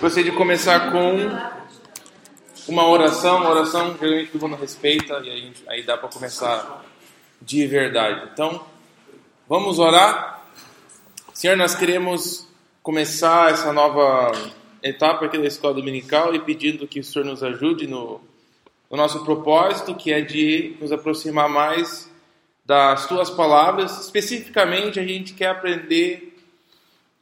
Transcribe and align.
Gostaria 0.00 0.30
de 0.30 0.36
começar 0.36 0.92
com 0.92 1.28
uma 2.68 2.86
oração, 2.86 3.38
uma 3.38 3.50
oração 3.50 3.96
geralmente 3.98 4.30
todo 4.30 4.48
mundo 4.48 4.60
respeita 4.60 5.20
e 5.24 5.30
aí, 5.30 5.52
aí 5.66 5.82
dá 5.82 5.98
para 5.98 6.08
começar 6.08 6.84
de 7.40 7.66
verdade. 7.66 8.30
Então, 8.32 8.64
vamos 9.48 9.80
orar. 9.80 10.44
Senhor, 11.34 11.56
nós 11.56 11.74
queremos 11.74 12.46
começar 12.80 13.50
essa 13.50 13.72
nova 13.72 14.30
etapa 14.80 15.26
aqui 15.26 15.36
da 15.36 15.46
escola 15.46 15.74
dominical 15.74 16.32
e 16.32 16.38
pedindo 16.38 16.86
que 16.86 17.00
o 17.00 17.04
Senhor 17.04 17.24
nos 17.24 17.42
ajude 17.42 17.88
no, 17.88 18.20
no 18.88 18.96
nosso 18.96 19.24
propósito, 19.24 19.96
que 19.96 20.12
é 20.12 20.20
de 20.20 20.76
nos 20.80 20.92
aproximar 20.92 21.48
mais 21.48 22.08
das 22.64 23.06
tuas 23.08 23.30
palavras. 23.30 24.04
Especificamente, 24.04 25.00
a 25.00 25.04
gente 25.04 25.34
quer 25.34 25.48
aprender 25.48 26.38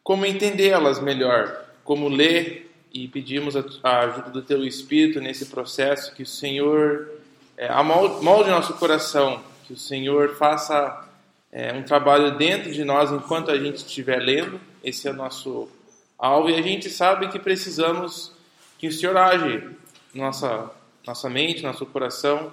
como 0.02 0.26
entendê-las 0.26 1.00
melhor, 1.00 1.69
como 1.90 2.08
ler 2.08 2.70
e 2.92 3.08
pedimos 3.08 3.56
a, 3.56 3.64
a, 3.82 3.98
ajuda 4.02 4.30
do 4.30 4.42
Teu 4.42 4.64
Espírito 4.64 5.20
nesse 5.20 5.46
processo, 5.46 6.14
que 6.14 6.22
o 6.22 6.26
Senhor 6.26 7.10
é, 7.56 7.68
molde 7.82 8.48
nosso 8.48 8.74
coração, 8.74 9.42
que 9.66 9.72
o 9.72 9.76
Senhor 9.76 10.36
faça 10.36 11.08
é, 11.50 11.72
um 11.72 11.82
trabalho 11.82 12.38
dentro 12.38 12.70
de 12.70 12.84
nós 12.84 13.10
enquanto 13.10 13.50
a 13.50 13.58
gente 13.58 13.78
estiver 13.78 14.20
lendo. 14.20 14.60
Esse 14.84 15.08
é 15.08 15.10
o 15.10 15.14
nosso 15.14 15.68
alvo 16.16 16.48
e 16.48 16.54
a 16.54 16.62
gente 16.62 16.88
sabe 16.88 17.26
que 17.26 17.40
precisamos 17.40 18.30
que 18.78 18.86
o 18.86 18.92
Senhor 18.92 19.16
age 19.16 19.68
nossa 20.14 20.70
nossa 21.04 21.28
mente, 21.28 21.64
nosso 21.64 21.84
coração, 21.86 22.52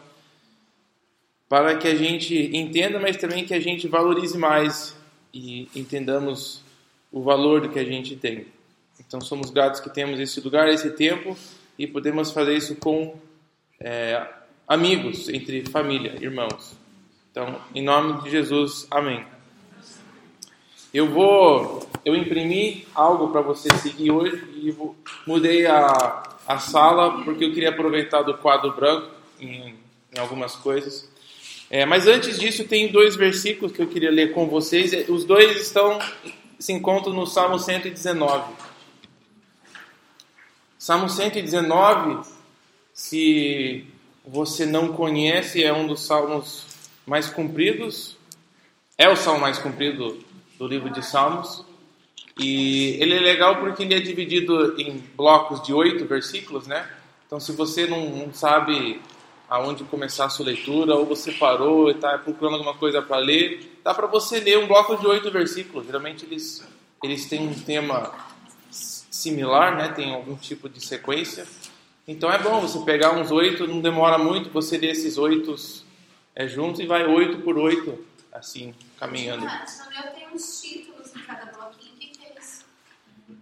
para 1.47 1.77
que 1.77 1.87
a 1.87 1.93
gente 1.93 2.57
entenda, 2.57 2.99
mas 2.99 3.17
também 3.17 3.45
que 3.45 3.53
a 3.53 3.59
gente 3.59 3.87
valorize 3.87 4.35
mais 4.35 4.97
e 5.31 5.69
entendamos 5.75 6.63
o 7.11 7.21
valor 7.21 7.61
do 7.61 7.69
que 7.69 7.77
a 7.77 7.85
gente 7.85 8.15
tem. 8.15 8.56
Então 9.07 9.21
somos 9.21 9.49
gratos 9.49 9.79
que 9.79 9.89
temos 9.89 10.19
esse 10.19 10.41
lugar, 10.41 10.67
esse 10.67 10.89
tempo 10.91 11.37
e 11.79 11.87
podemos 11.87 12.31
fazer 12.31 12.55
isso 12.55 12.75
com 12.75 13.15
é, 13.79 14.27
amigos, 14.67 15.29
entre 15.29 15.63
família, 15.65 16.15
irmãos. 16.21 16.73
Então, 17.31 17.55
em 17.73 17.83
nome 17.83 18.21
de 18.23 18.29
Jesus, 18.29 18.85
amém. 18.91 19.23
Eu 20.93 21.07
vou, 21.07 21.87
eu 22.03 22.15
imprimi 22.15 22.85
algo 22.93 23.29
para 23.29 23.41
você 23.41 23.73
seguir 23.77 24.11
hoje 24.11 24.43
e 24.55 24.71
vou, 24.71 24.95
mudei 25.25 25.65
a, 25.65 26.23
a 26.47 26.57
sala 26.57 27.23
porque 27.23 27.45
eu 27.45 27.53
queria 27.53 27.69
aproveitar 27.69 28.23
do 28.23 28.33
quadro 28.37 28.73
branco 28.73 29.11
em, 29.39 29.75
em 30.13 30.19
algumas 30.19 30.55
coisas. 30.55 31.09
É, 31.69 31.85
mas 31.85 32.07
antes 32.07 32.39
disso, 32.39 32.65
tem 32.65 32.91
dois 32.91 33.15
versículos 33.15 33.71
que 33.71 33.81
eu 33.81 33.87
queria 33.87 34.09
ler 34.09 34.33
com 34.33 34.47
vocês. 34.47 35.07
Os 35.07 35.23
dois 35.23 35.61
estão 35.61 35.99
se 36.59 36.73
encontram 36.73 37.13
no 37.13 37.25
Salmo 37.27 37.59
119. 37.59 38.66
Salmo 40.87 41.09
119, 41.09 42.25
se 42.93 43.85
você 44.25 44.65
não 44.65 44.93
conhece, 44.93 45.61
é 45.61 45.73
um 45.73 45.85
dos 45.85 46.05
salmos 46.05 46.65
mais 47.05 47.29
compridos. 47.29 48.15
É 48.97 49.09
o 49.09 49.17
salmo 49.17 49.41
mais 49.41 49.57
comprido 49.57 50.17
do 50.57 50.65
livro 50.65 50.89
de 50.89 51.05
Salmos. 51.05 51.65
E 52.39 52.91
ele 53.01 53.15
é 53.15 53.19
legal 53.19 53.57
porque 53.57 53.83
ele 53.83 53.95
é 53.95 53.99
dividido 53.99 54.79
em 54.79 55.03
blocos 55.13 55.61
de 55.61 55.73
oito 55.73 56.05
versículos, 56.05 56.67
né? 56.67 56.89
Então, 57.25 57.37
se 57.37 57.51
você 57.51 57.85
não, 57.85 58.09
não 58.09 58.33
sabe 58.33 59.01
aonde 59.49 59.83
começar 59.83 60.23
a 60.23 60.29
sua 60.29 60.45
leitura, 60.45 60.95
ou 60.95 61.05
você 61.05 61.33
parou 61.33 61.89
e 61.89 61.95
está 61.95 62.17
procurando 62.17 62.53
alguma 62.53 62.75
coisa 62.75 63.01
para 63.01 63.17
ler, 63.17 63.77
dá 63.83 63.93
para 63.93 64.07
você 64.07 64.39
ler 64.39 64.57
um 64.57 64.67
bloco 64.67 64.95
de 64.95 65.05
oito 65.05 65.29
versículos. 65.29 65.85
Geralmente 65.85 66.23
eles, 66.23 66.65
eles 67.03 67.25
têm 67.25 67.45
um 67.45 67.53
tema 67.53 68.09
similar, 69.17 69.75
né? 69.75 69.89
tem 69.89 70.13
algum 70.13 70.35
tipo 70.35 70.69
de 70.69 70.79
sequência. 70.85 71.45
Então 72.07 72.31
é 72.31 72.37
bom 72.37 72.61
você 72.61 72.79
pegar 72.79 73.11
uns 73.11 73.31
oito, 73.31 73.67
não 73.67 73.81
demora 73.81 74.17
muito, 74.17 74.49
você 74.49 74.77
lê 74.77 74.91
esses 74.91 75.17
oito 75.17 75.55
é, 76.35 76.47
juntos 76.47 76.79
e 76.79 76.85
vai 76.85 77.05
oito 77.05 77.39
por 77.39 77.57
oito, 77.57 78.05
assim, 78.31 78.73
caminhando. 78.99 79.45
Eu 79.45 80.11
tenho 80.13 80.29
uns 80.33 80.61
títulos 80.61 81.13
em 81.15 81.19
cada 81.19 81.51
bloquinho, 81.51 81.95
o 81.95 81.97
que, 81.97 82.07
que 82.07 82.25
é 82.25 82.39
isso? 82.39 82.65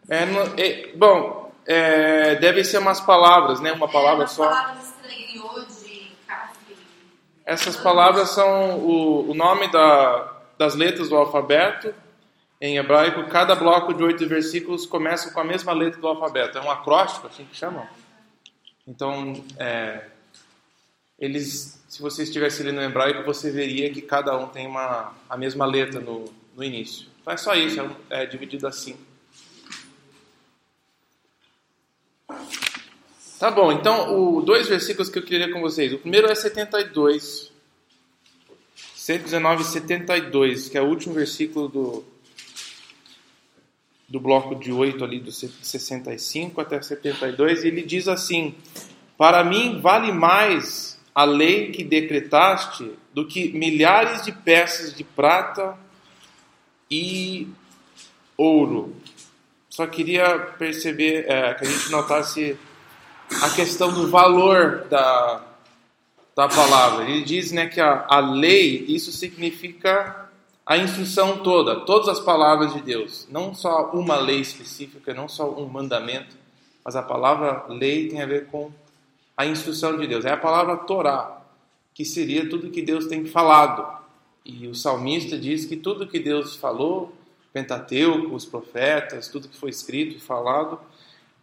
É, 0.10 0.62
é, 0.62 0.96
bom, 0.96 1.54
é, 1.66 2.36
deve 2.36 2.64
ser 2.64 2.80
umas 2.80 3.00
palavras, 3.02 3.60
né? 3.60 3.72
Uma 3.72 3.88
palavra 3.88 4.24
é, 4.24 4.28
só. 4.28 4.48
Palavras 4.48 4.96
Essas 7.46 7.76
palavras 7.76 8.30
são 8.30 8.80
o, 8.80 9.30
o 9.30 9.36
nome 9.36 9.72
da, 9.72 10.34
das 10.58 10.74
letras 10.74 11.10
do 11.10 11.16
alfabeto 11.16 11.94
em 12.66 12.78
hebraico, 12.78 13.28
cada 13.28 13.56
bloco 13.56 13.94
de 13.94 14.04
oito 14.04 14.28
versículos 14.28 14.86
começa 14.86 15.32
com 15.32 15.40
a 15.40 15.44
mesma 15.44 15.72
letra 15.72 16.00
do 16.00 16.08
alfabeto. 16.08 16.58
É 16.58 16.62
um 16.62 16.72
acróstico, 16.72 17.28
assim 17.28 17.46
que 17.46 17.56
chamam. 17.56 17.88
Então, 18.88 19.44
é, 19.58 20.06
eles, 21.20 21.84
se 21.88 22.02
você 22.02 22.24
estivesse 22.24 22.64
lendo 22.64 22.82
em 22.82 22.86
hebraico, 22.86 23.24
você 23.24 23.52
veria 23.52 23.92
que 23.92 24.02
cada 24.02 24.38
um 24.38 24.48
tem 24.48 24.68
uma, 24.68 25.14
a 25.30 25.38
mesma 25.38 25.66
letra 25.66 26.00
no, 26.00 26.26
no 26.56 26.64
início. 26.64 27.08
Então 27.22 27.34
é 27.34 27.38
só 27.38 27.56
isso, 27.56 27.80
é, 28.10 28.24
é 28.24 28.26
dividido 28.26 28.68
assim. 28.68 28.98
Tá 33.40 33.52
bom, 33.52 33.72
então, 33.72 34.38
os 34.38 34.46
dois 34.46 34.68
versículos 34.68 35.10
que 35.10 35.20
eu 35.20 35.24
queria 35.24 35.52
com 35.52 35.62
vocês. 35.62 35.94
O 35.94 36.00
primeiro 36.00 36.32
é 36.32 36.36
72. 36.36 37.52
119, 38.96 39.64
72, 39.64 40.70
que 40.70 40.78
é 40.78 40.82
o 40.82 40.86
último 40.86 41.14
versículo 41.14 41.68
do, 41.68 42.15
do 44.08 44.20
bloco 44.20 44.56
de 44.56 44.72
8 44.72 45.04
ali, 45.04 45.20
do 45.20 45.32
65 45.32 46.62
até 46.62 46.82
72, 46.82 47.64
e 47.64 47.68
ele 47.68 47.84
diz 47.84 48.08
assim: 48.08 48.56
Para 49.18 49.44
mim 49.44 49.80
vale 49.82 50.12
mais 50.12 51.00
a 51.14 51.24
lei 51.24 51.72
que 51.72 51.84
decretaste 51.84 52.92
do 53.14 53.26
que 53.26 53.50
milhares 53.54 54.24
de 54.24 54.32
peças 54.32 54.94
de 54.94 55.04
prata 55.04 55.78
e 56.92 57.48
ouro. 58.38 58.96
Só 59.70 59.88
queria 59.88 60.38
perceber, 60.58 61.26
é, 61.28 61.54
que 61.54 61.66
a 61.66 61.70
gente 61.70 61.92
notasse 61.92 62.58
a 63.42 63.50
questão 63.50 63.92
do 63.94 64.10
valor 64.10 64.86
da, 64.90 65.44
da 66.36 66.48
palavra. 66.48 67.06
Ele 67.06 67.24
diz 67.24 67.52
né, 67.52 67.68
que 67.68 67.82
a, 67.82 68.06
a 68.08 68.20
lei, 68.20 68.86
isso 68.88 69.12
significa 69.12 70.25
a 70.66 70.78
instrução 70.78 71.44
toda, 71.44 71.82
todas 71.82 72.08
as 72.08 72.20
palavras 72.20 72.74
de 72.74 72.82
Deus, 72.82 73.28
não 73.30 73.54
só 73.54 73.92
uma 73.92 74.18
lei 74.18 74.40
específica, 74.40 75.14
não 75.14 75.30
só 75.30 75.48
um 75.48 75.68
mandamento, 75.68 76.36
mas 76.84 76.96
a 76.96 77.04
palavra 77.04 77.66
lei 77.70 78.08
tem 78.08 78.20
a 78.20 78.26
ver 78.26 78.48
com 78.48 78.72
a 79.38 79.46
instrução 79.46 79.96
de 79.96 80.08
Deus. 80.08 80.26
É 80.26 80.32
a 80.32 80.38
palavra 80.38 80.78
Torá, 80.78 81.40
que 81.94 82.04
seria 82.04 82.50
tudo 82.50 82.72
que 82.72 82.82
Deus 82.82 83.06
tem 83.06 83.26
falado. 83.28 83.86
E 84.44 84.68
o 84.68 84.74
salmista 84.74 85.38
diz 85.38 85.66
que 85.66 85.76
tudo 85.76 86.08
que 86.08 86.20
Deus 86.20 86.56
falou, 86.56 87.14
Pentateuco, 87.54 88.34
os 88.34 88.46
profetas, 88.46 89.28
tudo 89.28 89.48
que 89.48 89.58
foi 89.58 89.70
escrito 89.70 90.18
e 90.18 90.20
falado, 90.20 90.80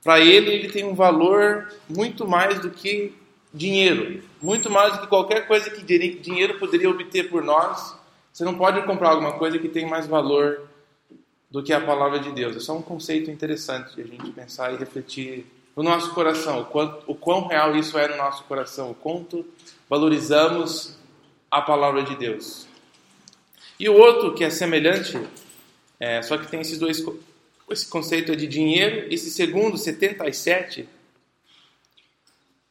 para 0.03 0.19
ele 0.19 0.51
ele 0.51 0.69
tem 0.69 0.85
um 0.85 0.95
valor 0.95 1.73
muito 1.89 2.27
mais 2.27 2.59
do 2.59 2.71
que 2.71 3.15
dinheiro, 3.55 4.21
muito 4.41 4.69
mais 4.69 4.95
do 4.95 5.03
que 5.03 5.07
qualquer 5.07 5.47
coisa 5.47 5.71
que 5.71 5.83
dinheiro 5.85 6.59
poderia 6.59 6.91
obter 6.91 7.31
por 7.31 7.43
nós 7.43 8.02
você 8.33 8.45
não 8.45 8.57
pode 8.57 8.83
comprar 8.87 9.11
alguma 9.11 9.33
coisa 9.33 9.59
que 9.59 9.69
tem 9.69 9.87
mais 9.87 10.07
valor 10.07 10.67
do 11.51 11.63
que 11.63 11.73
a 11.73 11.81
palavra 11.81 12.19
de 12.19 12.33
Deus. 12.33 12.57
É 12.57 12.61
só 12.61 12.75
um 12.75 12.81
conceito 12.81 13.31
interessante 13.31 13.95
de 13.95 14.01
a 14.01 14.07
gente 14.07 14.31
pensar 14.31 14.73
e 14.73 14.77
refletir 14.79 15.47
no 15.77 15.83
nosso 15.83 16.15
coração, 16.15 16.63
o, 16.63 16.65
quanto, 16.65 17.11
o 17.11 17.15
quão 17.15 17.47
real 17.47 17.77
isso 17.77 17.99
é 17.99 18.09
no 18.09 18.17
nosso 18.17 18.45
coração, 18.45 18.91
o 18.91 18.95
quanto 18.95 19.45
valorizamos 19.89 20.97
a 21.51 21.61
palavra 21.61 22.03
de 22.03 22.17
Deus. 22.17 22.67
E 23.79 23.89
o 23.89 23.95
outro 23.95 24.35
que 24.35 24.45
é 24.45 24.51
semelhante, 24.51 25.21
é, 26.01 26.23
só 26.23 26.39
que 26.39 26.51
tem 26.51 26.61
esses 26.61 26.79
dois, 26.79 27.05
esse 27.71 27.87
conceito 27.87 28.33
é 28.33 28.37
de 28.37 28.47
dinheiro, 28.47 29.13
esse 29.13 29.31
segundo, 29.31 29.77
77, 29.77 30.89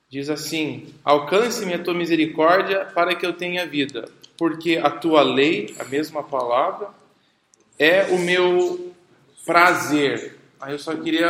diz 0.10 0.30
assim: 0.30 0.94
Alcance-me 1.04 1.74
a 1.74 1.80
tua 1.84 1.94
misericórdia 1.94 2.86
para 2.86 3.16
que 3.16 3.26
eu 3.26 3.34
tenha 3.34 3.66
vida 3.66 4.10
porque 4.42 4.78
a 4.78 4.90
tua 4.90 5.22
lei, 5.22 5.76
a 5.78 5.84
mesma 5.84 6.24
palavra, 6.24 6.90
é 7.78 8.06
o 8.06 8.18
meu 8.18 8.92
prazer. 9.46 10.36
Aí 10.60 10.74
eu 10.74 10.80
só 10.80 10.96
queria. 10.96 11.28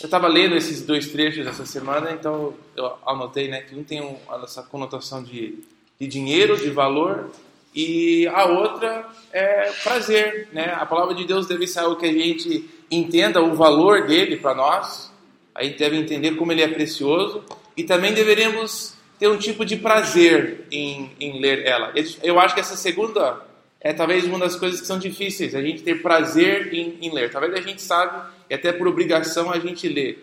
Eu 0.00 0.04
estava 0.04 0.28
lendo 0.28 0.54
esses 0.54 0.82
dois 0.82 1.08
trechos 1.08 1.44
essa 1.44 1.66
semana, 1.66 2.12
então 2.12 2.54
eu 2.76 2.92
anotei 3.04 3.48
né, 3.48 3.62
que 3.62 3.74
um 3.74 3.82
tem 3.82 4.20
essa 4.40 4.62
conotação 4.62 5.20
de, 5.20 5.64
de 5.98 6.06
dinheiro, 6.06 6.56
de 6.56 6.70
valor, 6.70 7.28
e 7.74 8.28
a 8.28 8.44
outra 8.44 9.04
é 9.32 9.72
prazer. 9.82 10.48
Né? 10.52 10.72
A 10.78 10.86
palavra 10.86 11.16
de 11.16 11.24
Deus 11.24 11.48
deve 11.48 11.66
ser 11.66 11.80
algo 11.80 11.96
que 11.96 12.06
a 12.06 12.12
gente 12.12 12.70
entenda 12.88 13.42
o 13.42 13.56
valor 13.56 14.06
dele 14.06 14.36
para 14.36 14.54
nós, 14.54 15.12
a 15.52 15.64
gente 15.64 15.76
deve 15.76 15.96
entender 15.96 16.36
como 16.36 16.52
ele 16.52 16.62
é 16.62 16.68
precioso, 16.68 17.42
e 17.76 17.82
também 17.82 18.14
deveremos 18.14 18.94
ter 19.22 19.28
um 19.28 19.36
tipo 19.36 19.64
de 19.64 19.76
prazer 19.76 20.66
em, 20.68 21.12
em 21.20 21.40
ler 21.40 21.64
ela. 21.64 21.92
Eu 22.24 22.40
acho 22.40 22.54
que 22.54 22.60
essa 22.60 22.74
segunda 22.74 23.40
é 23.80 23.92
talvez 23.92 24.24
uma 24.24 24.36
das 24.36 24.56
coisas 24.56 24.80
que 24.80 24.86
são 24.88 24.98
difíceis, 24.98 25.54
a 25.54 25.62
gente 25.62 25.84
ter 25.84 26.02
prazer 26.02 26.74
em, 26.74 26.98
em 27.00 27.14
ler. 27.14 27.30
Talvez 27.30 27.54
a 27.54 27.60
gente 27.60 27.80
sabe, 27.80 28.20
e 28.50 28.54
até 28.54 28.72
por 28.72 28.88
obrigação 28.88 29.52
a 29.52 29.60
gente 29.60 29.88
lê. 29.88 30.18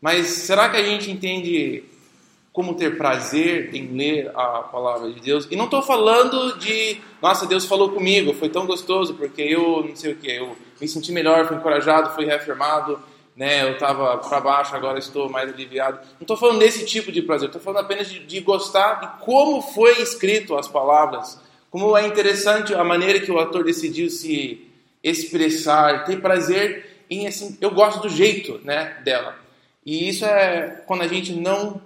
Mas 0.00 0.28
será 0.28 0.68
que 0.68 0.76
a 0.76 0.84
gente 0.84 1.10
entende 1.10 1.82
como 2.52 2.76
ter 2.76 2.96
prazer 2.96 3.74
em 3.74 3.88
ler 3.88 4.30
a 4.36 4.60
palavra 4.60 5.10
de 5.12 5.18
Deus? 5.18 5.48
E 5.50 5.56
não 5.56 5.64
estou 5.64 5.82
falando 5.82 6.56
de, 6.56 6.98
nossa, 7.20 7.46
Deus 7.46 7.64
falou 7.64 7.90
comigo, 7.90 8.34
foi 8.34 8.50
tão 8.50 8.66
gostoso, 8.66 9.14
porque 9.14 9.42
eu 9.42 9.84
não 9.88 9.96
sei 9.96 10.12
o 10.12 10.16
que, 10.16 10.30
eu 10.30 10.56
me 10.80 10.86
senti 10.86 11.10
melhor, 11.10 11.48
fui 11.48 11.56
encorajado, 11.56 12.14
fui 12.14 12.24
reafirmado, 12.24 13.00
né? 13.36 13.62
Eu 13.62 13.72
estava 13.72 14.16
para 14.18 14.40
baixo, 14.40 14.74
agora 14.74 14.98
estou 14.98 15.28
mais 15.28 15.52
aliviado. 15.52 15.98
Não 16.14 16.22
estou 16.22 16.36
falando 16.36 16.60
desse 16.60 16.84
tipo 16.86 17.10
de 17.10 17.22
prazer, 17.22 17.48
estou 17.48 17.60
falando 17.60 17.84
apenas 17.84 18.08
de, 18.08 18.20
de 18.20 18.40
gostar 18.40 19.00
de 19.00 19.24
como 19.24 19.60
foi 19.60 20.00
escrito 20.00 20.56
as 20.56 20.68
palavras, 20.68 21.40
como 21.70 21.96
é 21.96 22.06
interessante 22.06 22.74
a 22.74 22.84
maneira 22.84 23.20
que 23.20 23.32
o 23.32 23.38
autor 23.38 23.64
decidiu 23.64 24.08
se 24.08 24.70
expressar, 25.02 26.04
ter 26.04 26.20
prazer 26.20 27.04
em 27.10 27.26
assim, 27.26 27.58
eu 27.60 27.70
gosto 27.70 28.02
do 28.02 28.08
jeito, 28.08 28.60
né, 28.64 29.00
dela. 29.04 29.36
E 29.84 30.08
isso 30.08 30.24
é 30.24 30.82
quando 30.86 31.02
a 31.02 31.08
gente 31.08 31.32
não 31.32 31.82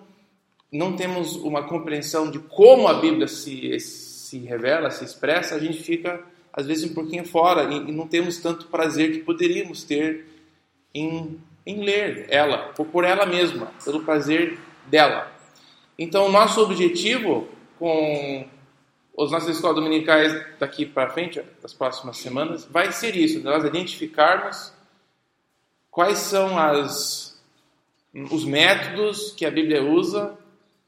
não 0.70 0.94
temos 0.94 1.34
uma 1.36 1.62
compreensão 1.62 2.30
de 2.30 2.38
como 2.38 2.86
a 2.86 2.94
Bíblia 2.94 3.26
se 3.26 3.80
se 3.80 4.38
revela, 4.40 4.90
se 4.90 5.02
expressa, 5.02 5.54
a 5.54 5.58
gente 5.58 5.82
fica 5.82 6.20
às 6.52 6.66
vezes 6.66 6.90
um 6.90 6.92
pouquinho 6.92 7.24
fora 7.24 7.64
e, 7.72 7.88
e 7.88 7.92
não 7.92 8.06
temos 8.06 8.36
tanto 8.36 8.66
prazer 8.66 9.12
que 9.12 9.18
poderíamos 9.20 9.84
ter 9.84 10.26
em, 10.94 11.38
em 11.66 11.82
ler 11.82 12.26
ela, 12.28 12.72
por, 12.74 12.86
por 12.86 13.04
ela 13.04 13.26
mesma, 13.26 13.72
pelo 13.84 14.02
prazer 14.02 14.58
dela. 14.86 15.30
Então, 15.98 16.30
nosso 16.30 16.60
objetivo 16.62 17.48
com 17.78 18.46
as 19.18 19.30
nossas 19.30 19.56
escolas 19.56 19.76
dominicais 19.76 20.32
daqui 20.58 20.86
para 20.86 21.10
frente, 21.10 21.42
das 21.60 21.74
próximas 21.74 22.18
semanas, 22.18 22.64
vai 22.64 22.92
ser 22.92 23.16
isso: 23.16 23.40
nós 23.40 23.64
identificarmos 23.64 24.72
quais 25.90 26.18
são 26.18 26.58
as, 26.58 27.40
os 28.30 28.44
métodos 28.44 29.32
que 29.32 29.44
a 29.44 29.50
Bíblia 29.50 29.82
usa, 29.82 30.36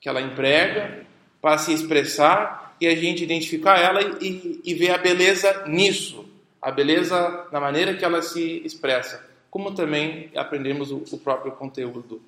que 0.00 0.08
ela 0.08 0.20
emprega, 0.20 1.04
para 1.40 1.58
se 1.58 1.72
expressar 1.72 2.76
e 2.80 2.86
a 2.86 2.94
gente 2.94 3.24
identificar 3.24 3.78
ela 3.78 4.00
e, 4.20 4.60
e 4.64 4.74
ver 4.74 4.90
a 4.90 4.98
beleza 4.98 5.64
nisso, 5.66 6.24
a 6.62 6.70
beleza 6.70 7.46
na 7.50 7.60
maneira 7.60 7.94
que 7.94 8.04
ela 8.04 8.22
se 8.22 8.62
expressa 8.64 9.29
como 9.50 9.74
também 9.74 10.30
aprendemos 10.36 10.92
o, 10.92 11.18
próprio 11.18 11.52
conteúdo 11.52 12.22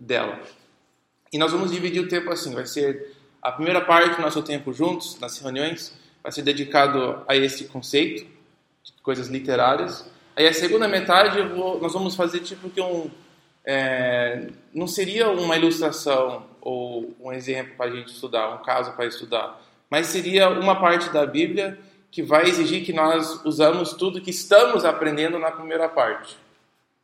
dela. 0.00 0.40
E 1.32 1.36
nós 1.36 1.52
vamos 1.52 1.70
dividir 1.70 2.00
o 2.00 2.08
tempo 2.08 2.30
assim, 2.30 2.54
vai 2.54 2.66
ser 2.66 3.12
a 3.42 3.52
primeira 3.52 3.82
parte 3.82 4.16
do 4.16 4.22
nosso 4.22 4.42
tempo 4.42 4.72
juntos, 4.72 5.18
nas 5.20 5.38
reuniões, 5.38 5.94
vai 6.22 6.32
ser 6.32 6.42
dedicado 6.42 7.22
a 7.28 7.36
esse 7.36 7.66
conceito, 7.66 8.26
de 8.82 8.92
coisas 9.02 9.28
literárias. 9.28 10.08
Aí 10.34 10.46
a 10.46 10.54
segunda 10.54 10.88
metade 10.88 11.42
vou, 11.42 11.80
nós 11.80 11.92
vamos 11.92 12.14
fazer 12.16 12.40
tipo 12.40 12.70
que 12.70 12.80
um... 12.80 13.10
É, 13.66 14.48
não 14.74 14.86
seria 14.86 15.30
uma 15.30 15.56
ilustração 15.56 16.46
ou 16.60 17.14
um 17.18 17.32
exemplo 17.32 17.74
para 17.76 17.86
a 17.86 17.90
gente 17.90 18.12
estudar, 18.12 18.54
um 18.54 18.62
caso 18.62 18.92
para 18.92 19.06
estudar, 19.06 19.58
mas 19.88 20.08
seria 20.08 20.50
uma 20.50 20.78
parte 20.78 21.10
da 21.10 21.24
Bíblia 21.24 21.78
que 22.10 22.22
vai 22.22 22.44
exigir 22.44 22.84
que 22.84 22.92
nós 22.92 23.42
usamos 23.44 23.94
tudo 23.94 24.20
que 24.20 24.30
estamos 24.30 24.84
aprendendo 24.84 25.38
na 25.38 25.50
primeira 25.50 25.88
parte 25.88 26.36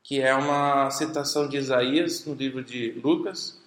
que 0.02 0.20
é 0.20 0.34
uma 0.34 0.90
citação 0.90 1.48
de 1.48 1.56
Isaías 1.56 2.24
no 2.26 2.34
livro 2.34 2.62
de 2.62 2.92
Lucas. 3.02 3.60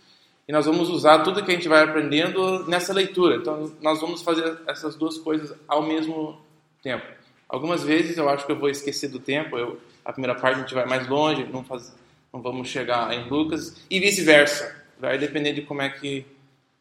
E 0.47 0.51
nós 0.51 0.65
vamos 0.65 0.89
usar 0.89 1.19
tudo 1.19 1.43
que 1.43 1.51
a 1.51 1.55
gente 1.55 1.69
vai 1.69 1.83
aprendendo 1.83 2.67
nessa 2.67 2.91
leitura. 2.91 3.37
Então, 3.37 3.71
nós 3.81 4.01
vamos 4.01 4.21
fazer 4.21 4.57
essas 4.67 4.95
duas 4.95 5.17
coisas 5.17 5.55
ao 5.67 5.81
mesmo 5.83 6.41
tempo. 6.81 7.05
Algumas 7.47 7.83
vezes 7.83 8.17
eu 8.17 8.27
acho 8.27 8.45
que 8.45 8.51
eu 8.51 8.59
vou 8.59 8.69
esquecer 8.69 9.09
do 9.09 9.19
tempo. 9.19 9.57
Eu, 9.57 9.79
a 10.03 10.11
primeira 10.11 10.35
parte 10.35 10.57
a 10.57 10.59
gente 10.61 10.73
vai 10.73 10.85
mais 10.85 11.07
longe, 11.07 11.45
não, 11.45 11.63
faz, 11.63 11.95
não 12.33 12.41
vamos 12.41 12.67
chegar 12.67 13.13
em 13.13 13.29
Lucas. 13.29 13.77
E 13.89 13.99
vice-versa. 13.99 14.83
Vai 14.99 15.17
depender 15.17 15.53
de 15.53 15.61
como 15.61 15.81
é 15.81 15.89
que 15.89 16.25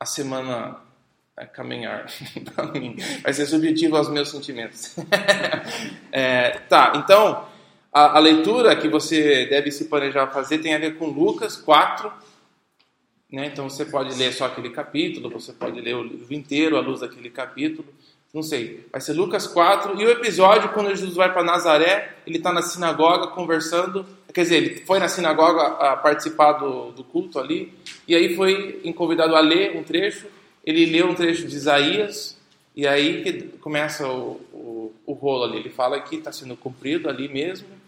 a 0.00 0.06
semana 0.06 0.76
vai 1.37 1.46
caminhar. 1.46 2.06
Vai 3.22 3.32
ser 3.32 3.46
subjetivo 3.46 3.96
aos 3.96 4.08
meus 4.08 4.31
sentimentos. 4.31 4.94
é, 6.12 6.50
tá, 6.69 6.93
então 6.96 7.49
a, 7.92 8.16
a, 8.16 8.18
leitura 8.18 8.74
que 8.74 8.88
você 8.88 9.44
deve 9.46 9.70
se 9.70 9.84
planejar 9.84 10.28
fazer 10.28 10.58
tem 10.58 10.74
a 10.74 10.78
ver 10.78 10.96
com 10.96 11.06
Lucas 11.08 11.56
4. 11.56 12.10
Né? 13.30 13.46
Então 13.46 13.68
você 13.68 13.84
pode 13.84 14.16
ler 14.16 14.32
só 14.32 14.46
aquele 14.46 14.70
capítulo, 14.70 15.28
você 15.28 15.52
pode 15.52 15.80
ler 15.80 15.94
o 15.96 16.02
livro 16.02 16.32
inteiro 16.32 16.76
à 16.76 16.80
luz 16.80 17.00
daquele 17.00 17.28
capítulo. 17.28 17.86
Não 18.32 18.42
sei. 18.42 18.86
Vai 18.90 18.98
ser 19.00 19.12
Lucas 19.12 19.46
4. 19.46 20.00
E 20.00 20.06
o 20.06 20.10
episódio, 20.10 20.70
quando 20.70 20.88
Jesus 20.88 21.14
vai 21.14 21.30
para 21.30 21.42
Nazaré, 21.42 22.16
ele 22.26 22.38
está 22.38 22.50
na 22.50 22.62
sinagoga 22.62 23.26
conversando. 23.26 24.06
Quer 24.32 24.44
dizer, 24.44 24.56
ele 24.56 24.86
foi 24.86 24.98
na 24.98 25.06
sinagoga 25.06 25.60
a 25.62 25.96
participar 25.96 26.52
do, 26.52 26.92
do 26.92 27.04
culto 27.04 27.38
ali. 27.38 27.74
E 28.08 28.14
aí 28.14 28.34
foi 28.34 28.80
convidado 28.96 29.36
a 29.36 29.40
ler 29.40 29.76
um 29.76 29.82
trecho. 29.82 30.28
Ele 30.64 30.86
leu 30.86 31.10
um 31.10 31.14
trecho 31.14 31.46
de 31.46 31.54
Isaías. 31.54 32.38
E 32.74 32.86
aí 32.86 33.22
que 33.22 33.42
começa 33.58 34.08
o, 34.08 34.40
o, 34.50 34.94
o 35.04 35.12
rolo 35.12 35.44
ali. 35.44 35.58
Ele 35.58 35.68
fala 35.68 36.00
que 36.00 36.16
está 36.16 36.32
sendo 36.32 36.56
cumprido 36.56 37.10
ali 37.10 37.28
mesmo. 37.28 37.81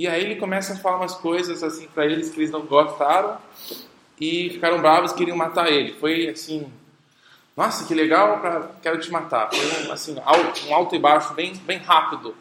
E 0.00 0.08
aí 0.08 0.24
ele 0.24 0.36
começa 0.36 0.72
a 0.72 0.76
falar 0.76 0.96
umas 0.96 1.14
coisas 1.14 1.62
assim 1.62 1.86
para 1.88 2.06
eles 2.06 2.30
que 2.30 2.40
eles 2.40 2.50
não 2.50 2.64
gostaram 2.64 3.36
e 4.18 4.48
ficaram 4.48 4.80
bravos, 4.80 5.12
queriam 5.12 5.36
matar 5.36 5.70
ele. 5.70 5.92
Foi 5.92 6.26
assim, 6.26 6.72
nossa, 7.54 7.86
que 7.86 7.92
legal, 7.92 8.40
pra, 8.40 8.70
quero 8.80 8.98
te 8.98 9.10
matar. 9.10 9.50
Foi 9.52 9.86
um, 9.86 9.92
assim, 9.92 10.16
um 10.16 10.74
alto 10.74 10.96
e 10.96 10.98
baixo 10.98 11.34
bem, 11.34 11.54
bem 11.54 11.76
rápido 11.76 12.34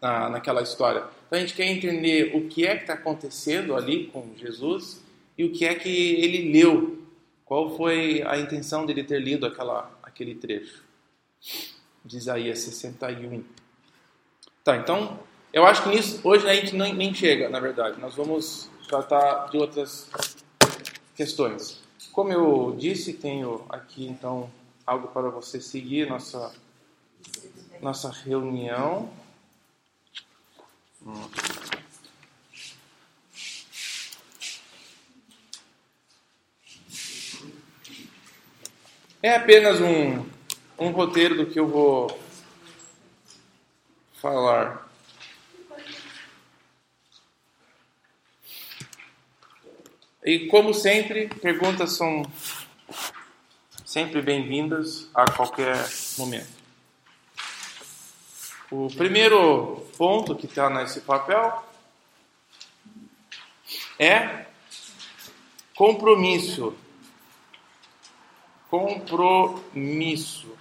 na, 0.00 0.30
naquela 0.30 0.62
história. 0.62 1.04
Então 1.26 1.36
a 1.38 1.40
gente 1.42 1.52
quer 1.52 1.66
entender 1.66 2.34
o 2.34 2.48
que 2.48 2.66
é 2.66 2.76
que 2.76 2.84
está 2.84 2.94
acontecendo 2.94 3.76
ali 3.76 4.06
com 4.06 4.32
Jesus 4.34 5.04
e 5.36 5.44
o 5.44 5.52
que 5.52 5.66
é 5.66 5.74
que 5.74 6.14
ele 6.14 6.50
leu. 6.50 7.02
Qual 7.44 7.76
foi 7.76 8.22
a 8.26 8.38
intenção 8.38 8.86
dele 8.86 9.04
ter 9.04 9.20
lido 9.20 9.44
aquela, 9.44 9.90
aquele 10.02 10.34
trecho 10.34 10.82
de 12.02 12.16
Isaías 12.16 12.60
61. 12.60 13.44
Tá, 14.64 14.78
então 14.78 15.27
eu 15.52 15.66
acho 15.66 15.82
que 15.82 15.88
nisso 15.88 16.20
hoje 16.24 16.48
a 16.48 16.54
gente 16.54 16.74
nem, 16.74 16.94
nem 16.94 17.14
chega, 17.14 17.48
na 17.48 17.60
verdade. 17.60 18.00
Nós 18.00 18.14
vamos 18.14 18.70
tratar 18.88 19.48
de 19.50 19.58
outras 19.58 20.08
questões. 21.14 21.80
Como 22.12 22.32
eu 22.32 22.74
disse, 22.78 23.12
tenho 23.12 23.64
aqui 23.68 24.06
então 24.06 24.50
algo 24.86 25.08
para 25.08 25.28
você 25.30 25.60
seguir 25.60 26.08
nossa 26.08 26.52
nossa 27.80 28.10
reunião. 28.10 29.10
Hum. 31.06 31.28
É 39.22 39.34
apenas 39.34 39.80
um, 39.80 40.24
um 40.78 40.90
roteiro 40.90 41.36
do 41.36 41.46
que 41.46 41.58
eu 41.58 41.66
vou 41.66 42.18
falar. 44.14 44.87
E 50.28 50.46
como 50.48 50.74
sempre, 50.74 51.26
perguntas 51.26 51.96
são 51.96 52.22
sempre 53.82 54.20
bem-vindas 54.20 55.08
a 55.14 55.24
qualquer 55.24 55.74
momento. 56.18 56.50
O 58.70 58.88
primeiro 58.94 59.86
ponto 59.96 60.36
que 60.36 60.44
está 60.44 60.68
nesse 60.68 61.00
papel 61.00 61.64
é 63.98 64.44
compromisso. 65.74 66.76
Compromisso. 68.68 70.54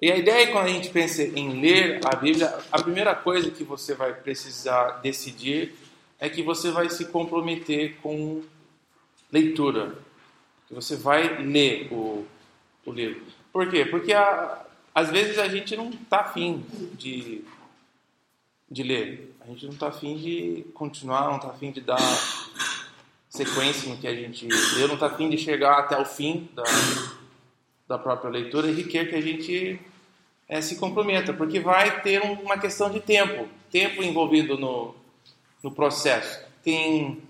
E 0.00 0.10
a 0.10 0.16
ideia 0.16 0.44
é 0.44 0.46
quando 0.46 0.68
a 0.68 0.72
gente 0.72 0.88
pensa 0.88 1.22
em 1.22 1.60
ler 1.60 2.00
a 2.02 2.16
Bíblia, 2.16 2.58
a 2.72 2.82
primeira 2.82 3.14
coisa 3.14 3.50
que 3.50 3.64
você 3.64 3.94
vai 3.94 4.14
precisar 4.14 5.02
decidir 5.02 5.83
é 6.24 6.28
que 6.30 6.42
você 6.42 6.70
vai 6.70 6.88
se 6.88 7.04
comprometer 7.04 7.96
com 7.96 8.42
leitura, 9.30 9.98
que 10.66 10.72
você 10.72 10.96
vai 10.96 11.42
ler 11.42 11.92
o, 11.92 12.26
o 12.86 12.90
livro. 12.90 13.22
Por 13.52 13.68
quê? 13.68 13.84
Porque 13.84 14.14
a, 14.14 14.64
às 14.94 15.10
vezes 15.10 15.38
a 15.38 15.46
gente 15.48 15.76
não 15.76 15.90
está 15.90 16.20
afim 16.20 16.64
de, 16.94 17.44
de 18.70 18.82
ler, 18.82 19.34
a 19.42 19.48
gente 19.48 19.66
não 19.66 19.74
está 19.74 19.88
afim 19.88 20.16
de 20.16 20.64
continuar, 20.72 21.28
não 21.28 21.36
está 21.36 21.48
afim 21.48 21.70
de 21.70 21.82
dar 21.82 22.00
sequência 23.28 23.90
no 23.90 23.98
que 23.98 24.08
a 24.08 24.14
gente 24.14 24.48
leu, 24.48 24.88
não 24.88 24.94
está 24.94 25.08
afim 25.08 25.28
de 25.28 25.36
chegar 25.36 25.78
até 25.78 26.00
o 26.00 26.06
fim 26.06 26.48
da, 26.54 26.64
da 27.86 27.98
própria 27.98 28.30
leitura 28.30 28.70
e 28.70 28.82
quer 28.84 29.10
que 29.10 29.14
a 29.14 29.20
gente 29.20 29.78
é, 30.48 30.62
se 30.62 30.76
comprometa, 30.76 31.34
porque 31.34 31.60
vai 31.60 32.00
ter 32.00 32.22
uma 32.22 32.56
questão 32.56 32.88
de 32.88 33.00
tempo, 33.00 33.46
tempo 33.70 34.02
envolvido 34.02 34.56
no, 34.56 34.94
no 35.64 35.70
processo. 35.70 36.44
Tem 36.62 37.22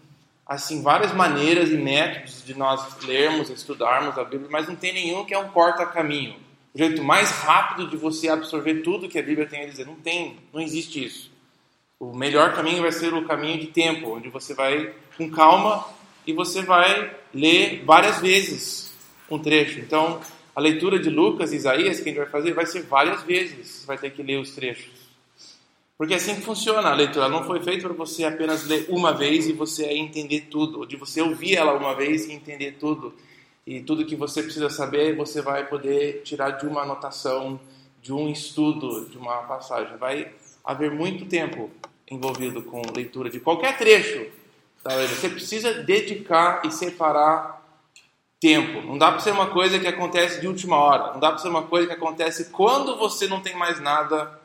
assim 0.45 0.83
várias 0.83 1.15
maneiras 1.15 1.71
e 1.71 1.77
métodos 1.77 2.45
de 2.45 2.53
nós 2.53 3.01
lermos, 3.05 3.49
estudarmos 3.49 4.19
a 4.19 4.25
Bíblia, 4.25 4.51
mas 4.51 4.67
não 4.67 4.75
tem 4.75 4.93
nenhum 4.93 5.25
que 5.25 5.33
é 5.33 5.39
um 5.39 5.49
corta-caminho. 5.49 6.35
o 6.75 6.79
jeito 6.79 7.03
mais 7.05 7.31
rápido 7.31 7.89
de 7.89 7.97
você 7.97 8.29
absorver 8.29 8.83
tudo 8.83 9.09
que 9.09 9.19
a 9.19 9.23
Bíblia 9.23 9.47
tem 9.47 9.63
a 9.63 9.67
dizer. 9.67 9.87
Não 9.87 9.95
tem, 9.95 10.37
não 10.53 10.61
existe 10.61 11.03
isso. 11.03 11.31
O 12.01 12.13
melhor 12.13 12.53
caminho 12.55 12.83
vai 12.83 12.91
ser 12.91 13.15
o 13.15 13.25
caminho 13.25 13.61
de 13.61 13.69
tempo, 13.69 14.17
onde 14.17 14.29
você 14.29 14.53
vai 14.53 14.93
com 15.17 15.31
calma 15.31 15.87
e 16.27 16.33
você 16.33 16.61
vai 16.61 17.15
ler 17.33 17.85
várias 17.85 18.19
vezes 18.19 18.93
um 19.31 19.39
trecho. 19.39 19.79
Então, 19.79 20.21
a 20.57 20.61
leitura 20.61 20.99
de 20.99 21.09
Lucas 21.09 21.53
e 21.53 21.57
Isaías 21.57 22.01
que 22.01 22.09
a 22.11 22.13
gente 22.13 22.19
vai 22.21 22.29
fazer 22.29 22.53
vai 22.53 22.67
ser 22.67 22.83
várias 22.83 23.23
vezes. 23.23 23.69
Você 23.69 23.87
vai 23.87 23.97
ter 23.97 24.11
que 24.11 24.25
ler 24.25 24.41
os 24.41 24.51
trechos. 24.51 25.04
Porque 26.05 26.13
é 26.13 26.19
assim 26.19 26.35
que 26.35 26.43
funciona 26.43 26.91
a 26.91 26.95
leitura. 26.95 27.31
Não 27.31 27.45
foi 27.45 27.63
feita 27.63 27.89
para 27.89 27.97
você 27.97 28.25
apenas 28.25 28.67
ler 28.67 28.85
uma 28.91 29.15
vez 29.15 29.49
e 29.49 29.55
você 29.55 29.87
entender 29.87 30.49
tudo, 30.51 30.81
ou 30.81 30.85
de 30.85 30.97
você 30.97 31.23
ouvir 31.23 31.57
ela 31.57 31.73
uma 31.73 31.95
vez 31.95 32.27
e 32.27 32.33
entender 32.33 32.73
tudo. 32.73 33.15
E 33.67 33.81
tudo 33.81 34.05
que 34.05 34.15
você 34.15 34.43
precisa 34.43 34.69
saber, 34.69 35.17
você 35.17 35.41
vai 35.41 35.67
poder 35.67 36.21
tirar 36.23 36.51
de 36.51 36.67
uma 36.67 36.83
anotação, 36.83 37.59
de 38.03 38.13
um 38.13 38.29
estudo, 38.29 39.07
de 39.07 39.17
uma 39.17 39.45
passagem. 39.45 39.97
Vai 39.97 40.31
haver 40.63 40.91
muito 40.91 41.25
tempo 41.25 41.71
envolvido 42.11 42.61
com 42.61 42.83
leitura 42.95 43.31
de 43.31 43.41
qualquer 43.41 43.79
trecho. 43.79 44.27
Você 45.09 45.31
precisa 45.31 45.73
dedicar 45.73 46.61
e 46.67 46.71
separar 46.71 47.67
tempo. 48.39 48.83
Não 48.83 48.99
dá 48.99 49.11
para 49.11 49.21
ser 49.21 49.31
uma 49.31 49.47
coisa 49.47 49.79
que 49.79 49.87
acontece 49.87 50.39
de 50.39 50.47
última 50.47 50.77
hora. 50.77 51.15
Não 51.15 51.21
dá 51.21 51.31
para 51.31 51.39
ser 51.39 51.49
uma 51.49 51.63
coisa 51.63 51.87
que 51.87 51.95
acontece 51.95 52.51
quando 52.51 52.95
você 52.99 53.27
não 53.27 53.41
tem 53.41 53.57
mais 53.57 53.81
nada 53.81 54.44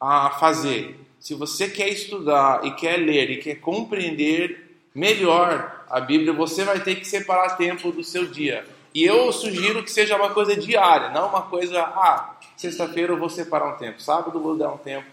a 0.00 0.30
fazer. 0.30 0.98
Se 1.18 1.34
você 1.34 1.68
quer 1.68 1.88
estudar 1.88 2.64
e 2.64 2.70
quer 2.72 2.96
ler 2.96 3.30
e 3.30 3.36
quer 3.36 3.56
compreender 3.56 4.80
melhor 4.94 5.84
a 5.90 6.00
Bíblia, 6.00 6.32
você 6.32 6.64
vai 6.64 6.80
ter 6.80 6.96
que 6.96 7.06
separar 7.06 7.56
tempo 7.56 7.92
do 7.92 8.02
seu 8.02 8.26
dia. 8.26 8.64
E 8.94 9.04
eu 9.04 9.30
sugiro 9.32 9.82
que 9.84 9.90
seja 9.90 10.16
uma 10.16 10.30
coisa 10.30 10.56
diária, 10.56 11.10
não 11.10 11.28
uma 11.28 11.42
coisa, 11.42 11.80
ah, 11.80 12.34
sexta-feira 12.56 13.12
eu 13.12 13.18
vou 13.18 13.28
separar 13.28 13.74
um 13.74 13.76
tempo, 13.76 14.02
sábado 14.02 14.36
eu 14.36 14.42
vou 14.42 14.56
dar 14.56 14.72
um 14.72 14.78
tempo, 14.78 15.06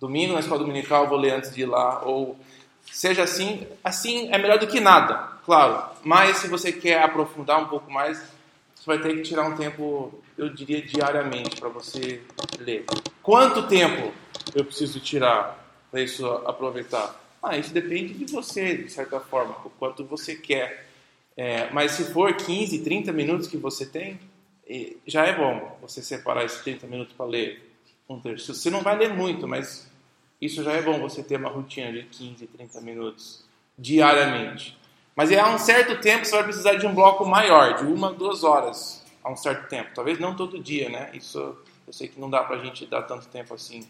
domingo 0.00 0.34
na 0.34 0.40
escola 0.40 0.60
dominical 0.60 1.04
eu 1.04 1.08
vou 1.08 1.18
ler 1.18 1.32
antes 1.32 1.54
de 1.54 1.62
ir 1.62 1.66
lá, 1.66 2.02
ou 2.04 2.36
seja 2.90 3.22
assim, 3.22 3.66
assim 3.82 4.28
é 4.30 4.36
melhor 4.36 4.58
do 4.58 4.66
que 4.66 4.80
nada, 4.80 5.14
claro. 5.46 5.82
Mas 6.04 6.38
se 6.38 6.48
você 6.48 6.72
quer 6.72 7.02
aprofundar 7.02 7.58
um 7.60 7.68
pouco 7.68 7.90
mais, 7.90 8.18
você 8.74 8.84
vai 8.84 8.98
ter 8.98 9.14
que 9.14 9.22
tirar 9.22 9.44
um 9.44 9.56
tempo, 9.56 10.12
eu 10.36 10.50
diria 10.50 10.82
diariamente, 10.82 11.58
para 11.58 11.70
você 11.70 12.20
ler. 12.58 12.84
Quanto 13.22 13.66
tempo 13.66 14.12
eu 14.54 14.64
preciso 14.64 15.00
tirar 15.00 15.58
para 15.90 16.00
isso 16.00 16.26
aproveitar? 16.46 17.18
Ah, 17.42 17.56
isso 17.58 17.72
depende 17.72 18.14
de 18.14 18.32
você, 18.32 18.76
de 18.76 18.90
certa 18.90 19.18
forma, 19.20 19.56
o 19.64 19.70
quanto 19.70 20.04
você 20.04 20.36
quer. 20.36 20.88
É, 21.36 21.70
mas 21.70 21.92
se 21.92 22.04
for 22.12 22.34
15, 22.34 22.78
30 22.80 23.12
minutos 23.12 23.48
que 23.48 23.56
você 23.56 23.84
tem, 23.84 24.18
já 25.06 25.26
é 25.26 25.34
bom 25.34 25.76
você 25.80 26.02
separar 26.02 26.44
esses 26.44 26.62
30 26.62 26.86
minutos 26.86 27.14
para 27.14 27.26
ler 27.26 27.72
um 28.08 28.20
terço. 28.20 28.54
Você 28.54 28.70
não 28.70 28.82
vai 28.82 28.96
ler 28.96 29.12
muito, 29.12 29.48
mas 29.48 29.90
isso 30.40 30.62
já 30.62 30.72
é 30.72 30.82
bom 30.82 31.00
você 31.00 31.22
ter 31.22 31.36
uma 31.36 31.48
rotina 31.48 31.92
de 31.92 32.04
15, 32.04 32.46
30 32.46 32.80
minutos 32.80 33.44
diariamente. 33.76 34.78
Mas 35.14 35.30
a 35.32 35.54
um 35.54 35.58
certo 35.58 36.00
tempo 36.00 36.24
você 36.24 36.32
vai 36.32 36.44
precisar 36.44 36.74
de 36.74 36.86
um 36.86 36.94
bloco 36.94 37.24
maior, 37.24 37.74
de 37.74 37.84
uma, 37.84 38.12
duas 38.12 38.44
horas, 38.44 39.04
a 39.22 39.30
um 39.30 39.36
certo 39.36 39.68
tempo. 39.68 39.90
Talvez 39.94 40.18
não 40.18 40.34
todo 40.34 40.58
dia, 40.58 40.88
né? 40.88 41.10
Isso 41.12 41.38
eu 41.86 41.92
sei 41.92 42.08
que 42.08 42.20
não 42.20 42.30
dá 42.30 42.42
para 42.44 42.56
a 42.56 42.64
gente 42.64 42.86
dar 42.86 43.02
tanto 43.02 43.26
tempo 43.28 43.52
assim 43.52 43.86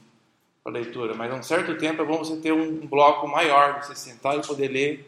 para 0.63 0.73
leitura, 0.73 1.15
mas 1.15 1.33
a 1.33 1.35
um 1.35 1.43
certo 1.43 1.77
tempo 1.77 2.03
é 2.03 2.05
bom 2.05 2.19
você 2.19 2.37
ter 2.37 2.53
um 2.53 2.87
bloco 2.87 3.27
maior, 3.27 3.83
você 3.83 3.95
sentar 3.95 4.39
e 4.39 4.47
poder 4.47 4.69
ler 4.69 5.07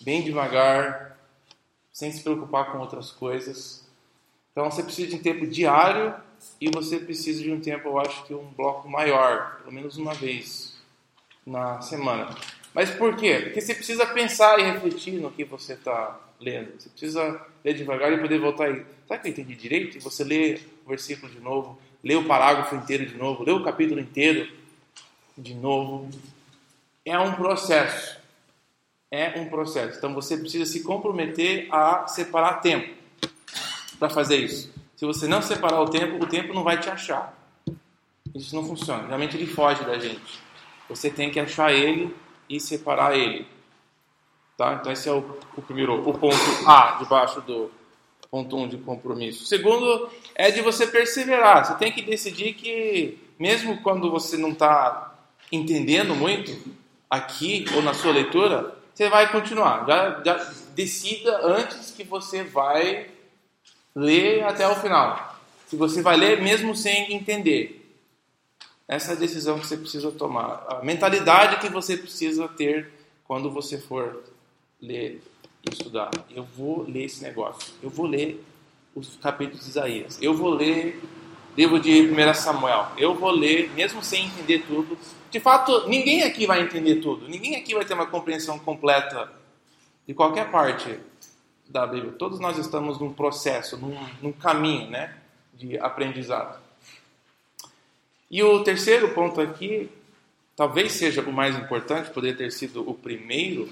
bem 0.00 0.22
devagar, 0.22 1.16
sem 1.92 2.10
se 2.10 2.22
preocupar 2.22 2.72
com 2.72 2.78
outras 2.78 3.12
coisas. 3.12 3.88
Então 4.50 4.70
você 4.70 4.82
precisa 4.82 5.10
de 5.10 5.16
um 5.16 5.22
tempo 5.22 5.46
diário 5.46 6.14
e 6.60 6.68
você 6.70 6.98
precisa 6.98 7.42
de 7.42 7.52
um 7.52 7.60
tempo, 7.60 7.88
eu 7.88 7.98
acho 7.98 8.24
que 8.24 8.34
um 8.34 8.46
bloco 8.46 8.88
maior, 8.88 9.60
pelo 9.60 9.72
menos 9.72 9.96
uma 9.96 10.12
vez 10.12 10.76
na 11.46 11.80
semana. 11.80 12.34
Mas 12.74 12.90
por 12.90 13.16
quê? 13.16 13.40
Porque 13.44 13.60
você 13.60 13.74
precisa 13.74 14.04
pensar 14.06 14.58
e 14.58 14.64
refletir 14.64 15.14
no 15.14 15.30
que 15.30 15.44
você 15.44 15.74
está 15.74 16.20
lendo. 16.40 16.72
Você 16.78 16.90
precisa 16.90 17.46
ler 17.64 17.74
devagar 17.74 18.12
e 18.12 18.18
poder 18.18 18.38
voltar 18.38 18.66
aí. 18.66 18.84
Será 19.06 19.18
que 19.18 19.28
eu 19.28 19.32
entendi 19.32 19.54
direito? 19.54 20.00
Você 20.00 20.24
lê 20.24 20.60
o 20.84 20.88
versículo 20.88 21.32
de 21.32 21.40
novo, 21.40 21.78
lê 22.02 22.14
o 22.16 22.24
parágrafo 22.24 22.74
inteiro 22.74 23.06
de 23.06 23.16
novo, 23.16 23.44
lê 23.44 23.52
o 23.52 23.62
capítulo 23.62 24.00
inteiro 24.00 24.46
de 25.36 25.54
novo. 25.54 26.08
É 27.04 27.18
um 27.18 27.34
processo. 27.34 28.18
É 29.10 29.38
um 29.38 29.48
processo. 29.48 29.98
Então 29.98 30.14
você 30.14 30.36
precisa 30.36 30.66
se 30.66 30.82
comprometer 30.82 31.68
a 31.70 32.06
separar 32.08 32.54
tempo 32.54 32.94
para 33.98 34.10
fazer 34.10 34.36
isso. 34.36 34.72
Se 34.96 35.04
você 35.04 35.28
não 35.28 35.42
separar 35.42 35.80
o 35.80 35.88
tempo, 35.88 36.22
o 36.22 36.26
tempo 36.26 36.54
não 36.54 36.64
vai 36.64 36.80
te 36.80 36.88
achar. 36.88 37.36
Isso 38.34 38.54
não 38.54 38.64
funciona. 38.66 39.06
Realmente 39.06 39.36
ele 39.36 39.46
foge 39.46 39.84
da 39.84 39.98
gente. 39.98 40.40
Você 40.88 41.10
tem 41.10 41.30
que 41.30 41.38
achar 41.38 41.72
ele 41.72 42.14
e 42.48 42.58
separar 42.58 43.16
ele. 43.16 43.46
Tá? 44.56 44.74
Então 44.74 44.90
esse 44.90 45.08
é 45.08 45.12
o, 45.12 45.38
o 45.56 45.62
primeiro, 45.62 46.08
o 46.08 46.18
ponto 46.18 46.36
A 46.66 46.98
debaixo 46.98 47.40
do 47.42 47.70
ponto 48.30 48.56
1 48.56 48.62
um 48.62 48.68
de 48.68 48.78
compromisso. 48.78 49.44
O 49.44 49.46
segundo 49.46 50.10
é 50.34 50.50
de 50.50 50.62
você 50.62 50.86
perseverar. 50.86 51.64
Você 51.64 51.74
tem 51.74 51.92
que 51.92 52.02
decidir 52.02 52.54
que 52.54 53.18
mesmo 53.38 53.82
quando 53.82 54.10
você 54.10 54.36
não 54.36 54.50
está 54.50 55.15
entendendo 55.50 56.14
muito 56.14 56.56
aqui 57.08 57.64
ou 57.74 57.82
na 57.82 57.94
sua 57.94 58.12
leitura, 58.12 58.74
você 58.94 59.08
vai 59.08 59.30
continuar. 59.30 59.86
Já, 59.86 60.22
já 60.24 60.52
decida 60.74 61.40
antes 61.46 61.90
que 61.90 62.04
você 62.04 62.42
vai 62.42 63.10
ler 63.94 64.44
até 64.44 64.66
o 64.68 64.76
final. 64.76 65.38
Se 65.66 65.76
você 65.76 66.02
vai 66.02 66.16
ler 66.16 66.42
mesmo 66.42 66.74
sem 66.74 67.12
entender. 67.12 67.82
Essa 68.88 69.12
é 69.12 69.16
a 69.16 69.18
decisão 69.18 69.58
que 69.58 69.66
você 69.66 69.76
precisa 69.76 70.12
tomar. 70.12 70.64
A 70.68 70.84
mentalidade 70.84 71.58
que 71.60 71.68
você 71.68 71.96
precisa 71.96 72.46
ter 72.46 72.92
quando 73.24 73.50
você 73.50 73.78
for 73.78 74.22
ler 74.80 75.20
e 75.64 75.72
estudar. 75.72 76.10
Eu 76.30 76.44
vou 76.44 76.82
ler 76.88 77.04
esse 77.04 77.22
negócio. 77.22 77.74
Eu 77.82 77.90
vou 77.90 78.06
ler 78.06 78.44
os 78.94 79.16
capítulos 79.16 79.64
de 79.64 79.70
Isaías. 79.70 80.18
Eu 80.22 80.34
vou 80.34 80.50
ler 80.50 81.02
livro 81.56 81.80
de 81.80 82.02
1 82.02 82.34
Samuel. 82.34 82.86
Eu 82.96 83.14
vou 83.14 83.30
ler, 83.30 83.70
mesmo 83.72 84.02
sem 84.02 84.26
entender 84.26 84.64
tudo. 84.66 84.96
De 85.30 85.40
fato, 85.40 85.88
ninguém 85.88 86.22
aqui 86.22 86.46
vai 86.46 86.62
entender 86.62 86.96
tudo. 86.96 87.28
Ninguém 87.28 87.56
aqui 87.56 87.74
vai 87.74 87.84
ter 87.84 87.94
uma 87.94 88.06
compreensão 88.06 88.58
completa 88.58 89.30
de 90.06 90.14
qualquer 90.14 90.50
parte 90.50 90.98
da 91.68 91.86
Bíblia. 91.86 92.12
Todos 92.12 92.38
nós 92.38 92.58
estamos 92.58 92.98
num 92.98 93.12
processo, 93.12 93.76
num, 93.76 93.96
num 94.22 94.32
caminho 94.32 94.88
né, 94.88 95.16
de 95.54 95.78
aprendizado. 95.78 96.58
E 98.30 98.42
o 98.42 98.62
terceiro 98.62 99.10
ponto 99.10 99.40
aqui, 99.40 99.90
talvez 100.54 100.92
seja 100.92 101.22
o 101.22 101.32
mais 101.32 101.56
importante, 101.56 102.10
poderia 102.10 102.36
ter 102.36 102.50
sido 102.50 102.88
o 102.88 102.94
primeiro, 102.94 103.68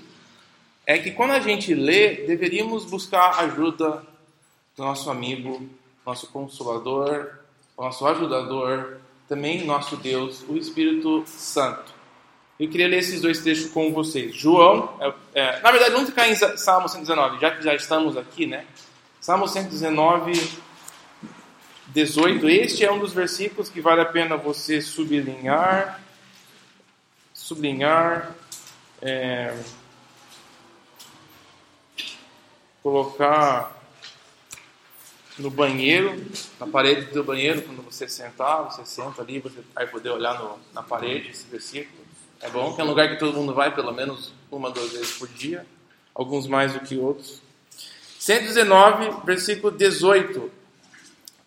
é 0.86 0.98
que 0.98 1.10
quando 1.10 1.32
a 1.32 1.40
gente 1.40 1.74
lê, 1.74 2.26
deveríamos 2.26 2.84
buscar 2.84 3.38
ajuda 3.40 4.04
do 4.76 4.84
nosso 4.84 5.10
amigo, 5.10 5.68
nosso 6.04 6.30
consolador, 6.30 7.38
nosso 7.76 8.06
ajudador, 8.06 8.98
também 9.34 9.64
nosso 9.64 9.96
Deus, 9.96 10.44
o 10.48 10.56
Espírito 10.56 11.24
Santo. 11.26 11.92
Eu 12.58 12.68
queria 12.68 12.86
ler 12.86 12.98
esses 12.98 13.20
dois 13.20 13.40
textos 13.40 13.72
com 13.72 13.92
vocês. 13.92 14.32
João, 14.32 14.96
é, 15.00 15.12
é, 15.34 15.60
na 15.60 15.72
verdade, 15.72 15.90
vamos 15.90 16.08
ficar 16.08 16.28
em 16.28 16.36
Salmo 16.36 16.88
119, 16.88 17.40
já 17.40 17.50
que 17.50 17.64
já 17.64 17.74
estamos 17.74 18.16
aqui, 18.16 18.46
né? 18.46 18.64
Salmo 19.20 19.48
119, 19.48 20.40
18. 21.88 22.48
Este 22.48 22.84
é 22.84 22.92
um 22.92 23.00
dos 23.00 23.12
versículos 23.12 23.68
que 23.68 23.80
vale 23.80 24.02
a 24.02 24.04
pena 24.04 24.36
você 24.36 24.80
sublinhar, 24.80 26.00
sublinhar, 27.32 28.36
é, 29.02 29.52
colocar 32.84 33.83
no 35.38 35.50
banheiro, 35.50 36.24
na 36.60 36.66
parede 36.66 37.06
do 37.06 37.24
banheiro, 37.24 37.62
quando 37.62 37.82
você 37.82 38.08
sentar, 38.08 38.64
você 38.64 38.84
senta 38.84 39.22
ali, 39.22 39.40
você 39.40 39.60
vai 39.74 39.86
poder 39.86 40.10
olhar 40.10 40.38
no, 40.38 40.58
na 40.72 40.82
parede 40.82 41.30
esse 41.30 41.46
versículo. 41.46 42.04
É 42.40 42.48
bom, 42.48 42.74
que 42.74 42.80
é 42.80 42.84
um 42.84 42.88
lugar 42.88 43.08
que 43.08 43.16
todo 43.16 43.36
mundo 43.36 43.54
vai 43.54 43.74
pelo 43.74 43.92
menos 43.92 44.32
uma, 44.50 44.70
duas 44.70 44.92
vezes 44.92 45.18
por 45.18 45.28
dia, 45.28 45.66
alguns 46.14 46.46
mais 46.46 46.72
do 46.72 46.80
que 46.80 46.96
outros. 46.96 47.42
119, 48.18 49.24
versículo 49.24 49.70
18. 49.72 50.50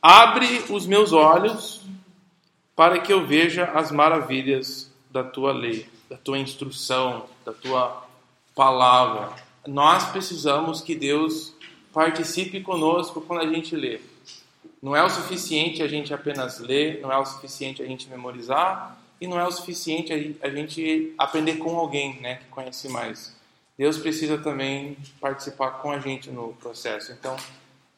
Abre 0.01 0.63
os 0.69 0.85
meus 0.85 1.13
olhos 1.13 1.81
para 2.75 2.99
que 2.99 3.11
eu 3.11 3.25
veja 3.25 3.65
as 3.65 3.91
maravilhas 3.91 4.91
da 5.09 5.23
tua 5.23 5.51
lei, 5.51 5.89
da 6.09 6.17
tua 6.17 6.37
instrução, 6.37 7.25
da 7.45 7.53
tua 7.53 8.05
palavra. 8.53 9.31
Nós 9.65 10.05
precisamos 10.11 10.81
que 10.81 10.95
Deus 10.95 11.53
participe 11.97 12.61
conosco 12.61 13.21
quando 13.21 13.41
a 13.41 13.51
gente 13.51 13.75
lê. 13.75 13.99
Não 14.79 14.95
é 14.95 15.03
o 15.03 15.09
suficiente 15.09 15.81
a 15.81 15.87
gente 15.87 16.13
apenas 16.13 16.59
ler, 16.59 17.01
não 17.01 17.11
é 17.11 17.17
o 17.17 17.25
suficiente 17.25 17.81
a 17.81 17.87
gente 17.87 18.07
memorizar 18.07 18.95
e 19.19 19.25
não 19.25 19.39
é 19.39 19.47
o 19.47 19.51
suficiente 19.51 20.37
a 20.43 20.49
gente 20.51 21.15
aprender 21.17 21.55
com 21.55 21.75
alguém, 21.75 22.21
né, 22.21 22.35
que 22.35 22.45
conhece 22.49 22.87
mais. 22.87 23.35
Deus 23.75 23.97
precisa 23.97 24.37
também 24.37 24.95
participar 25.19 25.71
com 25.81 25.89
a 25.89 25.97
gente 25.97 26.29
no 26.29 26.53
processo. 26.53 27.11
Então, 27.13 27.35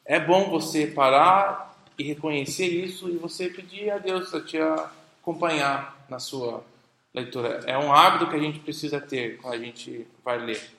é 0.06 0.18
bom 0.18 0.48
você 0.48 0.86
parar 0.86 1.78
e 1.98 2.02
reconhecer 2.02 2.68
isso 2.68 3.06
e 3.10 3.18
você 3.18 3.50
pedir 3.50 3.90
a 3.90 3.98
Deus 3.98 4.32
a 4.32 4.40
te 4.40 4.56
acompanhar 4.56 6.06
na 6.08 6.18
sua 6.18 6.64
leitura. 7.12 7.64
É 7.66 7.76
um 7.76 7.92
hábito 7.92 8.30
que 8.30 8.36
a 8.36 8.40
gente 8.40 8.60
precisa 8.60 8.98
ter 8.98 9.36
quando 9.42 9.52
a 9.52 9.58
gente 9.58 10.06
vai 10.24 10.38
ler. 10.38 10.70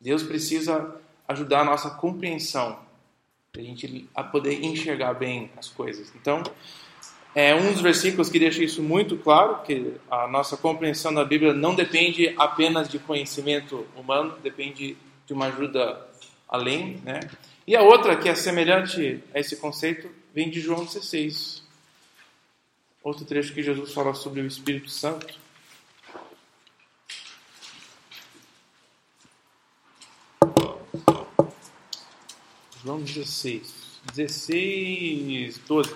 Deus 0.00 0.22
precisa 0.22 1.03
ajudar 1.28 1.60
a 1.60 1.64
nossa 1.64 1.90
compreensão, 1.90 2.78
a 3.56 3.60
gente 3.60 4.08
a 4.14 4.22
poder 4.22 4.64
enxergar 4.64 5.14
bem 5.14 5.50
as 5.56 5.68
coisas. 5.68 6.12
Então, 6.14 6.42
é 7.34 7.54
um 7.54 7.72
dos 7.72 7.80
versículos 7.80 8.28
que 8.28 8.38
deixa 8.38 8.62
isso 8.62 8.82
muito 8.82 9.16
claro, 9.16 9.62
que 9.62 9.94
a 10.10 10.28
nossa 10.28 10.56
compreensão 10.56 11.12
da 11.12 11.24
Bíblia 11.24 11.52
não 11.52 11.74
depende 11.74 12.32
apenas 12.38 12.88
de 12.88 12.98
conhecimento 12.98 13.86
humano, 13.96 14.36
depende 14.42 14.96
de 15.26 15.32
uma 15.32 15.46
ajuda 15.46 16.06
além, 16.48 17.00
né? 17.04 17.20
E 17.66 17.74
a 17.74 17.82
outra, 17.82 18.16
que 18.16 18.28
é 18.28 18.34
semelhante 18.34 19.22
a 19.34 19.40
esse 19.40 19.56
conceito, 19.56 20.08
vem 20.34 20.50
de 20.50 20.60
João 20.60 20.84
16. 20.84 21.62
Outro 23.02 23.24
trecho 23.24 23.52
que 23.52 23.62
Jesus 23.62 23.92
fala 23.92 24.14
sobre 24.14 24.40
o 24.40 24.46
Espírito 24.46 24.90
Santo. 24.90 25.43
João 32.84 33.00
16. 33.00 34.00
16, 34.12 35.58
12. 35.66 35.94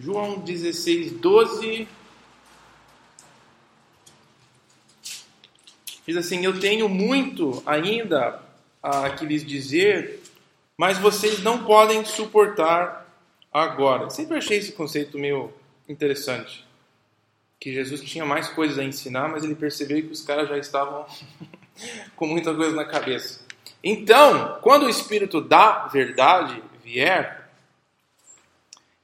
João 0.00 0.38
16, 0.38 1.12
12. 1.12 1.86
Diz 6.06 6.16
assim: 6.16 6.42
Eu 6.42 6.58
tenho 6.58 6.88
muito 6.88 7.62
ainda 7.66 8.42
a 8.82 9.10
que 9.10 9.26
lhes 9.26 9.44
dizer, 9.44 10.22
mas 10.74 10.96
vocês 10.96 11.42
não 11.42 11.66
podem 11.66 12.02
suportar 12.06 13.06
agora. 13.52 14.08
Sempre 14.08 14.38
achei 14.38 14.56
esse 14.56 14.72
conceito 14.72 15.18
meio 15.18 15.52
interessante. 15.86 16.65
Que 17.58 17.72
Jesus 17.72 18.02
tinha 18.02 18.24
mais 18.24 18.48
coisas 18.48 18.78
a 18.78 18.84
ensinar, 18.84 19.28
mas 19.28 19.44
ele 19.44 19.54
percebeu 19.54 20.02
que 20.02 20.12
os 20.12 20.22
caras 20.22 20.48
já 20.48 20.58
estavam 20.58 21.06
com 22.14 22.26
muita 22.26 22.54
coisa 22.54 22.74
na 22.74 22.84
cabeça. 22.84 23.44
Então, 23.82 24.58
quando 24.62 24.86
o 24.86 24.90
Espírito 24.90 25.40
da 25.40 25.86
verdade 25.86 26.62
vier, 26.84 27.48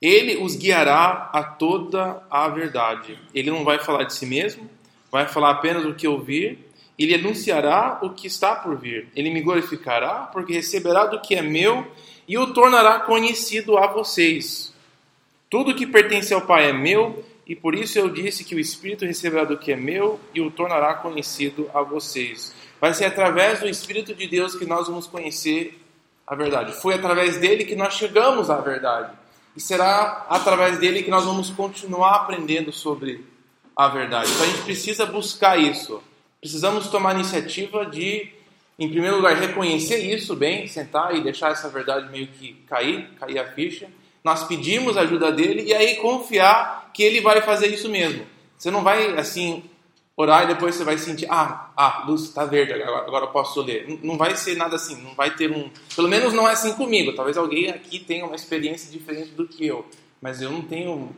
ele 0.00 0.36
os 0.38 0.56
guiará 0.56 1.30
a 1.32 1.44
toda 1.44 2.22
a 2.28 2.48
verdade. 2.48 3.16
Ele 3.32 3.50
não 3.50 3.62
vai 3.62 3.78
falar 3.78 4.02
de 4.04 4.14
si 4.14 4.26
mesmo, 4.26 4.68
vai 5.10 5.28
falar 5.28 5.50
apenas 5.50 5.84
o 5.84 5.94
que 5.94 6.08
ouvir. 6.08 6.58
Ele 6.98 7.14
anunciará 7.14 8.00
o 8.02 8.10
que 8.10 8.26
está 8.26 8.56
por 8.56 8.76
vir. 8.76 9.08
Ele 9.14 9.30
me 9.30 9.40
glorificará, 9.40 10.28
porque 10.32 10.52
receberá 10.52 11.06
do 11.06 11.20
que 11.20 11.36
é 11.36 11.42
meu 11.42 11.86
e 12.26 12.36
o 12.36 12.52
tornará 12.52 13.00
conhecido 13.00 13.78
a 13.78 13.86
vocês. 13.86 14.74
Tudo 15.48 15.74
que 15.74 15.86
pertence 15.86 16.34
ao 16.34 16.42
Pai 16.42 16.70
é 16.70 16.72
meu, 16.72 17.24
e 17.52 17.54
por 17.54 17.74
isso 17.74 17.98
eu 17.98 18.08
disse 18.08 18.44
que 18.44 18.54
o 18.54 18.58
Espírito 18.58 19.04
receberá 19.04 19.44
do 19.44 19.58
que 19.58 19.70
é 19.70 19.76
meu 19.76 20.18
e 20.34 20.40
o 20.40 20.50
tornará 20.50 20.94
conhecido 20.94 21.70
a 21.74 21.82
vocês. 21.82 22.54
Vai 22.80 22.94
ser 22.94 23.04
através 23.04 23.60
do 23.60 23.68
Espírito 23.68 24.14
de 24.14 24.26
Deus 24.26 24.54
que 24.54 24.64
nós 24.64 24.86
vamos 24.88 25.06
conhecer 25.06 25.78
a 26.26 26.34
verdade. 26.34 26.72
Foi 26.80 26.94
através 26.94 27.36
dele 27.36 27.66
que 27.66 27.76
nós 27.76 27.92
chegamos 27.92 28.48
à 28.48 28.58
verdade. 28.58 29.12
E 29.54 29.60
será 29.60 30.24
através 30.30 30.78
dele 30.78 31.02
que 31.02 31.10
nós 31.10 31.26
vamos 31.26 31.50
continuar 31.50 32.22
aprendendo 32.22 32.72
sobre 32.72 33.22
a 33.76 33.86
verdade. 33.86 34.30
Então 34.32 34.44
a 34.44 34.48
gente 34.48 34.62
precisa 34.62 35.04
buscar 35.04 35.58
isso. 35.58 36.02
Precisamos 36.40 36.86
tomar 36.86 37.10
a 37.10 37.14
iniciativa 37.16 37.84
de, 37.84 38.32
em 38.78 38.88
primeiro 38.88 39.16
lugar, 39.16 39.36
reconhecer 39.36 39.98
isso 39.98 40.34
bem, 40.34 40.66
sentar 40.68 41.14
e 41.14 41.22
deixar 41.22 41.50
essa 41.50 41.68
verdade 41.68 42.10
meio 42.10 42.28
que 42.28 42.54
cair, 42.66 43.10
cair 43.20 43.38
a 43.38 43.52
ficha. 43.52 43.90
Nós 44.24 44.44
pedimos 44.44 44.96
a 44.96 45.02
ajuda 45.02 45.32
dele 45.32 45.62
e 45.62 45.74
aí 45.74 45.96
confiar 45.96 46.90
que 46.92 47.02
ele 47.02 47.20
vai 47.20 47.42
fazer 47.42 47.68
isso 47.68 47.88
mesmo. 47.88 48.24
Você 48.56 48.70
não 48.70 48.82
vai 48.82 49.18
assim 49.18 49.64
orar 50.16 50.44
e 50.44 50.48
depois 50.48 50.74
você 50.74 50.84
vai 50.84 50.98
sentir, 50.98 51.26
ah, 51.30 51.72
ah, 51.76 52.04
luz 52.06 52.22
está 52.22 52.44
verde, 52.44 52.72
agora, 52.74 53.06
agora 53.06 53.24
eu 53.24 53.30
posso 53.30 53.60
ler. 53.60 53.98
Não 54.02 54.16
vai 54.16 54.36
ser 54.36 54.56
nada 54.56 54.76
assim, 54.76 55.00
não 55.02 55.14
vai 55.14 55.34
ter 55.34 55.50
um. 55.50 55.70
Pelo 55.96 56.08
menos 56.08 56.32
não 56.32 56.48
é 56.48 56.52
assim 56.52 56.74
comigo. 56.74 57.14
Talvez 57.14 57.36
alguém 57.36 57.70
aqui 57.70 57.98
tenha 57.98 58.24
uma 58.24 58.36
experiência 58.36 58.90
diferente 58.90 59.30
do 59.30 59.46
que 59.46 59.66
eu, 59.66 59.86
mas 60.20 60.40
eu 60.40 60.50
não 60.50 60.62
tenho. 60.62 61.10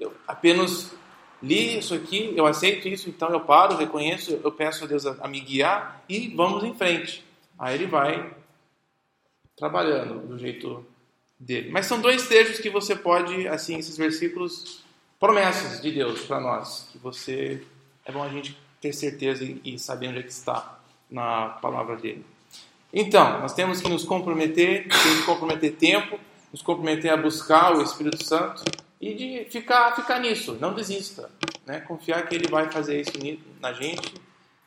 Eu 0.00 0.12
apenas 0.26 0.92
li 1.42 1.78
isso 1.78 1.94
aqui, 1.94 2.32
eu 2.36 2.46
aceito 2.46 2.88
isso, 2.88 3.08
então 3.08 3.30
eu 3.30 3.40
paro, 3.40 3.76
reconheço, 3.76 4.40
eu 4.42 4.50
peço 4.50 4.84
a 4.84 4.86
Deus 4.86 5.06
a, 5.06 5.16
a 5.20 5.28
me 5.28 5.40
guiar 5.40 6.02
e 6.08 6.28
vamos 6.34 6.64
em 6.64 6.74
frente. 6.74 7.24
Aí 7.58 7.74
ele 7.74 7.86
vai 7.86 8.32
trabalhando 9.56 10.26
do 10.26 10.38
jeito 10.38 10.84
dele. 11.38 11.70
Mas 11.70 11.86
são 11.86 12.00
dois 12.00 12.26
trechos 12.26 12.58
que 12.58 12.70
você 12.70 12.96
pode, 12.96 13.46
assim, 13.48 13.78
esses 13.78 13.96
versículos, 13.96 14.82
promessas 15.18 15.80
de 15.80 15.90
Deus 15.90 16.22
para 16.22 16.40
nós, 16.40 16.88
que 16.92 16.98
você 16.98 17.62
é 18.04 18.12
bom 18.12 18.22
a 18.22 18.28
gente 18.28 18.56
ter 18.80 18.92
certeza 18.92 19.44
e 19.64 19.78
saber 19.78 20.08
onde 20.08 20.20
é 20.20 20.22
que 20.22 20.32
está 20.32 20.78
na 21.10 21.48
palavra 21.48 21.96
dele. 21.96 22.24
Então, 22.92 23.40
nós 23.40 23.52
temos 23.52 23.80
que 23.80 23.88
nos 23.88 24.04
comprometer, 24.04 24.88
temos 24.88 25.20
que 25.20 25.26
comprometer 25.26 25.74
tempo, 25.74 26.18
nos 26.52 26.62
comprometer 26.62 27.10
a 27.10 27.16
buscar 27.16 27.76
o 27.76 27.82
Espírito 27.82 28.24
Santo 28.24 28.64
e 29.00 29.14
de 29.14 29.50
ficar, 29.50 29.94
ficar 29.94 30.18
nisso, 30.20 30.56
não 30.60 30.74
desista. 30.74 31.30
Né? 31.66 31.80
Confiar 31.80 32.26
que 32.26 32.34
ele 32.34 32.48
vai 32.48 32.70
fazer 32.70 33.00
isso 33.00 33.12
na 33.60 33.72
gente 33.72 34.14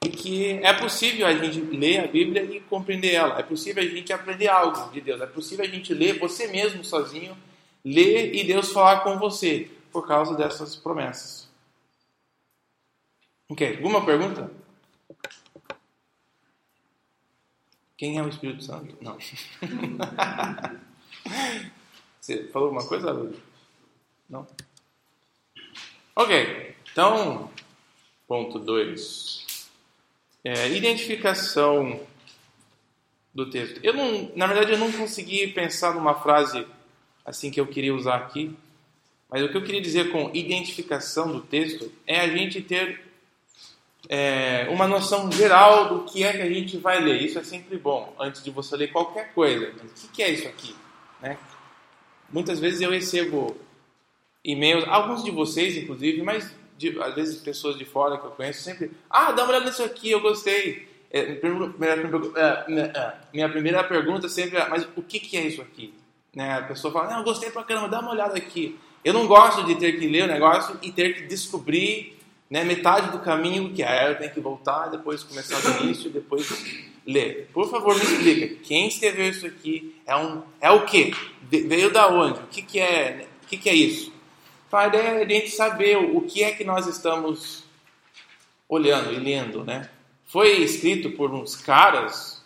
e 0.03 0.09
que 0.09 0.53
é 0.63 0.73
possível 0.73 1.27
a 1.27 1.33
gente 1.33 1.59
ler 1.77 1.99
a 1.99 2.07
Bíblia 2.07 2.43
e 2.43 2.59
compreender 2.61 3.13
ela. 3.13 3.39
É 3.39 3.43
possível 3.43 3.83
a 3.83 3.85
gente 3.85 4.11
aprender 4.11 4.47
algo 4.47 4.91
de 4.91 4.99
Deus. 4.99 5.21
É 5.21 5.27
possível 5.27 5.63
a 5.63 5.67
gente 5.67 5.93
ler 5.93 6.17
você 6.17 6.47
mesmo 6.47 6.83
sozinho, 6.83 7.37
ler 7.85 8.33
e 8.33 8.43
Deus 8.43 8.71
falar 8.71 9.01
com 9.01 9.19
você 9.19 9.69
por 9.91 10.07
causa 10.07 10.35
dessas 10.35 10.75
promessas. 10.75 11.47
Ok, 13.47 13.75
alguma 13.75 14.03
pergunta? 14.03 14.49
Quem 17.95 18.17
é 18.17 18.23
o 18.23 18.29
Espírito 18.29 18.63
Santo? 18.63 18.97
Não. 19.01 19.17
Você 22.19 22.47
falou 22.47 22.69
alguma 22.69 22.87
coisa? 22.87 23.31
Não? 24.27 24.47
Ok, 26.15 26.75
então, 26.91 27.51
ponto 28.27 28.57
2. 28.57 29.40
É, 30.43 30.69
identificação 30.69 32.01
do 33.33 33.49
texto. 33.49 33.79
Eu 33.83 33.93
não, 33.93 34.31
na 34.35 34.47
verdade, 34.47 34.71
eu 34.71 34.77
não 34.77 34.91
consegui 34.91 35.47
pensar 35.47 35.93
numa 35.93 36.15
frase 36.15 36.65
assim 37.25 37.51
que 37.51 37.59
eu 37.59 37.67
queria 37.67 37.93
usar 37.93 38.15
aqui, 38.15 38.55
mas 39.29 39.43
o 39.43 39.49
que 39.49 39.55
eu 39.55 39.63
queria 39.63 39.81
dizer 39.81 40.11
com 40.11 40.31
identificação 40.33 41.31
do 41.31 41.41
texto 41.41 41.91
é 42.05 42.19
a 42.19 42.27
gente 42.27 42.61
ter 42.61 43.11
é, 44.09 44.67
uma 44.69 44.87
noção 44.87 45.31
geral 45.31 45.87
do 45.87 46.11
que 46.11 46.23
é 46.23 46.33
que 46.33 46.41
a 46.41 46.49
gente 46.49 46.77
vai 46.77 46.99
ler. 46.99 47.21
Isso 47.21 47.39
é 47.39 47.43
sempre 47.43 47.77
bom, 47.77 48.13
antes 48.19 48.43
de 48.43 48.51
você 48.51 48.75
ler 48.75 48.91
qualquer 48.91 49.33
coisa. 49.33 49.73
O 50.03 50.07
que 50.09 50.21
é 50.21 50.29
isso 50.29 50.47
aqui? 50.47 50.75
Né? 51.21 51.37
Muitas 52.29 52.59
vezes 52.59 52.81
eu 52.81 52.91
recebo 52.91 53.55
e-mails, 54.43 54.85
alguns 54.87 55.23
de 55.23 55.31
vocês, 55.31 55.77
inclusive, 55.77 56.21
mas 56.23 56.51
de, 56.81 56.99
às 56.99 57.13
vezes 57.13 57.39
pessoas 57.39 57.77
de 57.77 57.85
fora 57.85 58.17
que 58.17 58.25
eu 58.25 58.31
conheço, 58.31 58.63
sempre, 58.63 58.91
ah, 59.09 59.31
dá 59.31 59.43
uma 59.43 59.51
olhada 59.51 59.65
nisso 59.65 59.83
aqui, 59.83 60.09
eu 60.09 60.19
gostei. 60.19 60.89
É, 61.11 61.39
minha, 62.67 62.85
é, 62.85 63.13
minha 63.33 63.49
primeira 63.49 63.83
pergunta 63.83 64.27
sempre 64.27 64.57
é, 64.57 64.67
mas 64.67 64.87
o 64.95 65.01
que, 65.01 65.19
que 65.19 65.37
é 65.37 65.45
isso 65.45 65.61
aqui? 65.61 65.93
Né? 66.33 66.53
A 66.53 66.63
pessoa 66.63 66.91
fala, 66.91 67.11
não, 67.11 67.19
eu 67.19 67.23
gostei 67.23 67.51
pra 67.51 67.63
caramba, 67.63 67.89
dá 67.89 67.99
uma 67.99 68.11
olhada 68.11 68.35
aqui. 68.35 68.79
Eu 69.03 69.13
não 69.13 69.27
gosto 69.27 69.63
de 69.63 69.75
ter 69.75 69.99
que 69.99 70.07
ler 70.07 70.23
o 70.23 70.27
negócio 70.27 70.77
e 70.81 70.91
ter 70.91 71.15
que 71.15 71.27
descobrir 71.27 72.17
né, 72.49 72.63
metade 72.63 73.11
do 73.11 73.19
caminho 73.19 73.71
que 73.73 73.83
é, 73.83 74.09
eu 74.09 74.17
tenho 74.17 74.31
que 74.31 74.39
voltar, 74.39 74.87
depois 74.87 75.23
começar 75.23 75.59
do 75.59 75.83
início, 75.83 76.09
depois 76.09 76.47
ler. 77.05 77.49
Por 77.53 77.69
favor, 77.69 77.95
me 77.95 78.03
explica. 78.03 78.55
Quem 78.63 78.87
escreveu 78.87 79.29
isso 79.29 79.45
aqui 79.45 79.95
é 80.05 80.15
um 80.15 80.41
é 80.59 80.71
o 80.71 80.85
quê? 80.85 81.13
Veio 81.49 81.91
da 81.91 82.07
onde? 82.07 82.39
O 82.39 82.47
que, 82.47 82.61
que 82.61 82.79
é? 82.79 83.27
O 83.43 83.47
que, 83.47 83.57
que 83.57 83.69
é 83.69 83.73
isso? 83.73 84.10
A 84.71 84.87
ideia 84.87 85.07
é 85.07 85.23
a 85.23 85.27
gente 85.27 85.49
saber 85.49 85.97
o 85.97 86.21
que 86.21 86.43
é 86.43 86.51
que 86.51 86.63
nós 86.63 86.87
estamos 86.87 87.63
olhando 88.69 89.11
e 89.11 89.17
lendo, 89.17 89.65
né? 89.65 89.89
Foi 90.25 90.61
escrito 90.61 91.11
por 91.11 91.33
uns 91.33 91.57
caras, 91.57 92.41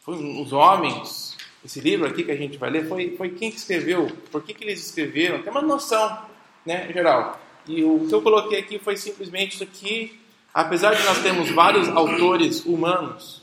foi 0.00 0.14
uns 0.14 0.50
homens. 0.50 1.36
Esse 1.62 1.80
livro 1.80 2.06
aqui 2.06 2.24
que 2.24 2.30
a 2.30 2.36
gente 2.36 2.56
vai 2.56 2.70
ler 2.70 2.88
foi, 2.88 3.14
foi 3.16 3.30
quem 3.30 3.50
que 3.50 3.58
escreveu? 3.58 4.10
Por 4.30 4.42
que, 4.42 4.54
que 4.54 4.64
eles 4.64 4.86
escreveram? 4.86 5.42
Tem 5.42 5.50
uma 5.50 5.60
noção, 5.60 6.22
né, 6.64 6.90
geral. 6.90 7.38
E 7.66 7.84
o 7.84 8.06
que 8.08 8.14
eu 8.14 8.22
coloquei 8.22 8.60
aqui 8.60 8.78
foi 8.78 8.96
simplesmente 8.96 9.56
isso 9.56 9.62
aqui. 9.62 10.18
Apesar 10.54 10.94
de 10.94 11.04
nós 11.04 11.18
termos 11.22 11.50
vários 11.50 11.88
autores 11.90 12.64
humanos, 12.64 13.42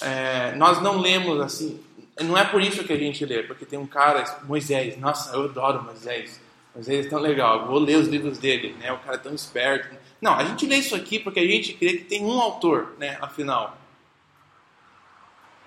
é, 0.00 0.54
nós 0.54 0.80
não 0.80 1.00
lemos 1.00 1.40
assim. 1.40 1.82
Não 2.20 2.38
é 2.38 2.44
por 2.44 2.62
isso 2.62 2.84
que 2.84 2.92
a 2.92 2.96
gente 2.96 3.24
lê, 3.24 3.42
porque 3.42 3.64
tem 3.64 3.78
um 3.78 3.86
cara, 3.86 4.22
Moisés. 4.44 4.96
Nossa, 4.98 5.34
eu 5.34 5.46
adoro 5.46 5.82
Moisés. 5.82 6.40
Moisés 6.74 7.06
é 7.06 7.08
tão 7.08 7.18
legal. 7.18 7.66
Vou 7.66 7.78
ler 7.78 7.96
os 7.96 8.08
livros 8.08 8.38
dele, 8.38 8.76
né? 8.78 8.92
O 8.92 8.98
cara 8.98 9.16
é 9.16 9.18
tão 9.18 9.34
esperto. 9.34 9.96
Não, 10.20 10.34
a 10.34 10.44
gente 10.44 10.66
lê 10.66 10.76
isso 10.76 10.94
aqui 10.94 11.18
porque 11.18 11.40
a 11.40 11.46
gente 11.46 11.74
crê 11.74 11.94
que 11.94 12.04
tem 12.04 12.24
um 12.24 12.40
autor, 12.40 12.94
né? 12.98 13.18
Afinal. 13.20 13.76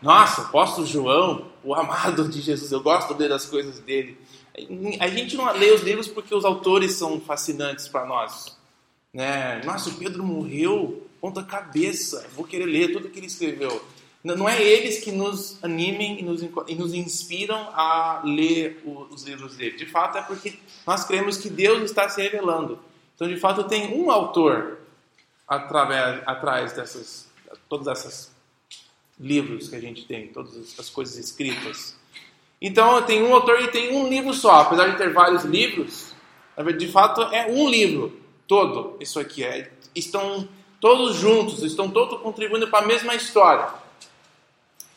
Nossa, 0.01 0.41
o 0.41 0.45
apóstolo 0.45 0.85
João, 0.85 1.51
o 1.63 1.73
amado 1.73 2.27
de 2.27 2.41
Jesus, 2.41 2.71
eu 2.71 2.81
gosto 2.81 3.13
de 3.13 3.21
ler 3.21 3.31
as 3.31 3.45
coisas 3.45 3.79
dele. 3.79 4.17
A 4.99 5.07
gente 5.07 5.35
não 5.35 5.51
lê 5.53 5.71
os 5.71 5.81
livros 5.81 6.07
porque 6.07 6.35
os 6.35 6.45
autores 6.45 6.93
são 6.93 7.19
fascinantes 7.19 7.87
para 7.87 8.05
nós. 8.05 8.57
Né? 9.13 9.61
Nossa, 9.63 9.89
o 9.89 9.93
Pedro 9.93 10.23
morreu, 10.23 11.07
ponta 11.21 11.41
cabeça, 11.41 12.27
vou 12.35 12.45
querer 12.45 12.65
ler 12.65 12.91
tudo 12.91 13.09
que 13.09 13.19
ele 13.19 13.27
escreveu. 13.27 13.83
Não 14.23 14.47
é 14.47 14.61
eles 14.61 15.03
que 15.03 15.11
nos 15.11 15.61
animem 15.61 16.21
e 16.21 16.23
nos, 16.23 16.41
e 16.41 16.75
nos 16.75 16.93
inspiram 16.93 17.69
a 17.73 18.21
ler 18.23 18.81
os 18.85 19.23
livros 19.23 19.57
dele. 19.57 19.75
De 19.75 19.85
fato, 19.85 20.17
é 20.17 20.21
porque 20.21 20.57
nós 20.87 21.03
cremos 21.03 21.37
que 21.37 21.49
Deus 21.49 21.83
está 21.83 22.07
se 22.07 22.21
revelando. 22.21 22.79
Então, 23.15 23.27
de 23.27 23.35
fato, 23.35 23.65
tem 23.65 23.93
um 23.93 24.09
autor 24.09 24.79
através, 25.45 26.21
atrás 26.25 26.71
dessas, 26.71 27.29
todas 27.67 27.87
essas 27.87 28.31
livros 29.19 29.67
que 29.67 29.75
a 29.75 29.81
gente 29.81 30.05
tem, 30.05 30.27
todas 30.27 30.79
as 30.79 30.89
coisas 30.89 31.17
escritas. 31.17 31.95
Então, 32.61 33.01
tem 33.01 33.21
um 33.21 33.33
autor 33.33 33.61
e 33.61 33.67
tem 33.67 33.93
um 33.93 34.07
livro 34.07 34.33
só, 34.33 34.61
apesar 34.61 34.87
de 34.87 34.97
ter 34.97 35.11
vários 35.11 35.43
livros, 35.43 36.13
de 36.77 36.87
fato 36.87 37.21
é 37.23 37.51
um 37.51 37.69
livro 37.69 38.17
todo. 38.47 38.95
Isso 39.01 39.19
aqui 39.19 39.43
é, 39.43 39.69
estão 39.93 40.47
todos 40.79 41.17
juntos, 41.17 41.61
estão 41.61 41.89
todos 41.89 42.21
contribuindo 42.21 42.69
para 42.69 42.85
a 42.85 42.87
mesma 42.87 43.15
história. 43.15 43.82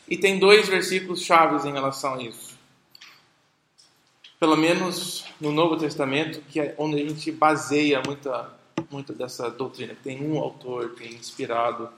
E 0.08 0.16
tem 0.16 0.38
dois 0.38 0.68
versículos 0.68 1.22
chaves 1.22 1.64
em 1.64 1.72
relação 1.72 2.14
a 2.14 2.22
isso. 2.22 2.56
Pelo 4.38 4.56
menos 4.56 5.24
no 5.40 5.50
Novo 5.50 5.76
Testamento, 5.76 6.40
que 6.42 6.60
é 6.60 6.74
onde 6.78 7.02
a 7.02 7.08
gente 7.08 7.32
baseia 7.32 8.00
muita, 8.06 8.52
muita 8.90 9.12
dessa 9.12 9.50
doutrina. 9.50 9.96
Tem 10.02 10.22
um 10.22 10.38
autor 10.38 10.90
que 10.90 11.04
é 11.04 11.08
inspirado. 11.08 11.88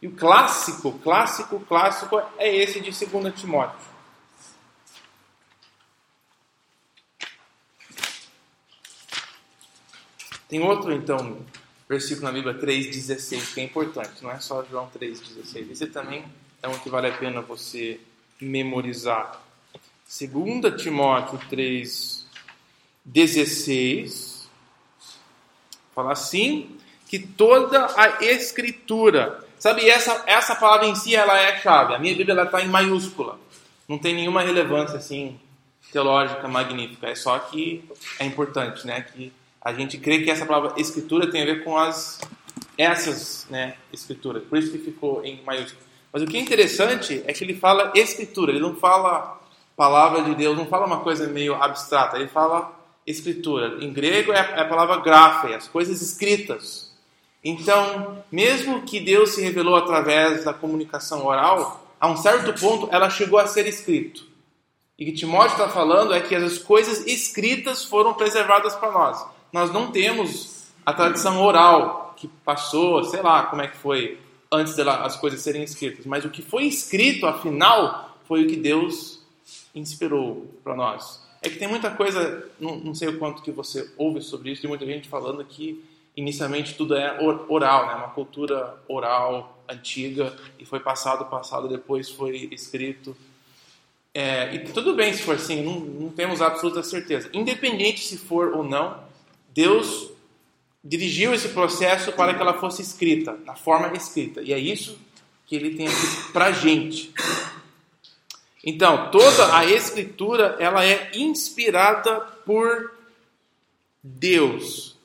E 0.00 0.06
o 0.06 0.12
clássico, 0.12 0.92
clássico, 1.00 1.58
clássico 1.60 2.20
é 2.38 2.54
esse 2.54 2.80
de 2.80 2.90
2 2.90 3.34
Timóteo. 3.34 3.96
Tem 10.48 10.62
outro, 10.62 10.92
então, 10.92 11.44
versículo 11.88 12.26
na 12.26 12.32
Bíblia 12.32 12.54
3,16, 12.54 13.54
que 13.54 13.60
é 13.60 13.64
importante, 13.64 14.22
não 14.22 14.30
é 14.30 14.38
só 14.38 14.64
João 14.64 14.88
3,16. 14.96 15.72
Esse 15.72 15.86
também 15.88 16.24
é 16.62 16.68
um 16.68 16.78
que 16.78 16.88
vale 16.88 17.08
a 17.08 17.12
pena 17.12 17.40
você 17.40 18.00
memorizar. 18.40 19.40
2 20.06 20.80
Timóteo 20.80 21.38
3, 21.48 22.26
16, 23.04 24.48
fala 25.94 26.12
assim, 26.12 26.76
que 27.08 27.18
toda 27.18 27.86
a 27.96 28.24
escritura, 28.24 29.44
sabe, 29.58 29.88
essa, 29.88 30.24
essa 30.26 30.54
palavra 30.54 30.86
em 30.86 30.94
si, 30.94 31.14
ela 31.14 31.38
é 31.38 31.52
a 31.52 31.58
chave. 31.58 31.94
A 31.94 31.98
minha 31.98 32.14
Bíblia 32.14 32.42
está 32.42 32.62
em 32.62 32.68
maiúscula. 32.68 33.38
Não 33.88 33.98
tem 33.98 34.14
nenhuma 34.14 34.42
relevância, 34.42 34.96
assim, 34.96 35.38
teológica 35.92 36.46
magnífica. 36.48 37.08
É 37.08 37.14
só 37.14 37.38
que 37.38 37.84
é 38.18 38.24
importante, 38.24 38.86
né, 38.86 39.02
que 39.02 39.32
a 39.60 39.72
gente 39.72 39.98
crê 39.98 40.22
que 40.22 40.30
essa 40.30 40.46
palavra 40.46 40.80
escritura 40.80 41.30
tem 41.30 41.42
a 41.42 41.46
ver 41.46 41.64
com 41.64 41.76
as 41.76 42.20
essas, 42.78 43.46
né, 43.48 43.76
escrituras. 43.92 44.44
Por 44.44 44.58
isso 44.58 44.70
que 44.70 44.78
ficou 44.78 45.24
em 45.24 45.42
maiúscula. 45.42 45.85
Mas 46.16 46.22
o 46.22 46.26
que 46.26 46.38
é 46.38 46.40
interessante 46.40 47.22
é 47.26 47.32
que 47.34 47.44
ele 47.44 47.52
fala 47.52 47.92
escritura, 47.94 48.50
ele 48.50 48.58
não 48.58 48.74
fala 48.74 49.38
palavra 49.76 50.22
de 50.22 50.34
Deus, 50.34 50.56
não 50.56 50.64
fala 50.64 50.86
uma 50.86 51.00
coisa 51.00 51.26
meio 51.26 51.54
abstrata, 51.54 52.16
ele 52.16 52.26
fala 52.26 52.72
escritura. 53.06 53.84
Em 53.84 53.92
grego 53.92 54.32
é 54.32 54.58
a 54.58 54.64
palavra 54.64 54.96
grafe, 54.96 55.52
as 55.52 55.68
coisas 55.68 56.00
escritas. 56.00 56.90
Então, 57.44 58.24
mesmo 58.32 58.80
que 58.80 58.98
Deus 58.98 59.32
se 59.32 59.42
revelou 59.42 59.76
através 59.76 60.42
da 60.42 60.54
comunicação 60.54 61.26
oral, 61.26 61.86
a 62.00 62.08
um 62.08 62.16
certo 62.16 62.58
ponto 62.58 62.88
ela 62.90 63.10
chegou 63.10 63.38
a 63.38 63.46
ser 63.46 63.66
escrito. 63.66 64.24
E 64.98 65.02
o 65.02 65.06
que 65.08 65.12
Timóteo 65.12 65.52
está 65.52 65.68
falando 65.68 66.14
é 66.14 66.20
que 66.22 66.34
as 66.34 66.56
coisas 66.56 67.06
escritas 67.06 67.84
foram 67.84 68.14
preservadas 68.14 68.74
para 68.74 68.90
nós. 68.90 69.22
Nós 69.52 69.70
não 69.70 69.92
temos 69.92 70.64
a 70.86 70.94
tradição 70.94 71.42
oral 71.42 72.14
que 72.16 72.26
passou, 72.42 73.04
sei 73.04 73.20
lá 73.20 73.42
como 73.42 73.60
é 73.60 73.68
que 73.68 73.76
foi 73.76 74.24
antes 74.50 74.76
das 74.76 75.16
coisas 75.16 75.40
serem 75.40 75.62
escritas, 75.62 76.06
mas 76.06 76.24
o 76.24 76.30
que 76.30 76.42
foi 76.42 76.64
escrito, 76.64 77.26
afinal, 77.26 78.16
foi 78.26 78.44
o 78.44 78.48
que 78.48 78.56
Deus 78.56 79.20
inspirou 79.74 80.46
para 80.62 80.74
nós. 80.74 81.22
É 81.42 81.48
que 81.48 81.58
tem 81.58 81.68
muita 81.68 81.90
coisa, 81.90 82.48
não, 82.58 82.76
não, 82.76 82.94
sei 82.94 83.08
o 83.08 83.18
quanto 83.18 83.42
que 83.42 83.50
você 83.50 83.90
ouve 83.96 84.20
sobre 84.20 84.50
isso, 84.50 84.62
tem 84.62 84.68
muita 84.68 84.86
gente 84.86 85.08
falando 85.08 85.44
que 85.44 85.84
inicialmente 86.16 86.74
tudo 86.74 86.96
é 86.96 87.20
oral, 87.48 87.86
né? 87.86 87.94
uma 87.94 88.08
cultura 88.08 88.74
oral 88.88 89.62
antiga 89.68 90.34
e 90.58 90.64
foi 90.64 90.80
passado, 90.80 91.26
passado, 91.26 91.68
depois 91.68 92.10
foi 92.10 92.48
escrito. 92.50 93.16
É, 94.14 94.54
e 94.54 94.60
tudo 94.60 94.94
bem 94.94 95.12
se 95.12 95.22
for 95.22 95.34
assim, 95.34 95.62
não, 95.62 95.78
não 95.78 96.08
temos 96.08 96.40
absoluta 96.40 96.82
certeza. 96.82 97.28
Independente 97.34 98.00
se 98.00 98.16
for 98.16 98.54
ou 98.54 98.64
não, 98.64 98.98
Deus 99.52 100.10
dirigiu 100.86 101.34
esse 101.34 101.48
processo 101.48 102.12
para 102.12 102.34
que 102.34 102.40
ela 102.40 102.54
fosse 102.54 102.80
escrita, 102.80 103.36
na 103.44 103.54
forma 103.54 103.92
escrita. 103.96 104.40
E 104.40 104.52
é 104.52 104.58
isso 104.58 104.98
que 105.46 105.56
ele 105.56 105.74
tem 105.76 105.86
aqui 105.86 106.32
para 106.32 106.52
gente. 106.52 107.12
Então, 108.64 109.10
toda 109.10 109.56
a 109.56 109.64
escritura, 109.64 110.56
ela 110.58 110.84
é 110.84 111.10
inspirada 111.14 112.20
por 112.44 112.92
Deus. 114.02 114.96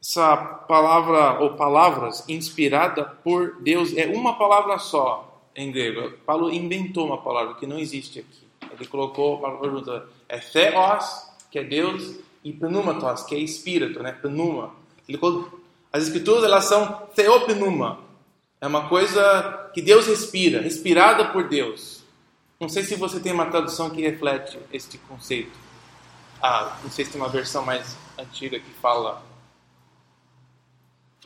Essa 0.00 0.36
palavra, 0.36 1.40
ou 1.40 1.54
palavras, 1.54 2.24
inspirada 2.28 3.04
por 3.04 3.60
Deus, 3.62 3.96
é 3.96 4.06
uma 4.06 4.36
palavra 4.36 4.78
só 4.78 5.48
em 5.56 5.70
grego. 5.70 6.16
Paulo 6.26 6.50
inventou 6.50 7.06
uma 7.06 7.22
palavra 7.22 7.54
que 7.54 7.66
não 7.66 7.78
existe 7.78 8.20
aqui. 8.20 8.44
Ele 8.72 8.86
colocou 8.86 9.38
uma 9.38 9.68
junto. 9.68 9.90
É 10.28 10.38
theos, 10.38 11.30
que 11.50 11.58
é 11.58 11.64
Deus, 11.64 12.16
e 12.42 12.52
pneumatos, 12.52 13.22
que 13.22 13.34
é 13.34 13.38
espírito, 13.38 14.02
né? 14.02 14.12
Pneuma 14.12 14.83
as 15.92 16.02
escrituras 16.04 16.44
elas 16.44 16.64
são 16.64 17.06
theopnuma. 17.14 18.00
É 18.60 18.66
uma 18.66 18.88
coisa 18.88 19.70
que 19.74 19.82
Deus 19.82 20.06
respira, 20.06 20.60
respirada 20.60 21.26
por 21.26 21.48
Deus. 21.48 22.02
Não 22.58 22.68
sei 22.68 22.82
se 22.82 22.94
você 22.94 23.20
tem 23.20 23.32
uma 23.32 23.46
tradução 23.46 23.90
que 23.90 24.00
reflete 24.00 24.58
este 24.72 24.96
conceito. 24.96 25.52
Ah, 26.40 26.78
não 26.82 26.90
sei 26.90 27.04
se 27.04 27.10
tem 27.10 27.20
uma 27.20 27.28
versão 27.28 27.64
mais 27.64 27.96
antiga 28.18 28.58
que 28.58 28.70
fala 28.80 29.22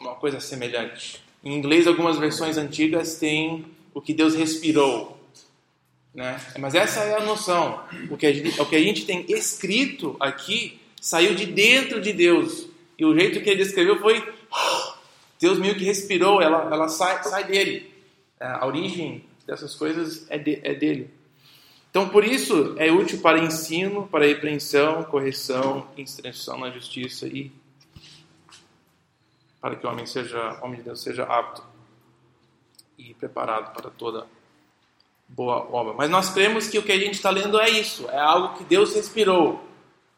uma 0.01 0.15
coisa 0.15 0.41
semelhante. 0.41 1.23
Em 1.45 1.55
inglês, 1.55 1.87
algumas 1.87 2.19
versões 2.19 2.57
antigas 2.57 3.17
têm 3.17 3.65
o 3.95 4.01
que 4.01 4.13
Deus 4.13 4.35
respirou. 4.35 5.19
Né? 6.15 6.41
Mas 6.59 6.75
essa 6.75 7.01
é 7.01 7.17
a 7.17 7.21
noção. 7.21 7.85
O 8.11 8.17
que 8.17 8.27
a 8.27 8.33
gente, 8.33 8.61
o 8.61 8.67
que 8.67 8.77
a 8.77 8.81
gente 8.81 9.05
tem 9.05 9.25
escrito 9.29 10.17
aqui 10.19 10.81
saiu 11.01 11.35
de 11.35 11.47
dentro 11.47 12.01
de 12.01 12.13
Deus. 12.13 12.68
E 12.99 13.05
o 13.05 13.19
jeito 13.19 13.41
que 13.41 13.49
ele 13.49 13.63
descreveu 13.63 13.99
foi: 14.01 14.27
Deus 15.41 15.59
meio 15.59 15.77
que 15.77 15.85
respirou, 15.85 16.43
ela, 16.43 16.69
ela 16.73 16.89
sai, 16.89 17.23
sai 17.23 17.45
dele. 17.45 17.95
É, 18.41 18.47
a 18.47 18.67
origem 18.67 19.25
dessas 19.47 19.75
coisas 19.75 20.29
é, 20.29 20.37
de, 20.37 20.61
é 20.63 20.75
dele. 20.75 21.11
Então, 21.91 22.09
por 22.09 22.25
isso, 22.25 22.75
é 22.77 22.91
útil 22.91 23.21
para 23.21 23.39
ensino, 23.39 24.07
para 24.09 24.27
repreensão, 24.27 25.03
correção, 25.05 25.89
instrução 25.97 26.59
na 26.59 26.71
justiça 26.71 27.27
e 27.27 27.51
para 29.61 29.75
que 29.75 29.87
o 29.87 29.91
homem 29.91 30.07
seja, 30.07 30.59
homem 30.63 30.79
de 30.79 30.85
Deus 30.85 31.03
seja 31.03 31.25
apto 31.25 31.63
e 32.97 33.15
preparado 33.15 33.73
para 33.73 33.91
toda 33.91 34.27
boa 35.27 35.67
obra. 35.73 35.95
Mas 35.95 36.11
nós 36.11 36.31
cremos 36.31 36.69
que 36.69 36.79
o 36.79 36.83
que 36.83 36.93
a 36.93 36.99
gente 36.99 37.15
está 37.15 37.31
lendo 37.31 37.59
é 37.59 37.71
isso, 37.71 38.09
é 38.11 38.19
algo 38.19 38.57
que 38.57 38.65
Deus 38.65 38.95
respirou. 38.95 39.65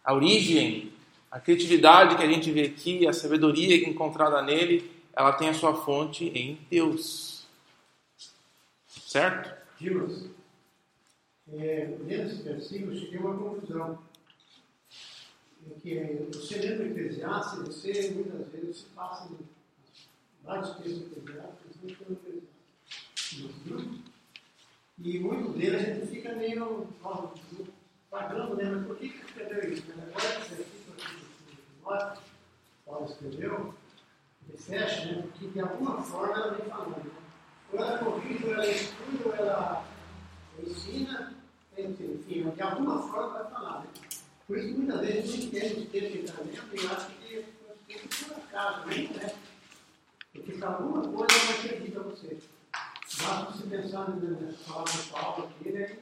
A 0.05 0.15
origem 0.15 0.90
a 1.31 1.39
criatividade 1.39 2.17
que 2.17 2.23
a 2.23 2.31
gente 2.31 2.51
vê 2.51 2.63
aqui, 2.63 3.07
a 3.07 3.13
sabedoria 3.13 3.89
encontrada 3.89 4.43
nele, 4.43 4.91
ela 5.13 5.33
tem 5.33 5.49
a 5.49 5.55
sua 5.55 5.75
fonte 5.75 6.25
em 6.27 6.59
Deus. 6.69 7.47
Certo? 8.87 9.55
Dimas, 9.79 10.29
é, 11.53 11.87
nesse 12.05 12.43
versículo 12.43 12.97
cheguei 12.97 13.19
a 13.19 13.23
uma 13.23 13.37
conclusão. 13.37 13.99
Em 15.67 15.79
que 15.81 16.27
você 16.33 16.59
lendo 16.59 16.83
o 16.83 16.87
Eclesiastes, 16.87 17.61
você 17.61 18.11
muitas 18.11 18.49
vezes 18.51 18.79
se 18.79 18.85
passa 18.87 19.29
vários 20.43 20.71
textos 20.77 21.13
eclesiásticos, 21.13 21.97
pelo 21.97 22.13
Eclesiastes. 22.13 22.51
E 25.03 25.19
muitos 25.19 25.55
deles 25.55 25.83
a 25.83 25.95
gente 25.95 26.07
fica 26.09 26.35
meio 26.35 26.89
pagando, 28.11 28.57
né? 28.57 28.65
Mas 28.65 28.87
por 28.87 28.97
que 28.97 29.09
que 29.09 29.25
escreveu 29.25 29.73
isso? 29.73 29.85
Agora, 29.93 30.41
isso 30.41 30.55
aqui 30.55 30.80
Paulo 31.81 33.07
escreveu, 33.07 33.75
ele 34.49 34.59
fecha, 34.59 35.07
né, 35.07 35.23
porque 35.23 35.49
de 35.49 35.61
alguma 35.61 36.03
forma 36.03 36.35
ela 36.35 36.55
vem 36.55 36.69
falando. 36.69 37.05
Né? 37.05 37.11
Ou 37.73 37.79
ela 37.79 37.99
corrige, 37.99 38.45
ou 38.45 38.53
ela 38.53 38.67
estuda, 38.67 39.29
ou 39.29 39.35
ela 39.35 39.85
ensina, 40.59 41.35
enfim, 41.79 42.51
de 42.51 42.63
alguma 42.63 43.03
forma 43.09 43.43
vai 43.43 43.51
falar. 43.51 43.81
Né? 43.81 43.87
Por 44.47 44.59
isso, 44.59 44.77
muitas 44.77 45.01
vezes, 45.01 45.31
não 45.31 45.45
entende 45.45 45.81
o 45.81 45.87
texto 45.87 46.13
que 46.13 46.19
está 46.19 46.43
e 46.43 46.87
acha 46.87 47.11
que 47.11 47.95
é 47.95 47.99
por 47.99 48.37
acaso, 48.37 48.87
nem 48.87 49.07
é. 49.19 49.35
Porque 50.33 50.53
para 50.53 50.69
alguma 50.69 51.03
coisa 51.03 51.35
ela 51.35 51.59
acredita 51.59 52.01
você. 52.01 52.39
basta 53.23 53.53
você 53.53 53.67
pensar 53.69 54.11
nessa 54.11 54.73
palavra 54.73 54.93
de 54.93 55.09
Paulo 55.09 55.45
aqui, 55.47 55.73
né? 55.73 55.99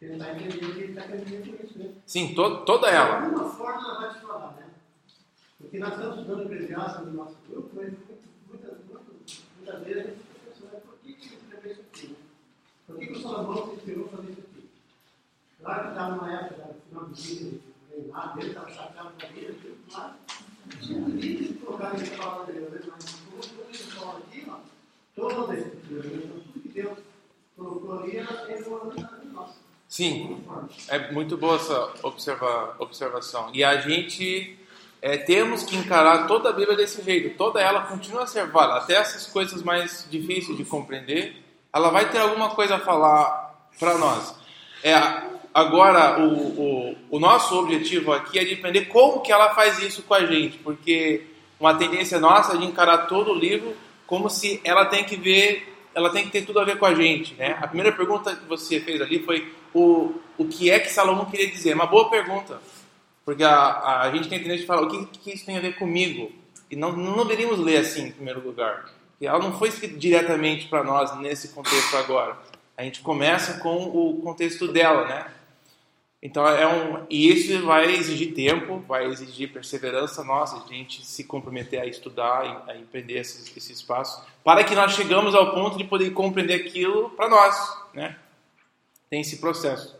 Tentar 0.00 0.32
entender 0.32 0.64
o 0.64 0.72
que 0.74 0.80
ele 0.80 0.98
está 0.98 1.06
dizer 1.14 1.46
com 1.46 1.62
isso, 1.64 1.78
né? 1.78 1.92
Sim, 2.06 2.34
to, 2.34 2.64
toda 2.64 2.88
De 2.88 2.96
ela. 2.96 3.22
alguma 3.22 3.50
forma 3.50 3.82
ela 3.82 4.00
vai 4.00 4.14
te 4.14 4.20
falar, 4.20 4.52
né? 4.52 4.70
Porque 5.58 5.78
nós 5.78 5.92
estamos 5.92 6.18
estudando 6.18 6.52
Eclesiastes 6.52 7.06
no 7.06 7.12
nosso 7.12 7.36
grupo, 7.46 7.68
mas 7.74 7.92
muitas, 8.48 8.78
muitas, 8.88 9.44
muitas 9.58 9.84
vezes 9.84 10.04
a 10.04 10.08
gente 10.08 10.18
fica 10.22 10.50
pensando, 10.50 10.80
por 10.80 10.98
que 11.02 11.12
que 11.12 11.26
ele 11.26 11.36
escreveu 11.36 11.72
isso 11.72 11.80
aqui? 11.82 12.06
Né? 12.08 12.16
Por 12.86 12.98
que, 12.98 13.06
que 13.08 13.12
o 13.12 13.22
Salomão 13.22 13.66
se 13.66 13.74
inspirou 13.74 14.08
para 14.08 14.16
fazer 14.16 14.32
isso 14.32 14.40
aqui? 14.40 14.70
Claro 15.60 15.82
que 15.82 15.88
estava 15.88 16.16
numa 16.16 16.32
época, 16.32 16.66
no 16.66 16.80
final 16.80 17.04
do 17.04 17.14
dia, 17.14 17.60
reinado 17.90 18.38
dele, 18.38 18.48
estava 18.48 18.70
chateado 18.70 19.10
com 19.10 19.26
a 19.26 19.28
vida, 19.28 19.54
tudo, 19.60 19.78
mas 19.92 20.86
tinha 20.86 21.08
livre 21.08 21.48
de 21.48 21.54
colocar 21.58 21.94
essa 21.94 22.16
palavra 22.16 22.52
de 22.52 22.58
Deus, 22.58 22.72
né? 22.72 22.80
mas 22.90 23.20
como 23.20 23.68
ele 23.68 23.78
fala 23.78 24.18
aqui, 24.18 24.46
ó, 24.48 24.56
toda 25.14 25.52
a 25.52 25.58
escritura, 25.58 26.08
né? 26.08 26.22
Então, 26.24 26.40
tudo 26.40 26.60
que 26.62 26.68
Deus 26.70 26.98
colocou 27.54 27.98
ali, 27.98 28.16
ela 28.16 28.46
tem 28.46 28.62
uma 28.62 28.84
nossa. 29.32 29.58
Sim, 30.00 30.42
é 30.88 31.12
muito 31.12 31.36
boa 31.36 31.56
essa 31.56 31.92
observa, 32.02 32.74
observação. 32.78 33.50
E 33.52 33.62
a 33.62 33.82
gente 33.82 34.56
é, 35.02 35.18
temos 35.18 35.62
que 35.62 35.76
encarar 35.76 36.26
toda 36.26 36.48
a 36.48 36.52
Bíblia 36.54 36.74
desse 36.74 37.02
jeito. 37.02 37.36
Toda 37.36 37.60
ela 37.60 37.82
continua 37.82 38.22
a 38.22 38.26
ser 38.26 38.46
válida. 38.46 38.78
Até 38.78 38.94
essas 38.94 39.26
coisas 39.26 39.62
mais 39.62 40.08
difíceis 40.10 40.56
de 40.56 40.64
compreender, 40.64 41.36
ela 41.70 41.90
vai 41.90 42.08
ter 42.08 42.16
alguma 42.16 42.48
coisa 42.48 42.76
a 42.76 42.78
falar 42.78 43.68
para 43.78 43.98
nós. 43.98 44.34
É, 44.82 44.94
agora, 45.52 46.18
o, 46.18 46.32
o, 46.32 46.96
o 47.10 47.20
nosso 47.20 47.60
objetivo 47.60 48.10
aqui 48.14 48.38
é 48.38 48.44
de 48.46 48.54
entender 48.54 48.86
como 48.86 49.20
que 49.20 49.30
ela 49.30 49.54
faz 49.54 49.82
isso 49.82 50.02
com 50.04 50.14
a 50.14 50.24
gente. 50.24 50.56
Porque 50.60 51.26
uma 51.60 51.74
tendência 51.74 52.18
nossa 52.18 52.54
é 52.54 52.56
de 52.56 52.64
encarar 52.64 53.06
todo 53.06 53.32
o 53.32 53.38
livro 53.38 53.76
como 54.06 54.30
se 54.30 54.62
ela 54.64 54.86
tem 54.86 55.04
que 55.04 55.16
ver 55.16 55.66
ela 55.94 56.10
tem 56.10 56.24
que 56.24 56.30
ter 56.30 56.42
tudo 56.42 56.60
a 56.60 56.64
ver 56.64 56.78
com 56.78 56.86
a 56.86 56.94
gente, 56.94 57.34
né? 57.34 57.58
A 57.60 57.66
primeira 57.66 57.90
pergunta 57.90 58.34
que 58.34 58.46
você 58.46 58.78
fez 58.78 59.00
ali 59.00 59.18
foi 59.24 59.52
o, 59.74 60.14
o 60.36 60.46
que 60.46 60.70
é 60.70 60.78
que 60.78 60.92
Salomão 60.92 61.26
queria 61.26 61.50
dizer. 61.50 61.74
Uma 61.74 61.86
boa 61.86 62.08
pergunta, 62.10 62.60
porque 63.24 63.42
a, 63.42 64.00
a, 64.02 64.10
gente 64.12 64.28
tem 64.28 64.38
a 64.38 64.42
tendência 64.42 64.62
de 64.62 64.66
falar 64.66 64.82
o 64.82 64.88
que, 64.88 65.18
que 65.18 65.32
isso 65.32 65.46
tem 65.46 65.56
a 65.56 65.60
ver 65.60 65.76
comigo. 65.76 66.32
E 66.70 66.76
não, 66.76 66.92
não 66.92 67.26
deveríamos 67.26 67.58
ler 67.58 67.78
assim 67.78 68.08
em 68.08 68.12
primeiro 68.12 68.40
lugar. 68.40 68.92
Porque 69.12 69.26
ela 69.26 69.38
não 69.38 69.52
foi 69.52 69.68
escrita 69.68 69.98
diretamente 69.98 70.68
para 70.68 70.84
nós 70.84 71.18
nesse 71.18 71.48
contexto 71.48 71.96
agora. 71.96 72.38
A 72.76 72.82
gente 72.82 73.00
começa 73.00 73.60
com 73.60 73.76
o 73.76 74.20
contexto 74.22 74.68
dela, 74.68 75.06
né? 75.06 75.26
Então 76.22 76.46
é 76.46 76.66
um 76.66 77.06
e 77.08 77.30
isso 77.30 77.64
vai 77.64 77.94
exigir 77.94 78.34
tempo, 78.34 78.84
vai 78.86 79.06
exigir 79.06 79.52
perseverança 79.52 80.22
nossa, 80.22 80.62
a 80.62 80.68
gente 80.68 81.04
se 81.04 81.24
comprometer 81.24 81.80
a 81.80 81.86
estudar, 81.86 82.64
a 82.68 82.76
empreender 82.76 83.18
esse, 83.18 83.56
esse 83.56 83.72
espaço, 83.72 84.22
para 84.44 84.62
que 84.62 84.74
nós 84.74 84.92
chegamos 84.92 85.34
ao 85.34 85.54
ponto 85.54 85.78
de 85.78 85.84
poder 85.84 86.10
compreender 86.10 86.54
aquilo 86.54 87.10
para 87.10 87.28
nós, 87.28 87.56
né? 87.94 88.16
Tem 89.10 89.20
esse 89.20 89.38
processo. 89.38 89.96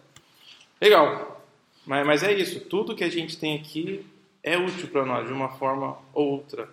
Legal. 0.80 1.44
Mas, 1.84 2.06
mas 2.06 2.22
é 2.22 2.32
isso, 2.32 2.60
tudo 2.60 2.94
que 2.94 3.04
a 3.04 3.10
gente 3.10 3.36
tem 3.36 3.56
aqui 3.56 4.06
é 4.42 4.56
útil 4.56 4.88
para 4.88 5.04
nós 5.04 5.26
de 5.26 5.32
uma 5.32 5.48
forma 5.48 5.98
ou 6.14 6.30
outra. 6.30 6.68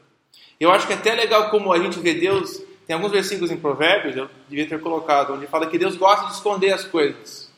Eu 0.60 0.72
acho 0.72 0.88
que 0.88 0.94
é 0.94 0.96
até 0.96 1.14
legal 1.14 1.50
como 1.50 1.74
a 1.74 1.80
gente 1.80 2.00
vê 2.00 2.14
Deus, 2.14 2.62
tem 2.86 2.96
alguns 2.96 3.12
versículos 3.12 3.52
em 3.52 3.58
Provérbios, 3.58 4.16
eu 4.16 4.30
devia 4.48 4.68
ter 4.68 4.80
colocado, 4.80 5.34
onde 5.34 5.48
fala 5.48 5.68
que 5.68 5.78
Deus 5.78 5.96
gosta 5.96 6.28
de 6.28 6.34
esconder 6.34 6.72
as 6.72 6.86
coisas 6.86 7.52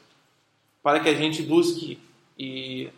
para 0.81 0.99
que 0.99 1.09
a 1.09 1.13
gente 1.13 1.43
busque 1.43 1.99
e 2.37 2.89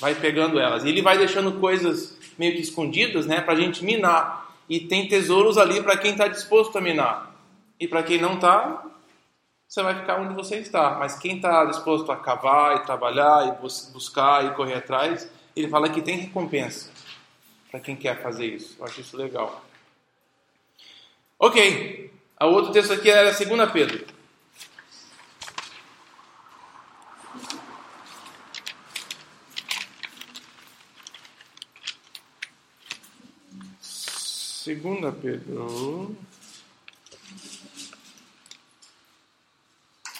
vai 0.00 0.14
pegando 0.14 0.58
elas. 0.58 0.84
E 0.84 0.88
ele 0.88 1.02
vai 1.02 1.16
deixando 1.16 1.60
coisas 1.60 2.18
meio 2.38 2.54
que 2.54 2.60
escondidas, 2.60 3.26
né, 3.26 3.40
para 3.40 3.54
a 3.54 3.56
gente 3.56 3.84
minar. 3.84 4.54
E 4.68 4.80
tem 4.80 5.08
tesouros 5.08 5.56
ali 5.58 5.82
para 5.82 5.96
quem 5.96 6.12
está 6.12 6.26
disposto 6.26 6.76
a 6.76 6.80
minar. 6.80 7.34
E 7.78 7.86
para 7.86 8.02
quem 8.02 8.20
não 8.20 8.34
está, 8.34 8.84
você 9.70 9.84
vai 9.84 9.94
ficar 9.94 10.20
onde 10.20 10.34
você 10.34 10.56
está. 10.56 10.96
Mas 10.98 11.16
quem 11.16 11.36
está 11.36 11.64
disposto 11.64 12.10
a 12.10 12.16
cavar 12.16 12.78
e 12.78 12.84
trabalhar 12.84 13.46
e 13.46 13.60
bus 13.60 13.88
buscar 13.92 14.44
e 14.44 14.54
correr 14.54 14.74
atrás, 14.74 15.30
ele 15.54 15.68
fala 15.68 15.88
que 15.88 16.02
tem 16.02 16.18
recompensa 16.18 16.90
para 17.70 17.78
quem 17.78 17.94
quer 17.94 18.20
fazer 18.20 18.46
isso. 18.46 18.76
Eu 18.80 18.84
acho 18.84 19.00
isso 19.00 19.16
legal. 19.16 19.64
Ok. 21.38 22.12
O 22.40 22.46
outro 22.46 22.72
texto 22.72 22.92
aqui 22.92 23.08
era 23.08 23.30
2 23.30 23.70
Pedro. 23.70 24.06
Segunda 33.80 35.12
Pedro. 35.12 36.16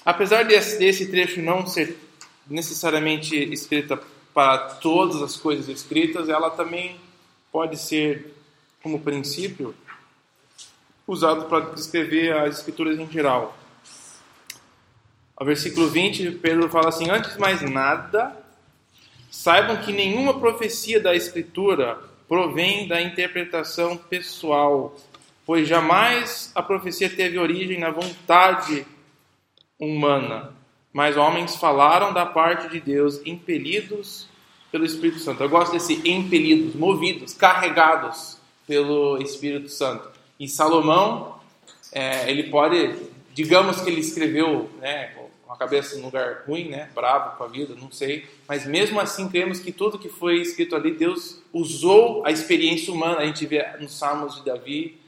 Apesar 0.05 0.45
desse, 0.45 1.07
trecho 1.07 1.43
não 1.43 1.67
ser 1.67 1.99
necessariamente 2.49 3.37
escrita 3.53 4.01
para 4.33 4.59
todas 4.59 5.23
as 5.23 5.37
coisas 5.37 5.69
escritas, 5.69 6.29
ela 6.29 6.51
também 6.51 6.99
pode 7.53 7.77
ser, 7.77 8.35
como 8.83 9.01
princípio, 9.01 9.75
usado 11.07 11.47
para 11.47 11.71
descrever 11.75 12.33
as 12.37 12.59
escrituras 12.59 12.99
em 12.99 13.11
geral. 13.11 13.57
O 15.39 15.45
versículo 15.45 15.89
20, 15.89 16.33
Pedro 16.33 16.69
fala 16.69 16.89
assim: 16.89 17.11
Antes 17.11 17.35
de 17.35 17.39
mais 17.39 17.61
nada, 17.63 18.37
saibam 19.31 19.79
que 19.79 19.93
nenhuma 19.93 20.39
profecia 20.39 21.01
da 21.01 21.15
escritura 21.15 21.99
provém 22.29 22.87
da 22.87 23.03
interpretação 23.03 23.97
pessoal, 23.97 24.97
pois 25.45 25.67
jamais 25.67 26.53
a 26.55 26.63
profecia 26.63 27.11
teve 27.11 27.39
origem 27.39 27.79
na 27.79 27.91
vontade 27.91 28.87
humana, 29.81 30.53
mas 30.93 31.17
homens 31.17 31.57
falaram 31.57 32.13
da 32.13 32.27
parte 32.27 32.69
de 32.69 32.79
Deus, 32.79 33.21
impelidos 33.25 34.29
pelo 34.71 34.85
Espírito 34.85 35.19
Santo. 35.19 35.43
Eu 35.43 35.49
gosto 35.49 35.73
desse 35.73 35.95
impelidos, 36.09 36.75
movidos, 36.75 37.33
carregados 37.33 38.39
pelo 38.67 39.21
Espírito 39.23 39.69
Santo. 39.69 40.09
E 40.39 40.49
Salomão, 40.49 41.41
é, 41.93 42.31
ele 42.31 42.45
pode, 42.45 42.95
digamos 43.33 43.81
que 43.81 43.89
ele 43.89 44.01
escreveu, 44.01 44.71
né, 44.81 45.13
com 45.47 45.53
a 45.53 45.57
cabeça 45.57 45.97
num 45.97 46.05
lugar 46.05 46.45
ruim, 46.47 46.69
né, 46.69 46.89
bravo 46.95 47.37
com 47.37 47.45
a 47.45 47.49
vida, 47.49 47.75
não 47.75 47.91
sei, 47.91 48.29
mas 48.47 48.65
mesmo 48.67 49.01
assim 49.01 49.29
cremos 49.29 49.59
que 49.59 49.73
tudo 49.73 49.99
que 49.99 50.09
foi 50.09 50.41
escrito 50.41 50.77
ali, 50.77 50.93
Deus 50.93 51.43
usou 51.53 52.25
a 52.25 52.31
experiência 52.31 52.93
humana. 52.93 53.19
A 53.19 53.27
gente 53.27 53.45
vê 53.47 53.67
nos 53.81 53.99
Salmos 53.99 54.37
de 54.37 54.45
Davi 54.45 54.99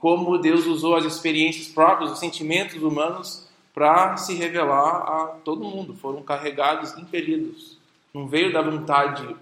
como 0.00 0.36
Deus 0.36 0.66
usou 0.66 0.96
as 0.96 1.04
experiências 1.04 1.68
próprias, 1.68 2.12
os 2.12 2.18
sentimentos 2.18 2.82
humanos 2.82 3.43
para 3.74 4.16
se 4.16 4.34
revelar 4.34 5.02
a 5.02 5.26
todo 5.44 5.64
mundo. 5.64 5.94
Foram 5.96 6.22
carregados, 6.22 6.96
impelidos. 6.96 7.76
Não 8.14 8.28
veio 8.28 8.52
da 8.52 8.62
vontade 8.62 9.36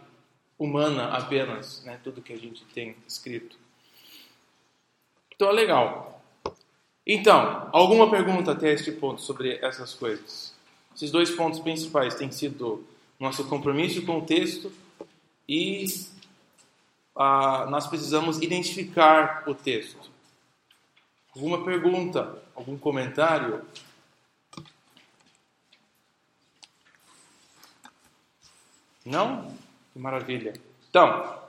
humana 0.58 1.08
apenas, 1.08 1.84
né, 1.84 2.00
tudo 2.02 2.22
que 2.22 2.32
a 2.32 2.38
gente 2.38 2.64
tem 2.66 2.96
escrito. 3.06 3.56
Então 5.34 5.50
é 5.50 5.52
legal. 5.52 6.22
Então, 7.06 7.68
alguma 7.72 8.08
pergunta 8.08 8.52
até 8.52 8.72
este 8.72 8.92
ponto 8.92 9.20
sobre 9.20 9.58
essas 9.60 9.92
coisas? 9.92 10.54
Esses 10.94 11.10
dois 11.10 11.30
pontos 11.30 11.60
principais 11.60 12.14
têm 12.14 12.30
sido 12.30 12.86
nosso 13.18 13.44
compromisso 13.48 14.02
com 14.06 14.18
o 14.18 14.22
texto 14.22 14.72
e 15.48 15.84
ah, 17.14 17.66
nós 17.68 17.86
precisamos 17.86 18.40
identificar 18.40 19.44
o 19.46 19.54
texto. 19.54 20.10
Alguma 21.34 21.64
pergunta? 21.64 22.40
Algum 22.54 22.78
comentário? 22.78 23.62
Não? 29.04 29.56
Que 29.92 29.98
maravilha. 29.98 30.52
Então, 30.88 31.42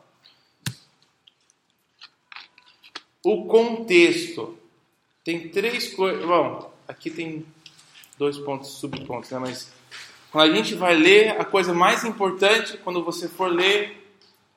o 3.24 3.46
contexto. 3.46 4.58
Tem 5.24 5.48
três 5.48 5.94
coisas. 5.94 6.26
Bom, 6.26 6.74
aqui 6.88 7.10
tem 7.10 7.46
dois 8.18 8.38
pontos, 8.38 8.72
subpontos, 8.72 9.32
né? 9.32 9.40
Mas 9.40 9.72
quando 10.32 10.52
a 10.52 10.56
gente 10.56 10.76
vai 10.76 10.96
ler, 10.96 11.40
a 11.40 11.46
coisa 11.46 11.74
mais 11.74 12.04
importante 12.04 12.78
quando 12.78 13.04
você 13.04 13.30
for 13.30 13.48
ler 13.48 14.04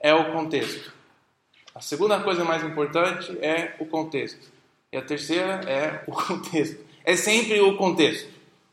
é 0.00 0.12
o 0.12 0.32
contexto. 0.32 0.92
A 1.74 1.80
segunda 1.80 2.18
coisa 2.20 2.42
mais 2.42 2.64
importante 2.64 3.36
é 3.40 3.76
o 3.78 3.86
contexto. 3.86 4.50
E 4.90 4.96
a 4.96 5.02
terceira 5.02 5.60
é 5.68 6.02
o 6.06 6.12
contexto. 6.16 6.84
É 7.04 7.14
sempre 7.14 7.60
o 7.60 7.76
contexto. 7.76 8.28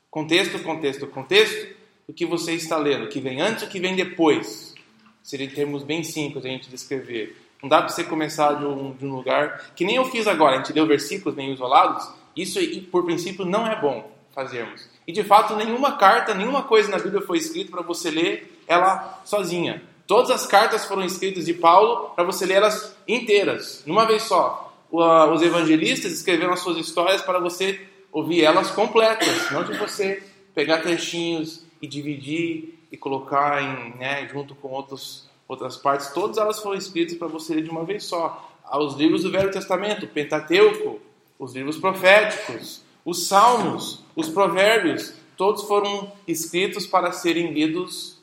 Contexto, 0.09 0.59
contexto, 0.63 1.07
contexto. 1.07 1.72
O 2.07 2.13
que 2.13 2.25
você 2.25 2.53
está 2.53 2.77
lendo, 2.77 3.05
o 3.05 3.09
que 3.09 3.19
vem 3.19 3.41
antes, 3.41 3.63
o 3.63 3.67
que 3.67 3.79
vem 3.79 3.95
depois. 3.95 4.73
Seria 5.21 5.45
em 5.45 5.49
termos 5.49 5.83
bem 5.83 6.03
simples 6.03 6.45
a 6.45 6.49
gente 6.49 6.69
descrever. 6.69 7.37
Não 7.61 7.69
dá 7.69 7.79
para 7.79 7.89
você 7.89 8.03
começar 8.03 8.53
de 8.55 8.65
um, 8.65 8.91
de 8.91 9.05
um, 9.05 9.15
lugar 9.15 9.71
que 9.73 9.85
nem 9.85 9.95
eu 9.95 10.03
fiz 10.05 10.27
agora. 10.27 10.55
A 10.55 10.57
gente 10.57 10.73
leu 10.73 10.85
versículos 10.85 11.33
meio 11.33 11.53
isolados. 11.53 12.05
Isso, 12.35 12.59
por 12.91 13.05
princípio, 13.05 13.45
não 13.45 13.65
é 13.65 13.79
bom 13.79 14.11
fazermos. 14.35 14.85
E 15.07 15.13
de 15.13 15.23
fato, 15.23 15.55
nenhuma 15.55 15.93
carta, 15.93 16.33
nenhuma 16.33 16.63
coisa 16.63 16.89
na 16.89 16.97
Bíblia 16.97 17.21
foi 17.21 17.37
escrita 17.37 17.71
para 17.71 17.81
você 17.81 18.11
ler 18.11 18.61
ela 18.67 19.21
sozinha. 19.23 19.81
Todas 20.05 20.29
as 20.31 20.45
cartas 20.45 20.83
foram 20.85 21.05
escritas 21.05 21.45
de 21.45 21.53
Paulo 21.53 22.09
para 22.09 22.25
você 22.25 22.45
ler 22.45 22.55
elas 22.55 22.93
inteiras, 23.07 23.81
numa 23.85 24.05
vez 24.05 24.23
só. 24.23 24.73
Os 24.91 25.41
evangelistas 25.41 26.11
escreveram 26.11 26.53
as 26.53 26.59
suas 26.59 26.77
histórias 26.77 27.21
para 27.21 27.39
você 27.39 27.79
ouvir 28.11 28.43
elas 28.43 28.69
completas, 28.71 29.49
não 29.51 29.63
de 29.63 29.77
você 29.77 30.21
pegar 30.53 30.81
trechinhos 30.81 31.62
e 31.83 31.87
dividir 31.87 32.79
e 32.89 32.95
colocar 32.95 33.61
em, 33.61 33.97
né, 33.97 34.25
junto 34.29 34.55
com 34.55 34.69
outros, 34.69 35.29
outras 35.45 35.75
partes. 35.75 36.07
Todas 36.13 36.37
elas 36.37 36.61
foram 36.61 36.77
escritas 36.77 37.17
para 37.17 37.27
você 37.27 37.53
ler 37.53 37.63
de 37.63 37.69
uma 37.69 37.83
vez 37.83 38.05
só. 38.05 38.49
Os 38.71 38.95
livros 38.95 39.23
do 39.23 39.29
Velho 39.29 39.51
Testamento, 39.51 40.05
o 40.05 40.07
Pentateuco, 40.07 41.01
os 41.37 41.53
livros 41.53 41.77
proféticos, 41.77 42.81
os 43.03 43.27
Salmos, 43.27 44.01
os 44.15 44.29
Provérbios, 44.29 45.13
todos 45.35 45.63
foram 45.63 46.09
escritos 46.25 46.87
para 46.87 47.11
serem 47.11 47.51
lidos 47.51 48.17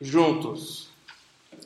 juntos. 0.00 0.88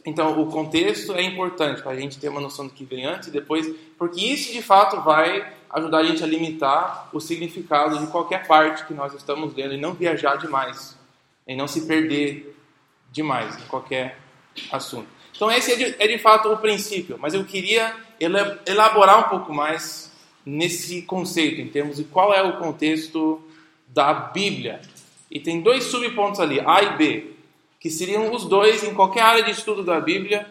Então, 0.05 0.43
o 0.43 0.47
contexto 0.47 1.13
é 1.13 1.23
importante 1.23 1.81
para 1.81 1.93
a 1.93 1.97
gente 1.97 2.19
ter 2.19 2.29
uma 2.29 2.41
noção 2.41 2.67
do 2.67 2.73
que 2.73 2.85
vem 2.85 3.05
antes 3.05 3.29
e 3.29 3.31
depois, 3.31 3.73
porque 3.97 4.21
isso 4.21 4.53
de 4.53 4.63
fato 4.63 5.01
vai 5.01 5.53
ajudar 5.71 5.99
a 5.99 6.05
gente 6.05 6.25
a 6.25 6.27
limitar 6.27 7.09
o 7.13 7.21
significado 7.21 8.01
de 8.01 8.09
qualquer 8.09 8.49
parte 8.49 8.85
que 8.85 8.95
nós 8.95 9.15
estamos 9.15 9.55
lendo 9.55 9.75
e 9.75 9.77
não 9.77 9.95
viajar 9.95 10.37
demais, 10.37 10.96
e 11.47 11.55
não 11.55 11.67
se 11.67 11.87
perder 11.87 12.57
demais 13.13 13.57
em 13.57 13.67
qualquer 13.67 14.19
assunto. 14.73 15.09
Então, 15.35 15.51
esse 15.51 15.73
é 15.73 15.77
de, 15.77 15.97
é 15.99 16.09
de 16.09 16.19
fato 16.19 16.51
o 16.51 16.57
princípio, 16.57 17.19
mas 17.21 17.35
eu 17.35 17.45
queria 17.45 17.95
elaborar 18.67 19.27
um 19.27 19.29
pouco 19.29 19.53
mais 19.53 20.11
nesse 20.45 21.03
conceito, 21.03 21.61
em 21.61 21.69
termos 21.69 21.97
de 21.97 22.05
qual 22.05 22.33
é 22.33 22.43
o 22.43 22.59
contexto 22.59 23.43
da 23.89 24.13
Bíblia. 24.13 24.81
E 25.31 25.39
tem 25.39 25.61
dois 25.61 25.85
subpontos 25.85 26.41
ali, 26.41 26.61
A 26.61 26.83
e 26.83 26.97
B 26.97 27.37
que 27.87 27.91
seriam 27.91 28.33
os 28.35 28.45
dois 28.45 28.83
em 28.83 28.93
qualquer 28.95 29.21
área 29.21 29.45
de 29.45 29.53
estudo 29.53 29.85
da 29.85 30.01
Bíblia, 30.01 30.51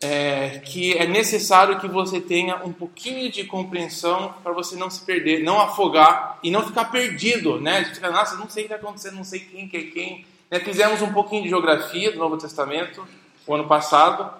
é, 0.00 0.60
que 0.60 0.96
é 0.96 1.06
necessário 1.06 1.80
que 1.80 1.88
você 1.88 2.20
tenha 2.20 2.56
um 2.64 2.72
pouquinho 2.72 3.30
de 3.30 3.44
compreensão 3.44 4.34
para 4.42 4.52
você 4.52 4.76
não 4.76 4.88
se 4.88 5.04
perder, 5.04 5.42
não 5.42 5.60
afogar 5.60 6.38
e 6.42 6.50
não 6.50 6.64
ficar 6.64 6.86
perdido, 6.86 7.60
né? 7.60 7.82
De 7.82 7.94
ficar, 7.94 8.10
nossa, 8.10 8.36
não 8.36 8.48
sei 8.48 8.64
o 8.64 8.68
que 8.68 8.74
está 8.74 8.86
acontecendo, 8.86 9.16
não 9.16 9.24
sei 9.24 9.40
quem 9.40 9.68
que 9.68 9.76
é 9.76 9.82
quem. 9.84 10.26
Né? 10.50 10.60
Fizemos 10.60 11.02
um 11.02 11.12
pouquinho 11.12 11.42
de 11.42 11.48
geografia 11.48 12.12
do 12.12 12.18
Novo 12.18 12.36
Testamento 12.36 13.06
o 13.46 13.54
ano 13.54 13.66
passado. 13.66 14.32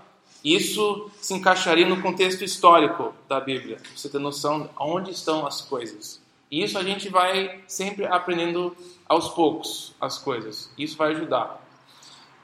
Isso 0.45 1.11
se 1.21 1.35
encaixaria 1.35 1.87
no 1.87 2.01
contexto 2.01 2.45
histórico 2.45 3.13
da 3.29 3.41
Bíblia, 3.41 3.79
você 3.97 4.09
ter 4.09 4.21
noção 4.21 4.63
de 4.63 4.69
onde 4.79 5.11
estão 5.11 5.45
as 5.45 5.61
coisas. 5.61 6.23
E 6.51 6.63
isso 6.63 6.79
a 6.79 6.85
gente 6.85 7.09
vai 7.09 7.61
sempre 7.67 8.07
aprendendo 8.07 8.77
aos 9.09 9.29
poucos 9.29 9.93
as 10.01 10.19
coisas. 10.19 10.71
Isso 10.79 10.97
vai 10.97 11.11
ajudar. 11.11 11.61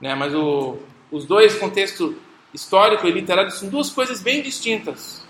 Né? 0.01 0.15
Mas 0.17 0.35
o, 0.35 0.79
os 1.13 1.25
dois, 1.25 1.55
contexto 1.55 2.17
histórico 2.55 3.07
e 3.07 3.11
literário, 3.11 3.51
são 3.51 3.69
duas 3.69 3.91
coisas 3.91 4.23
bem 4.23 4.41
distintas. 4.41 5.27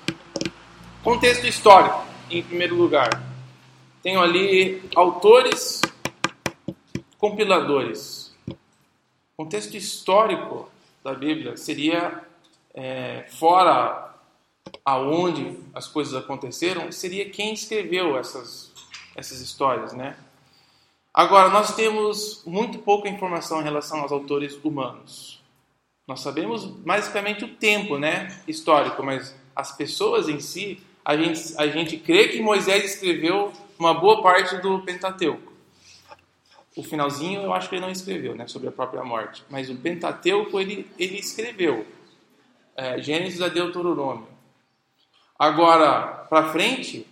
Contexto 1.03 1.47
histórico, 1.47 2.05
em 2.31 2.43
primeiro 2.43 2.77
lugar. 2.77 3.23
Tenho 4.03 4.21
ali 4.21 4.83
autores, 4.95 5.81
compiladores. 7.19 8.35
Contexto 9.37 9.75
histórico 9.75 10.71
da 11.03 11.15
Bíblia 11.15 11.57
seria 11.57 12.23
é, 12.75 13.25
fora 13.31 14.15
aonde 14.85 15.59
as 15.73 15.87
coisas 15.87 16.15
aconteceram, 16.15 16.93
seria 16.93 17.29
quem 17.31 17.55
escreveu 17.55 18.19
essas, 18.19 18.73
essas 19.17 19.41
histórias, 19.41 19.93
né? 19.93 20.17
Agora, 21.13 21.49
nós 21.49 21.75
temos 21.75 22.43
muito 22.45 22.79
pouca 22.79 23.09
informação 23.09 23.61
em 23.61 23.65
relação 23.65 24.01
aos 24.01 24.11
autores 24.11 24.59
humanos. 24.63 25.44
Nós 26.07 26.21
sabemos 26.21 26.65
basicamente 26.65 27.45
o 27.45 27.49
tempo 27.57 27.99
né, 27.99 28.29
histórico, 28.47 29.03
mas 29.03 29.35
as 29.57 29.77
pessoas 29.77 30.29
em 30.29 30.41
si, 30.41 30.83
a 31.05 31.17
gente, 31.17 31.55
a 31.57 31.67
gente 31.67 31.97
crê 31.97 32.29
que 32.29 32.43
Moisés 32.43 32.85
escreveu 32.85 33.53
uma 33.79 33.95
boa 33.95 34.23
parte 34.23 34.57
do 34.59 34.81
Pentateuco. 34.81 35.53
O 36.77 36.83
finalzinho 36.83 37.43
eu 37.43 37.55
acho 37.55 37.69
que 37.69 37.77
ele 37.77 37.83
não 37.83 37.91
escreveu, 37.91 38.35
né, 38.35 38.47
sobre 38.47 38.69
a 38.69 38.73
própria 38.73 39.05
morte. 39.05 39.45
Mas 39.49 39.71
o 39.71 39.77
Pentateuco 39.77 40.61
ele, 40.61 40.91
ele 40.99 41.19
escreveu. 41.19 41.87
É, 42.77 43.01
Gênesis 43.01 43.41
a 43.41 43.49
Deuteronômio. 43.49 44.27
Agora, 45.39 46.27
para 46.29 46.51
frente, 46.51 47.07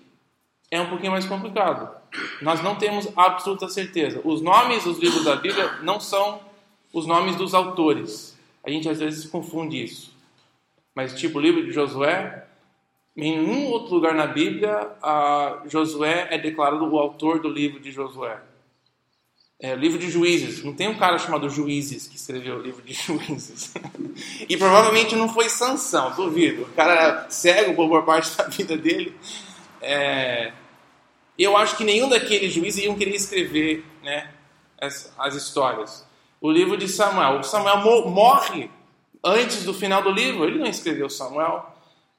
é 0.70 0.80
um 0.80 0.88
pouquinho 0.88 1.12
mais 1.12 1.24
complicado 1.24 2.02
nós 2.40 2.62
não 2.62 2.74
temos 2.74 3.08
absoluta 3.16 3.68
certeza. 3.68 4.20
Os 4.24 4.40
nomes 4.40 4.84
dos 4.84 4.98
livros 4.98 5.24
da 5.24 5.36
Bíblia 5.36 5.78
não 5.82 5.98
são 6.00 6.40
os 6.92 7.06
nomes 7.06 7.36
dos 7.36 7.54
autores. 7.54 8.31
A 8.64 8.70
gente 8.70 8.88
às 8.88 9.00
vezes 9.00 9.24
confunde 9.26 9.82
isso. 9.82 10.14
Mas, 10.94 11.18
tipo, 11.18 11.38
o 11.38 11.40
livro 11.40 11.64
de 11.64 11.72
Josué, 11.72 12.46
em 13.16 13.38
nenhum 13.38 13.66
outro 13.66 13.94
lugar 13.94 14.14
na 14.14 14.26
Bíblia, 14.26 14.90
Josué 15.66 16.28
é 16.30 16.38
declarado 16.38 16.84
o 16.84 16.98
autor 16.98 17.40
do 17.40 17.48
livro 17.48 17.80
de 17.80 17.90
Josué. 17.90 18.40
É, 19.58 19.76
livro 19.76 19.98
de 19.98 20.10
Juízes. 20.10 20.64
Não 20.64 20.72
tem 20.72 20.88
um 20.88 20.98
cara 20.98 21.18
chamado 21.18 21.48
Juízes 21.48 22.08
que 22.08 22.16
escreveu 22.16 22.56
o 22.56 22.60
livro 22.60 22.82
de 22.82 22.92
Juízes. 22.94 23.72
e 24.48 24.56
provavelmente 24.56 25.14
não 25.14 25.28
foi 25.28 25.48
Sansão, 25.48 26.14
duvido. 26.16 26.62
O 26.62 26.72
cara 26.72 26.92
era 26.92 27.30
cego 27.30 27.74
por 27.74 27.88
boa 27.88 28.02
parte 28.02 28.36
da 28.36 28.44
vida 28.48 28.76
dele. 28.76 29.16
É, 29.80 30.52
eu 31.38 31.56
acho 31.56 31.76
que 31.76 31.84
nenhum 31.84 32.08
daqueles 32.08 32.52
juízes 32.52 32.84
iam 32.84 32.96
querer 32.96 33.14
escrever 33.14 33.84
né, 34.02 34.32
as, 34.80 35.12
as 35.16 35.34
histórias. 35.34 36.04
O 36.42 36.50
livro 36.50 36.76
de 36.76 36.88
Samuel. 36.88 37.38
O 37.38 37.42
Samuel 37.44 37.78
morre 38.10 38.68
antes 39.24 39.64
do 39.64 39.72
final 39.72 40.02
do 40.02 40.10
livro. 40.10 40.44
Ele 40.44 40.58
não 40.58 40.66
escreveu 40.66 41.08
Samuel. 41.08 41.64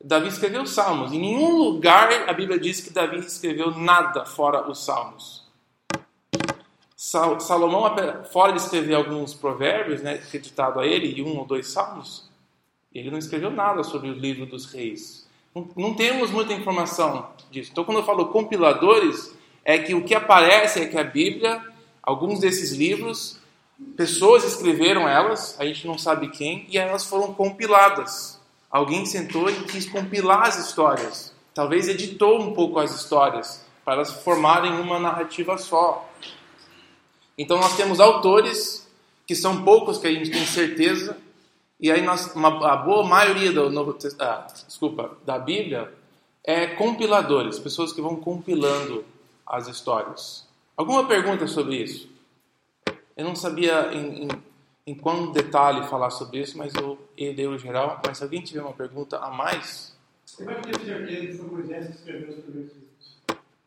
Davi 0.03 0.29
escreveu 0.29 0.65
Salmos. 0.65 1.11
Em 1.11 1.19
nenhum 1.19 1.57
lugar 1.57 2.09
a 2.29 2.33
Bíblia 2.33 2.57
diz 2.57 2.79
que 2.79 2.89
Davi 2.89 3.17
escreveu 3.19 3.71
nada 3.71 4.25
fora 4.25 4.69
os 4.69 4.83
Salmos. 4.85 5.43
Salomão, 6.95 7.83
fora 8.31 8.53
de 8.53 8.59
escrever 8.59 8.95
alguns 8.95 9.33
provérbios, 9.33 10.01
né, 10.01 10.13
acreditado 10.13 10.79
a 10.79 10.87
ele, 10.87 11.13
e 11.13 11.21
um 11.21 11.37
ou 11.37 11.45
dois 11.45 11.67
salmos, 11.67 12.29
ele 12.95 13.11
não 13.11 13.17
escreveu 13.17 13.51
nada 13.51 13.83
sobre 13.83 14.09
o 14.09 14.13
livro 14.13 14.45
dos 14.45 14.71
reis. 14.71 15.27
Não 15.75 15.93
temos 15.93 16.31
muita 16.31 16.53
informação 16.53 17.29
disso. 17.51 17.71
Então, 17.73 17.83
quando 17.83 17.97
eu 17.97 18.05
falo 18.05 18.27
compiladores, 18.27 19.35
é 19.65 19.77
que 19.77 19.93
o 19.93 20.05
que 20.05 20.15
aparece 20.15 20.79
é 20.79 20.85
que 20.85 20.97
a 20.97 21.03
Bíblia, 21.03 21.61
alguns 22.01 22.39
desses 22.39 22.71
livros, 22.71 23.37
pessoas 23.95 24.43
escreveram 24.43 25.07
elas, 25.07 25.55
a 25.59 25.65
gente 25.65 25.85
não 25.87 25.97
sabe 25.97 26.29
quem, 26.29 26.65
e 26.69 26.77
elas 26.77 27.05
foram 27.05 27.33
compiladas. 27.33 28.39
Alguém 28.69 29.05
sentou 29.05 29.49
e 29.49 29.63
quis 29.65 29.87
compilar 29.89 30.47
as 30.47 30.57
histórias. 30.57 31.33
Talvez 31.53 31.87
editou 31.87 32.41
um 32.41 32.53
pouco 32.53 32.79
as 32.79 32.95
histórias 32.95 33.63
para 33.85 33.95
elas 33.95 34.11
formarem 34.23 34.73
uma 34.79 34.99
narrativa 34.99 35.57
só. 35.57 36.09
Então 37.37 37.57
nós 37.59 37.75
temos 37.75 37.99
autores 37.99 38.87
que 39.27 39.35
são 39.35 39.63
poucos 39.63 39.97
que 39.97 40.07
a 40.07 40.11
gente 40.11 40.31
tem 40.31 40.45
certeza 40.45 41.17
e 41.79 41.91
aí 41.91 42.01
nós, 42.01 42.33
uma, 42.33 42.71
a 42.71 42.77
boa 42.77 43.03
maioria 43.03 43.51
do 43.51 43.69
Novo 43.69 43.97
ah, 44.19 44.47
desculpa, 44.65 45.17
da 45.25 45.37
Bíblia 45.37 45.93
é 46.43 46.67
compiladores, 46.67 47.59
pessoas 47.59 47.91
que 47.91 48.01
vão 48.01 48.15
compilando 48.15 49.03
as 49.45 49.67
histórias. 49.67 50.47
Alguma 50.77 51.05
pergunta 51.05 51.45
sobre 51.45 51.75
isso? 51.75 52.09
Eu 53.15 53.25
não 53.25 53.35
sabia 53.35 53.93
em, 53.93 54.23
em, 54.23 54.27
em 54.87 54.95
qual 54.95 55.31
detalhe 55.31 55.87
falar 55.87 56.09
sobre 56.09 56.39
isso, 56.39 56.57
mas 56.57 56.73
eu 56.75 56.97
dei 57.17 57.47
o 57.47 57.57
geral. 57.57 58.01
Mas 58.05 58.17
se 58.17 58.23
alguém 58.23 58.41
tiver 58.41 58.61
uma 58.61 58.73
pergunta 58.73 59.17
a 59.17 59.29
mais. 59.29 59.95
Você 60.25 60.43
vai 60.43 60.61
ter 60.61 60.79
certeza 60.79 61.27
que 61.27 61.37
foi 61.37 61.47
Moisés 61.47 61.87
que 61.87 61.93
escreveu 61.93 62.29
os 62.29 62.43
primeiros 62.43 62.73
livros? 62.73 63.17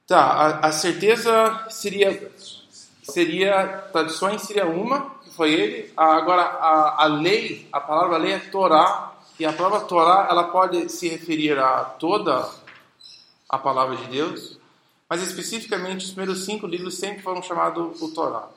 Tá, 0.07 0.23
a, 0.23 0.67
a 0.67 0.73
certeza 0.73 1.67
seria, 1.71 2.33
seria. 3.03 3.67
Tradições 3.93 4.43
seria 4.43 4.67
uma, 4.67 5.17
foi 5.37 5.53
ele. 5.53 5.93
Agora, 5.97 6.43
a, 6.43 7.05
a 7.05 7.07
lei, 7.07 7.69
a 7.73 7.81
palavra 7.81 8.17
lei 8.17 8.33
é 8.33 8.39
Torá, 8.39 9.17
e 9.39 9.45
a 9.45 9.53
palavra 9.53 9.81
Torá, 9.81 10.27
ela 10.31 10.45
pode 10.45 10.89
se 10.89 11.09
referir 11.09 11.59
a 11.59 11.85
toda 11.85 12.49
a 13.49 13.59
palavra 13.59 13.97
de 13.97 14.07
Deus, 14.07 14.59
mas 15.09 15.23
especificamente 15.23 16.07
os 16.07 16.13
primeiros 16.13 16.45
cinco 16.45 16.67
livros 16.67 16.97
sempre 16.97 17.23
foram 17.23 17.43
chamados 17.43 18.01
o 18.01 18.15
Torá. 18.15 18.49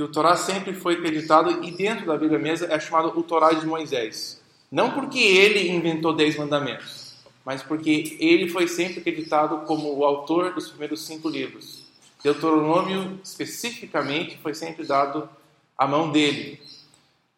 E 0.00 0.02
o 0.02 0.08
Torá 0.08 0.34
sempre 0.34 0.72
foi 0.72 0.94
acreditado, 0.94 1.62
e 1.62 1.70
dentro 1.70 2.06
da 2.06 2.16
Bíblia 2.16 2.38
mesmo 2.38 2.66
é 2.72 2.80
chamado 2.80 3.08
o 3.18 3.22
Torá 3.22 3.52
de 3.52 3.66
Moisés. 3.66 4.40
Não 4.72 4.92
porque 4.92 5.18
ele 5.18 5.68
inventou 5.68 6.16
dez 6.16 6.38
mandamentos, 6.38 7.16
mas 7.44 7.62
porque 7.62 8.16
ele 8.18 8.48
foi 8.48 8.66
sempre 8.66 9.00
acreditado 9.00 9.66
como 9.66 9.94
o 9.94 10.02
autor 10.02 10.54
dos 10.54 10.70
primeiros 10.70 11.04
cinco 11.04 11.28
livros. 11.28 11.82
Deuteronômio, 12.24 13.20
especificamente, 13.22 14.38
foi 14.38 14.54
sempre 14.54 14.86
dado 14.86 15.28
a 15.76 15.86
mão 15.86 16.10
dele. 16.10 16.62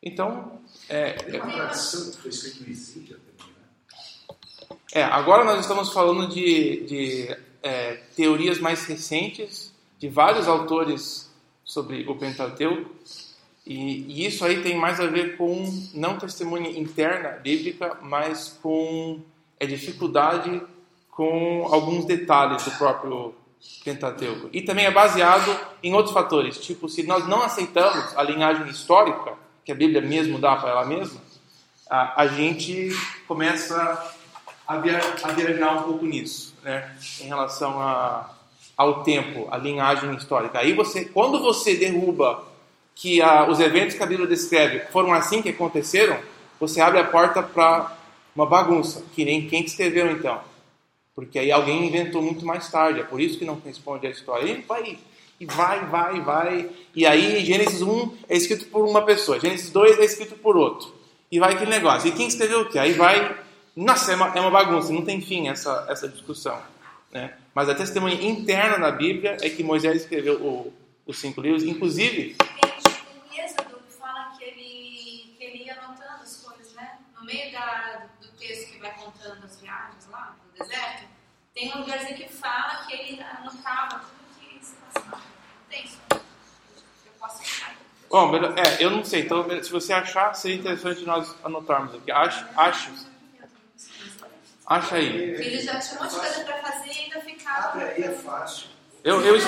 Então, 0.01 0.61
é, 0.89 1.17
é, 1.17 1.41
é, 4.93 5.03
agora 5.03 5.43
nós 5.45 5.59
estamos 5.59 5.93
falando 5.93 6.33
de, 6.33 6.87
de 6.87 7.37
é, 7.61 7.95
teorias 8.15 8.61
mais 8.61 8.85
recentes, 8.85 9.75
de 9.99 10.09
vários 10.09 10.47
autores 10.47 11.32
sobre 11.73 12.05
o 12.07 12.15
Pentateuco, 12.15 12.91
e, 13.65 14.05
e, 14.09 14.27
isso 14.27 14.45
aí 14.45 14.63
tem 14.63 14.77
mais 14.77 15.01
a 15.01 15.07
ver 15.07 15.39
com 15.39 15.65
não 15.95 16.19
testemunha 16.19 16.69
interna 16.69 17.31
bíblica, 17.31 17.97
mas 18.03 18.59
com 18.61 19.21
a 19.59 19.65
é, 19.65 19.67
dificuldade 19.67 20.61
com 21.11 21.67
alguns 21.71 22.05
detalhes 22.05 22.63
do 22.65 22.73
próprio 22.73 23.35
Pentateuco. 23.85 24.51
E 24.53 24.61
também 24.61 24.85
é 24.85 24.91
baseado 24.91 25.57
em 25.83 25.95
outros 25.95 26.13
fatores, 26.13 26.59
tipo, 26.59 26.91
se 26.91 27.05
nós 27.05 27.27
não 27.27 27.43
aceitamos 27.43 28.17
a 28.19 28.23
linhagem 28.23 28.67
histórica, 28.69 29.33
que 29.65 29.73
a 29.73 29.75
Bíblia 29.75 30.03
mesmo 30.03 30.39
dá 30.39 30.57
para 30.57 30.71
ela 30.71 30.85
mesma, 30.85 31.21
a, 31.89 32.23
a 32.23 32.27
gente 32.27 32.91
começa 33.27 34.15
a, 34.67 34.77
via, 34.77 35.01
a 35.23 35.33
viajar 35.33 35.79
um 35.79 35.83
pouco 35.85 36.05
nisso, 36.05 36.55
né? 36.63 36.95
em 37.21 37.29
relação 37.29 37.81
a, 37.81 38.29
ao 38.77 39.03
tempo, 39.03 39.49
a 39.51 39.57
linhagem 39.57 40.15
histórica. 40.15 40.59
Aí 40.59 40.73
você, 40.73 41.05
quando 41.05 41.41
você 41.41 41.77
derruba 41.77 42.45
que 42.95 43.21
a, 43.21 43.49
os 43.49 43.61
eventos 43.61 43.97
que 43.97 44.03
a 44.03 44.07
Bíblia 44.07 44.29
descreve 44.29 44.81
foram 44.91 45.13
assim 45.13 45.43
que 45.43 45.51
aconteceram, 45.51 46.19
você 46.59 46.81
abre 46.81 47.01
a 47.01 47.05
porta 47.05 47.43
para 47.43 47.97
uma 48.35 48.47
bagunça, 48.47 49.05
que 49.15 49.25
nem 49.25 49.47
quem 49.47 49.65
escreveu 49.65 50.11
então. 50.11 50.41
Porque 51.15 51.39
aí 51.39 51.53
alguém 51.53 51.87
inventou 51.87 52.23
muito 52.23 52.45
mais 52.47 52.71
tarde, 52.71 53.01
é 53.01 53.05
por 53.05 53.21
isso 53.21 53.39
que 53.39 53.45
não 53.45 53.61
responde 53.65 54.07
a 54.07 54.11
história. 54.11 54.51
E 54.51 54.63
vai, 54.63 54.99
e 55.39 55.47
vai, 55.47 55.87
vai, 55.87 56.21
vai. 56.21 56.71
E 56.95 57.07
aí 57.07 57.45
Gênesis 57.45 57.83
1 57.83 58.15
é 58.29 58.37
escrito 58.37 58.67
por 58.67 58.87
uma 58.87 59.03
pessoa, 59.03 59.39
Gênesis 59.39 59.71
2 59.71 59.99
é 59.99 60.05
escrito 60.05 60.35
por 60.37 60.57
outro. 60.57 60.95
E 61.31 61.39
vai 61.39 61.55
aquele 61.55 61.71
negócio. 61.71 62.09
E 62.09 62.13
quem 62.13 62.29
escreveu 62.29 62.63
o 62.63 62.69
quê? 62.69 62.79
Aí 62.79 62.93
vai. 62.93 63.37
Nossa, 63.75 64.13
é 64.13 64.17
uma, 64.17 64.29
é 64.35 64.41
uma 64.41 64.51
bagunça, 64.51 64.93
não 64.93 65.03
tem 65.03 65.21
fim 65.21 65.49
essa, 65.49 65.87
essa 65.89 66.07
discussão. 66.09 66.59
Né? 67.11 67.33
Mas 67.55 67.69
a 67.69 67.75
testemunha 67.75 68.15
interna 68.15 68.79
da 68.79 68.91
Bíblia 68.91 69.37
é 69.43 69.51
que 69.51 69.63
Moisés 69.63 70.03
escreveu 70.03 70.41
o, 70.43 70.73
os 71.07 71.19
cinco 71.21 71.41
livros, 71.41 71.63
inclusive. 71.65 72.35
Tem 72.35 73.45
Êxodo 73.45 73.79
que 73.87 73.93
fala 73.99 74.33
que 74.39 74.45
ele, 74.45 75.35
que 75.37 75.45
ele 75.45 75.65
ia 75.65 75.75
anotando 75.79 76.23
as 76.23 76.37
coisas, 76.37 76.73
né? 76.75 76.99
No 77.19 77.25
meio 77.27 77.53
da, 77.53 78.07
do 78.21 78.29
texto 78.39 78.73
que 78.73 78.79
vai 78.79 78.93
contando 78.95 79.45
as 79.45 79.61
viagens 79.61 80.09
lá 80.11 80.35
no 80.45 80.59
deserto, 80.65 81.05
tem 81.55 81.71
um 81.75 81.81
lugarzinho 81.81 82.17
que 82.17 82.29
fala 82.29 82.87
que 82.87 82.95
ele 82.95 83.23
anotava 83.23 84.01
tudo 84.01 84.41
que 84.59 84.65
se 84.65 84.75
passava. 84.77 85.23
Tem 85.69 85.85
isso. 85.85 85.99
Eu 86.11 87.13
posso 87.21 87.43
achar. 87.43 87.75
Bom, 88.09 88.31
melhor- 88.31 88.55
é, 88.59 88.83
eu 88.83 88.91
não 88.91 89.05
sei, 89.05 89.23
então 89.23 89.47
se 89.63 89.71
você 89.71 89.93
achar, 89.93 90.35
seria 90.35 90.57
interessante 90.57 91.03
nós 91.05 91.35
anotarmos 91.45 91.95
aqui. 91.95 92.11
Acho, 92.11 92.47
acho, 92.57 92.91
acha 94.67 94.97
aí. 94.97 95.07
Ele 95.07 95.61
já 95.61 95.79
tinha 95.79 96.01
um 96.01 96.03
monte 96.03 96.15
de 96.15 96.21
coisa 96.21 96.45
pra 96.45 96.59
fazer 96.59 96.89
e 96.89 96.99
ainda 97.05 97.21
ficava. 97.21 97.69
Abre 97.69 97.85
aí 97.85 98.03
é 98.03 98.11
fácil. 98.11 98.69
Eu, 99.05 99.21
eu, 99.21 99.37
eu, 99.37 99.43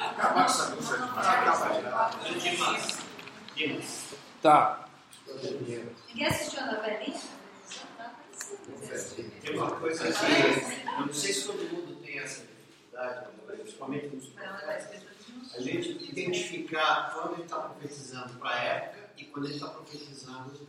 Acabar 0.00 0.44
com 0.44 0.50
essa 0.50 0.70
coisa. 0.72 1.04
Acaba 1.04 1.80
de 2.34 3.80
tá. 4.42 4.88
Ninguém 6.08 6.26
assistiu 6.26 6.60
a 6.60 6.66
novelinha? 6.66 7.20
Tem 9.42 9.56
uma 9.56 9.70
coisa 9.72 10.04
que 10.04 10.90
eu 11.00 11.06
não 11.06 11.12
sei 11.12 11.32
se 11.32 11.46
todo 11.46 11.62
mundo 11.70 11.94
tem 12.02 12.18
essa 12.18 12.42
dificuldade, 12.42 13.26
principalmente 13.46 14.06
nos 14.08 14.30
a 15.54 15.60
gente 15.60 15.90
identificar 16.10 17.12
quando 17.12 17.34
ele 17.34 17.42
está 17.42 17.56
profetizando 17.56 18.34
para 18.38 18.50
a 18.50 18.58
época 18.58 19.10
e 19.16 19.24
quando 19.24 19.46
ele 19.46 19.54
está 19.54 19.68
profetizando 19.68 20.68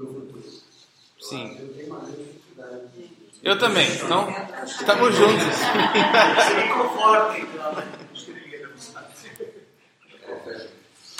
para 0.00 0.04
o 0.04 0.14
futuro. 0.14 0.42
Eu 0.44 1.24
Sim. 1.24 1.58
Eu 1.58 1.68
tenho 1.74 1.94
grande 1.94 2.16
dificuldade. 2.16 3.10
Eu 3.42 3.58
também. 3.58 3.90
Então, 3.94 4.28
estamos 4.64 5.14
juntos. 5.14 5.44
Você 5.44 6.54
me 6.54 6.68
conforta. 6.72 7.40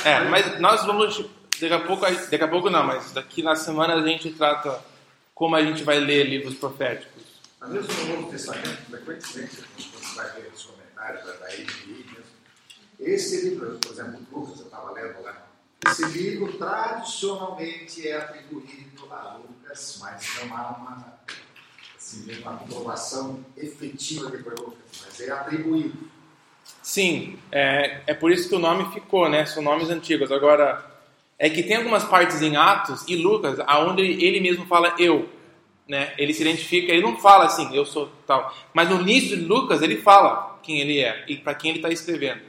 É, 0.04 0.20
mas 0.24 0.60
nós 0.60 0.84
vamos. 0.84 1.26
Daqui 1.60 1.74
a 1.74 1.80
pouco, 1.80 2.06
daqui 2.06 2.42
a 2.42 2.48
pouco 2.48 2.70
não, 2.70 2.84
mas 2.84 3.12
daqui 3.12 3.42
na 3.42 3.54
semana 3.54 3.94
a 3.94 4.06
gente 4.06 4.30
trata 4.30 4.82
como 5.34 5.54
a 5.54 5.62
gente 5.62 5.82
vai 5.82 5.98
ler 5.98 6.24
livros 6.24 6.54
proféticos. 6.54 7.22
Mas 7.60 7.70
mesmo 7.70 7.92
no 7.92 8.16
Novo 8.16 8.30
Testamento, 8.30 8.82
frequentemente, 8.88 9.56
você 9.76 10.14
vai 10.16 10.30
ver 10.32 10.50
os 10.54 10.62
comentários 10.62 11.26
da 11.26 11.34
mesmo, 11.48 12.30
esse 12.98 13.48
livro, 13.48 13.78
por 13.78 13.92
exemplo, 13.92 14.20
Lucas, 14.30 14.60
eu 14.60 14.66
estava 14.66 14.92
lendo 14.92 15.22
lá, 15.22 15.49
esse 15.86 16.04
livro 16.06 16.52
tradicionalmente 16.58 18.06
é 18.06 18.16
atribuído 18.16 19.06
a 19.10 19.38
Lucas, 19.38 19.98
mas 20.00 20.28
não 20.40 20.56
há 20.56 20.68
uma, 20.68 21.20
assim, 21.96 22.40
uma 22.42 22.56
comprovação 22.58 23.44
efetiva 23.56 24.30
de 24.30 24.36
Lucas, 24.36 25.04
mas 25.04 25.20
é 25.20 25.30
atribuído. 25.30 26.10
Sim, 26.82 27.38
é, 27.50 28.02
é 28.06 28.14
por 28.14 28.30
isso 28.30 28.48
que 28.48 28.54
o 28.54 28.58
nome 28.58 28.92
ficou, 28.92 29.28
né? 29.28 29.46
São 29.46 29.62
nomes 29.62 29.90
antigos. 29.90 30.30
Agora, 30.30 30.84
é 31.38 31.48
que 31.48 31.62
tem 31.62 31.76
algumas 31.76 32.04
partes 32.04 32.42
em 32.42 32.56
Atos 32.56 33.04
e 33.08 33.16
Lucas, 33.16 33.58
aonde 33.66 34.02
ele 34.02 34.40
mesmo 34.40 34.66
fala 34.66 34.94
eu, 34.98 35.28
né? 35.88 36.12
Ele 36.18 36.34
se 36.34 36.42
identifica, 36.42 36.92
ele 36.92 37.02
não 37.02 37.16
fala 37.16 37.46
assim, 37.46 37.74
eu 37.74 37.86
sou 37.86 38.10
tal. 38.26 38.54
Mas 38.74 38.88
no 38.88 39.00
início 39.00 39.36
de 39.36 39.44
Lucas, 39.44 39.82
ele 39.82 39.96
fala 39.96 40.58
quem 40.62 40.80
ele 40.80 41.00
é 41.00 41.24
e 41.26 41.36
para 41.36 41.54
quem 41.54 41.70
ele 41.70 41.78
está 41.78 41.88
escrevendo. 41.88 42.42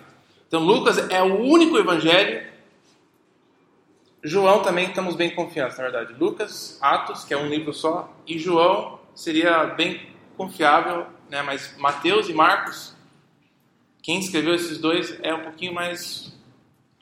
Então, 0.47 0.63
Lucas 0.63 0.97
é 1.09 1.21
o 1.21 1.39
único 1.39 1.77
evangelho. 1.77 2.51
João 4.24 4.61
também 4.61 4.88
estamos 4.88 5.15
bem 5.15 5.34
confiantes, 5.34 5.78
na 5.78 5.84
verdade. 5.84 6.13
Lucas, 6.13 6.78
Atos, 6.82 7.24
que 7.24 7.34
é 7.34 7.38
um 7.38 7.47
livro 7.47 7.74
só, 7.74 8.13
e 8.28 8.38
João 8.38 8.99
seria 9.15 9.65
bem 9.65 10.09
confiável, 10.38 11.07
né? 11.30 11.41
Mas 11.41 11.76
Mateus 11.78 12.30
e 12.30 12.34
Marcos 12.34 12.95
quem 14.01 14.19
escreveu 14.19 14.55
esses 14.55 14.80
dois 14.80 15.15
é 15.22 15.34
um 15.34 15.43
pouquinho 15.43 15.74
mais 15.74 16.34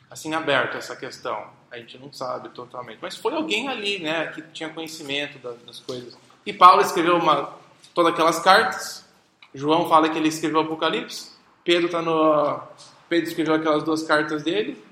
assim 0.10 0.34
aberto 0.34 0.76
essa 0.76 0.96
questão. 0.96 1.48
A 1.72 1.78
gente 1.78 1.98
não 1.98 2.12
sabe 2.12 2.50
totalmente, 2.50 3.00
mas 3.02 3.16
foi 3.16 3.34
alguém 3.34 3.70
ali, 3.70 4.00
né, 4.00 4.28
que 4.28 4.42
tinha 4.42 4.70
conhecimento 4.70 5.38
das, 5.40 5.62
das 5.62 5.80
coisas. 5.80 6.18
E 6.46 6.52
Paulo 6.52 6.82
escreveu 6.82 7.16
uma, 7.16 7.54
todas 7.94 8.14
aquelas 8.14 8.40
cartas. 8.40 9.06
João 9.54 9.88
fala 9.88 10.10
que 10.10 10.18
ele 10.18 10.28
escreveu 10.28 10.60
o 10.60 10.64
Apocalipse. 10.64 11.32
Pedro 11.64 11.90
tá 11.90 12.02
no 12.02 12.62
Pedro 13.08 13.30
escreveu 13.30 13.56
aquelas 13.56 13.84
duas 13.84 14.04
cartas 14.04 14.44
dele. 14.44 14.84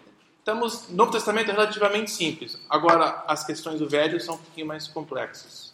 Estamos 0.48 0.88
Novo 0.88 1.12
Testamento 1.12 1.52
é 1.52 1.54
relativamente 1.54 2.10
simples. 2.10 2.58
Agora 2.70 3.22
as 3.28 3.46
questões 3.46 3.80
do 3.80 3.90
Velho 3.90 4.18
são 4.22 4.36
um 4.36 4.38
pouquinho 4.38 4.66
mais 4.66 4.88
complexas. 4.88 5.74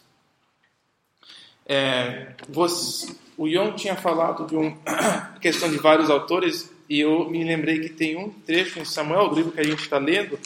É, 1.64 2.32
você, 2.48 3.14
o 3.36 3.46
Ion 3.46 3.74
tinha 3.74 3.94
falado 3.94 4.48
de 4.48 4.56
uma 4.56 4.76
questão 5.40 5.70
de 5.70 5.76
vários 5.78 6.10
autores 6.10 6.74
e 6.88 6.98
eu 6.98 7.30
me 7.30 7.44
lembrei 7.44 7.78
que 7.78 7.88
tem 7.88 8.16
um 8.16 8.30
trecho 8.30 8.80
em 8.80 8.84
Samuel, 8.84 9.28
do 9.28 9.36
livro 9.36 9.52
que 9.52 9.60
a 9.60 9.64
gente 9.64 9.80
está 9.80 9.96
lendo, 9.96 10.36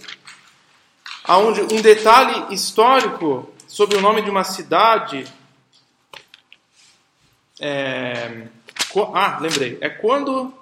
aonde 1.24 1.62
um 1.62 1.80
detalhe 1.80 2.54
histórico 2.54 3.50
sobre 3.66 3.96
o 3.96 4.02
nome 4.02 4.20
de 4.20 4.28
uma 4.28 4.44
cidade. 4.44 5.24
É, 7.58 8.46
ah, 9.14 9.38
lembrei. 9.40 9.78
É 9.80 9.88
quando 9.88 10.52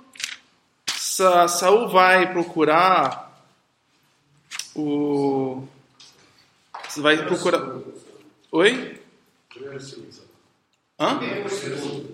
Sa, 0.86 1.48
Saul 1.48 1.88
vai 1.88 2.32
procurar 2.32 3.25
o. 4.76 5.66
Vai 6.98 7.24
procurar. 7.24 7.78
Oi? 8.52 9.00
Hã? 10.98 11.20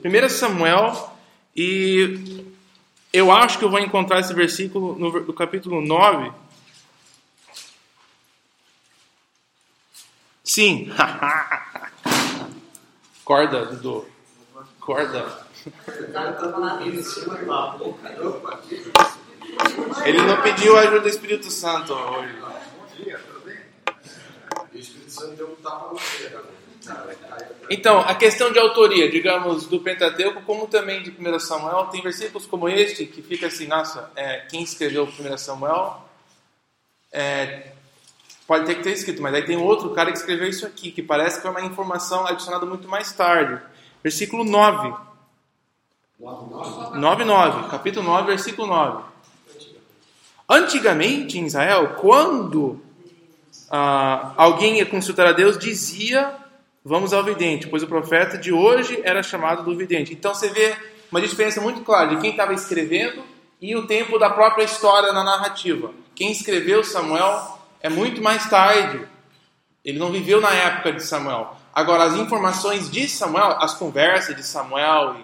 1 0.05 0.29
Samuel, 0.29 1.13
e 1.55 2.45
eu 3.13 3.31
acho 3.31 3.59
que 3.59 3.65
eu 3.65 3.71
vou 3.71 3.79
encontrar 3.79 4.19
esse 4.21 4.35
versículo 4.35 4.99
no, 4.99 5.21
no 5.21 5.33
capítulo 5.33 5.81
9. 5.81 6.33
Sim. 10.43 10.93
Corda, 13.25 13.67
Dudu. 13.67 14.05
Corda. 14.81 15.47
Ele 20.05 20.23
não 20.23 20.43
pediu 20.43 20.77
a 20.77 20.81
ajuda 20.81 21.01
do 21.01 21.09
Espírito 21.09 21.51
Santo 21.51 21.93
hoje. 21.93 22.52
Bom 22.93 23.05
dia, 23.05 23.19
tudo 23.19 23.41
bem? 23.41 23.59
E 24.73 24.77
o 24.77 24.81
Espírito 24.81 25.11
Santo 25.11 25.37
deu 25.37 25.51
um 25.51 25.57
tapa 25.57 25.89
no 25.89 25.95
meio 25.95 27.47
Então, 27.71 28.01
a 28.01 28.15
questão 28.15 28.53
de 28.53 28.59
autoria, 28.59 29.11
digamos, 29.11 29.67
do 29.67 29.81
Pentateuco, 29.81 30.43
como 30.43 30.67
também 30.67 31.03
de 31.03 31.11
1 31.11 31.41
Samuel, 31.41 31.87
tem 31.87 32.03
versículos 32.03 32.47
como 32.47 32.69
este 32.69 33.07
que 33.07 33.23
fica 33.23 33.47
assim, 33.47 33.67
nossa, 33.67 34.11
é, 34.15 34.41
quem 34.51 34.63
escreveu 34.63 35.05
1 35.05 35.39
Samuel 35.39 36.03
é, 37.11 37.73
pode 38.47 38.67
ter 38.67 38.75
que 38.75 38.83
ter 38.83 38.93
escrito, 38.93 39.23
mas 39.23 39.35
aí 39.35 39.43
tem 39.43 39.57
outro 39.57 39.91
cara 39.91 40.13
que 40.13 40.19
escreveu 40.19 40.49
isso 40.49 40.67
aqui, 40.67 40.93
que 40.93 41.03
parece 41.03 41.41
que 41.41 41.47
é 41.47 41.51
uma 41.51 41.63
informação 41.63 42.27
adicionada 42.27 42.67
muito 42.67 42.89
mais 42.89 43.11
tarde. 43.13 43.63
Versículo 44.03 44.45
9. 44.45 44.95
9, 46.21 47.25
9. 47.25 47.71
Capítulo 47.71 48.07
9, 48.07 48.27
versículo 48.27 48.69
9. 48.69 49.12
Antigamente 50.53 51.39
em 51.39 51.47
Israel, 51.47 51.95
quando 51.99 52.79
ah, 53.71 54.35
alguém 54.37 54.77
ia 54.77 54.85
consultar 54.85 55.27
a 55.27 55.33
Deus, 55.33 55.57
dizia: 55.57 56.31
Vamos 56.85 57.15
ao 57.15 57.25
vidente, 57.25 57.69
pois 57.69 57.83
o 57.83 57.87
profeta 57.87 58.37
de 58.37 58.53
hoje 58.53 59.01
era 59.03 59.23
chamado 59.23 59.63
do 59.63 59.75
vidente. 59.75 60.13
Então 60.13 60.35
você 60.35 60.51
vê 60.51 60.77
uma 61.11 61.23
diferença 61.23 61.59
muito 61.59 61.81
clara 61.81 62.11
de 62.11 62.21
quem 62.21 62.33
estava 62.33 62.53
escrevendo 62.53 63.23
e 63.63 63.75
o 63.75 63.87
tempo 63.87 64.19
da 64.19 64.29
própria 64.29 64.65
história 64.65 65.11
na 65.11 65.25
narrativa. 65.25 65.91
Quem 66.15 66.31
escreveu 66.31 66.85
Samuel 66.85 67.59
é 67.81 67.89
muito 67.89 68.21
mais 68.21 68.51
tarde 68.51 69.09
Ele 69.83 69.99
não 69.99 70.13
viveu 70.13 70.39
na 70.39 70.53
época 70.53 70.93
de 70.93 71.03
Samuel. 71.03 71.57
Agora, 71.73 72.05
as 72.05 72.15
informações 72.17 72.91
de 72.91 73.09
Samuel, 73.09 73.57
as 73.59 73.73
conversas 73.73 74.37
de 74.37 74.43
Samuel 74.43 75.17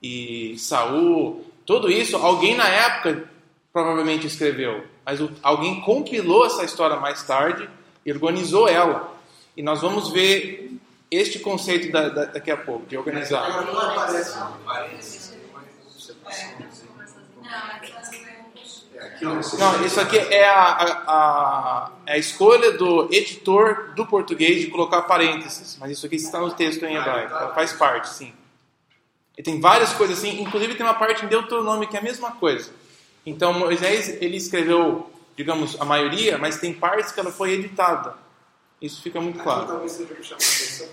e, 0.00 0.52
e 0.52 0.58
Saul, 0.60 1.44
tudo 1.66 1.90
isso, 1.90 2.16
alguém 2.16 2.54
na 2.54 2.68
época 2.68 3.34
provavelmente 3.76 4.26
escreveu. 4.26 4.86
Mas 5.04 5.20
o, 5.20 5.30
alguém 5.42 5.82
compilou 5.82 6.46
essa 6.46 6.64
história 6.64 6.96
mais 6.96 7.22
tarde 7.24 7.68
e 8.06 8.10
organizou 8.10 8.66
ela. 8.66 9.14
E 9.54 9.62
nós 9.62 9.82
vamos 9.82 10.10
ver 10.10 10.80
este 11.10 11.38
conceito 11.40 11.92
da, 11.92 12.08
da, 12.08 12.24
daqui 12.24 12.50
a 12.50 12.56
pouco, 12.56 12.86
de 12.86 12.96
organizar. 12.96 13.44
Agora 13.44 13.70
não 13.70 13.78
aparece. 13.78 14.38
Não, 19.58 19.84
isso 19.84 20.00
aqui 20.00 20.16
é 20.16 20.48
a, 20.48 20.62
a, 20.62 21.04
a, 21.06 21.92
é 22.06 22.12
a 22.14 22.18
escolha 22.18 22.72
do 22.72 23.12
editor 23.12 23.92
do 23.94 24.06
português 24.06 24.62
de 24.62 24.68
colocar 24.68 25.02
parênteses, 25.02 25.76
mas 25.78 25.90
isso 25.90 26.06
aqui 26.06 26.16
está 26.16 26.40
no 26.40 26.50
texto 26.50 26.82
em 26.86 26.96
hebraico, 26.96 27.34
então 27.34 27.54
faz 27.54 27.74
parte, 27.74 28.08
sim. 28.08 28.32
E 29.36 29.42
tem 29.42 29.60
várias 29.60 29.92
coisas 29.92 30.18
assim, 30.18 30.40
inclusive 30.40 30.74
tem 30.74 30.86
uma 30.86 30.94
parte 30.94 31.26
em 31.26 31.28
Deuteronômio 31.28 31.86
que 31.86 31.96
é 31.96 32.00
a 32.00 32.02
mesma 32.02 32.32
coisa. 32.32 32.70
Então 33.26 33.52
Moisés 33.52 34.22
ele 34.22 34.36
escreveu, 34.36 35.10
digamos, 35.36 35.78
a 35.80 35.84
maioria, 35.84 36.38
mas 36.38 36.60
tem 36.60 36.72
partes 36.72 37.10
que 37.10 37.18
ela 37.18 37.32
foi 37.32 37.50
editada. 37.52 38.14
Isso 38.80 39.02
fica 39.02 39.20
muito 39.20 39.40
claro. 39.40 39.66
Talvez 39.66 39.92
seja 39.92 40.14
que 40.14 40.22
chamar 40.22 40.38
a 40.40 40.46
atenção 40.46 40.88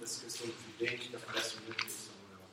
dessa 0.00 0.24
questão 0.24 0.46
vidente 0.78 1.08
que 1.08 1.16
aparece 1.16 1.56
muito 1.66 1.90
Samuel. 1.90 2.48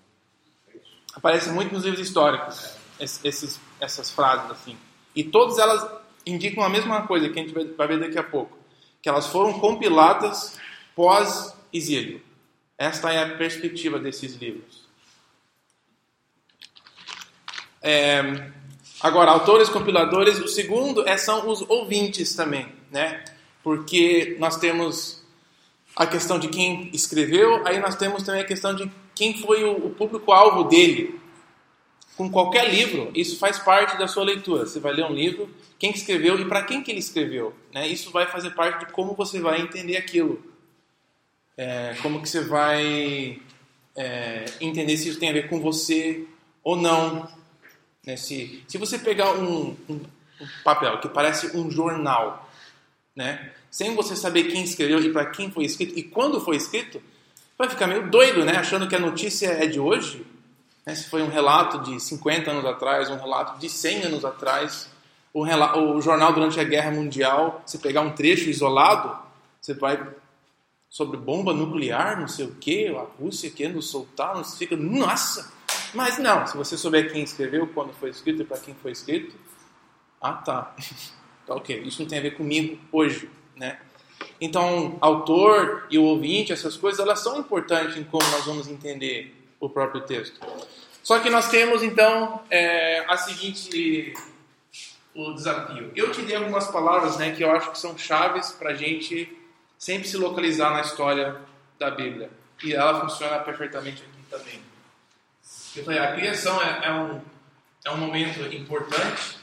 É 0.68 0.76
isso? 0.76 0.88
Aparece 1.16 1.50
muito 1.52 1.74
nos 1.74 1.86
livros 1.86 2.06
históricos, 2.06 2.76
esses, 3.00 3.62
essas 3.80 4.12
frases 4.12 4.52
assim. 4.52 4.78
E 5.16 5.24
todas 5.24 5.58
elas 5.58 5.90
indicam 6.26 6.64
a 6.64 6.70
mesma 6.70 7.08
coisa 7.08 7.30
que 7.30 7.40
a 7.40 7.44
gente 7.44 7.54
vai 7.54 7.88
ver 7.88 8.00
daqui 8.00 8.18
a 8.18 8.24
pouco, 8.24 8.58
que 9.02 9.08
elas 9.08 9.28
foram 9.28 9.58
compiladas 9.58 10.60
pós-exílio. 10.96 12.22
Esta 12.78 13.14
é 13.14 13.24
a 13.24 13.38
perspectiva 13.38 14.00
desses 14.00 14.36
livros. 14.36 14.84
É, 17.82 18.52
agora, 19.04 19.30
autores, 19.30 19.70
compiladores, 19.70 20.40
o 20.40 20.48
segundo 20.48 21.08
é, 21.08 21.18
são 21.18 21.48
os 21.48 21.62
ouvintes 21.70 22.34
também, 22.36 22.66
né? 22.90 23.24
Porque 23.62 24.36
nós 24.40 24.58
temos 24.58 25.24
a 25.96 26.08
questão 26.08 26.40
de 26.40 26.48
quem 26.48 26.90
escreveu, 26.94 27.68
aí 27.68 27.80
nós 27.80 27.96
temos 27.96 28.24
também 28.24 28.42
a 28.42 28.46
questão 28.46 28.74
de 28.74 28.90
quem 29.14 29.38
foi 29.38 29.64
o, 29.64 29.88
o 29.88 29.90
público-alvo 29.92 30.64
dele 30.64 31.22
com 32.16 32.30
qualquer 32.30 32.70
livro, 32.70 33.12
isso 33.16 33.38
faz 33.40 33.58
parte 33.60 33.98
da 33.98 34.08
sua 34.08 34.24
leitura. 34.24 34.66
Você 34.66 34.80
vai 34.80 34.94
ler 34.94 35.06
um 35.06 35.14
livro, 35.14 35.50
quem 35.80 35.92
escreveu 35.92 36.40
e 36.40 36.46
para 36.46 36.64
quem 36.64 36.84
que 36.84 36.92
ele 36.92 37.00
escreveu. 37.00 37.54
Né? 37.74 37.88
Isso 37.88 38.12
vai 38.12 38.28
fazer 38.28 38.52
parte 38.52 38.86
de 38.86 38.92
como 38.92 39.14
você 39.14 39.40
vai 39.40 39.62
entender 39.62 39.98
aquilo. 39.98 40.44
É, 41.58 41.96
como 42.02 42.22
que 42.22 42.30
você 42.30 42.42
vai 42.42 43.40
é, 43.96 44.46
entender 44.62 44.96
se 44.98 45.10
isso 45.10 45.20
tem 45.20 45.30
a 45.30 45.34
ver 45.34 45.50
com 45.50 45.60
você 45.60 46.26
ou 46.64 46.76
não. 46.76 47.28
Né? 48.06 48.16
Se, 48.18 48.64
se 48.68 48.78
você 48.78 48.98
pegar 49.00 49.34
um, 49.34 49.76
um, 49.90 50.02
um 50.42 50.48
papel 50.64 51.00
que 51.00 51.10
parece 51.10 51.56
um 51.58 51.70
jornal, 51.70 52.50
né? 53.16 53.52
sem 53.72 53.96
você 53.96 54.16
saber 54.16 54.46
quem 54.46 54.64
escreveu 54.64 55.00
e 55.00 55.12
para 55.12 55.26
quem 55.28 55.52
foi 55.52 55.66
escrito 55.66 55.98
e 55.98 56.04
quando 56.04 56.42
foi 56.42 56.58
escrito, 56.58 57.02
vai 57.58 57.70
ficar 57.70 57.88
meio 57.88 58.10
doido, 58.10 58.44
né? 58.44 58.58
achando 58.58 58.88
que 58.88 58.96
a 58.96 59.00
notícia 59.00 59.48
é 59.48 59.66
de 59.66 59.80
hoje 59.80 60.26
né? 60.86 60.96
Se 60.96 61.10
foi 61.10 61.22
um 61.22 61.30
relato 61.30 61.80
de 61.80 62.00
50 62.00 62.52
anos 62.52 62.66
atrás, 62.66 63.10
um 63.10 63.18
relato 63.18 63.60
de 63.60 63.70
100 63.70 64.04
anos 64.04 64.26
atrás, 64.26 64.90
o, 65.34 65.44
o 65.44 66.02
jornal 66.02 66.34
durante 66.34 66.60
a 66.60 66.64
Guerra 66.64 66.92
Mundial, 66.92 67.62
você 67.66 67.78
pegar 67.78 68.02
um 68.02 68.12
trecho 68.12 68.50
isolado, 68.50 69.18
você 69.60 69.74
vai 69.74 70.00
sobre 70.90 71.18
bomba 71.18 71.54
nuclear, 71.54 72.20
não 72.20 72.28
sei 72.28 72.46
o 72.46 72.56
que, 72.56 72.88
a 72.90 73.06
Rússia 73.20 73.50
querendo 73.50 73.82
soltar, 73.82 74.36
você 74.36 74.58
fica, 74.58 74.76
nossa! 74.76 75.52
Mas 75.94 76.18
não, 76.18 76.46
se 76.48 76.58
você 76.58 76.78
souber 76.78 77.12
quem 77.12 77.24
escreveu, 77.24 77.68
quando 77.68 77.94
foi 77.94 78.10
escrito 78.10 78.42
e 78.42 78.46
para 78.46 78.58
quem 78.58 78.74
foi 78.76 78.92
escrito, 78.92 79.36
ah 80.20 80.34
tá, 80.34 80.76
tá 81.46 81.56
ok, 81.56 81.82
isso 81.82 82.02
não 82.02 82.10
tem 82.10 82.20
a 82.20 82.22
ver 82.22 82.36
comigo 82.36 82.80
hoje, 82.92 83.30
né? 83.56 83.80
Então, 84.40 84.98
autor 85.00 85.88
e 85.90 85.98
o 85.98 86.04
ouvinte, 86.04 86.52
essas 86.52 86.76
coisas, 86.76 87.00
elas 87.00 87.20
são 87.20 87.38
importantes 87.40 87.98
em 87.98 88.04
como 88.04 88.24
nós 88.32 88.46
vamos 88.46 88.68
entender 88.68 89.36
o 89.60 89.70
próprio 89.70 90.02
texto. 90.02 90.40
Só 91.02 91.20
que 91.20 91.30
nós 91.30 91.50
temos 91.50 91.84
então 91.84 92.42
é, 92.50 93.06
a 93.08 93.18
seguinte 93.18 94.14
o 95.14 95.34
desafio. 95.34 95.92
Eu 95.96 96.12
te 96.12 96.22
dei 96.24 96.36
algumas 96.36 96.68
palavras, 96.68 97.18
né, 97.18 97.32
que 97.32 97.44
eu 97.44 97.52
acho 97.52 97.72
que 97.72 97.78
são 97.78 97.98
chaves 97.98 98.52
para 98.52 98.72
a 98.72 98.74
gente 98.74 99.32
sempre 99.78 100.08
se 100.08 100.18
localizar 100.18 100.72
na 100.72 100.82
história 100.82 101.36
da 101.78 101.92
Bíblia. 101.92 102.30
E 102.64 102.74
ela 102.74 103.02
funciona 103.02 103.40
perfeitamente 103.40 104.02
aqui 104.02 104.24
também. 104.30 104.63
Eu 105.76 105.84
falei, 105.84 106.00
a 106.00 106.16
criação 106.16 106.62
é, 106.62 106.88
é 106.88 106.92
um 106.92 107.22
é 107.86 107.92
um 107.92 107.98
momento 107.98 108.42
importante, 108.54 109.38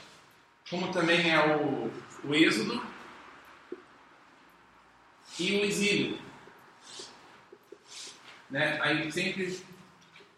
como 0.69 0.91
também 0.93 1.31
é 1.31 1.57
o, 1.57 1.91
o 2.25 2.35
êxodo 2.35 2.83
e 5.39 5.59
o 5.59 5.65
exílio. 5.65 6.19
Né? 8.51 8.79
Aí 8.83 9.13
sempre 9.13 9.61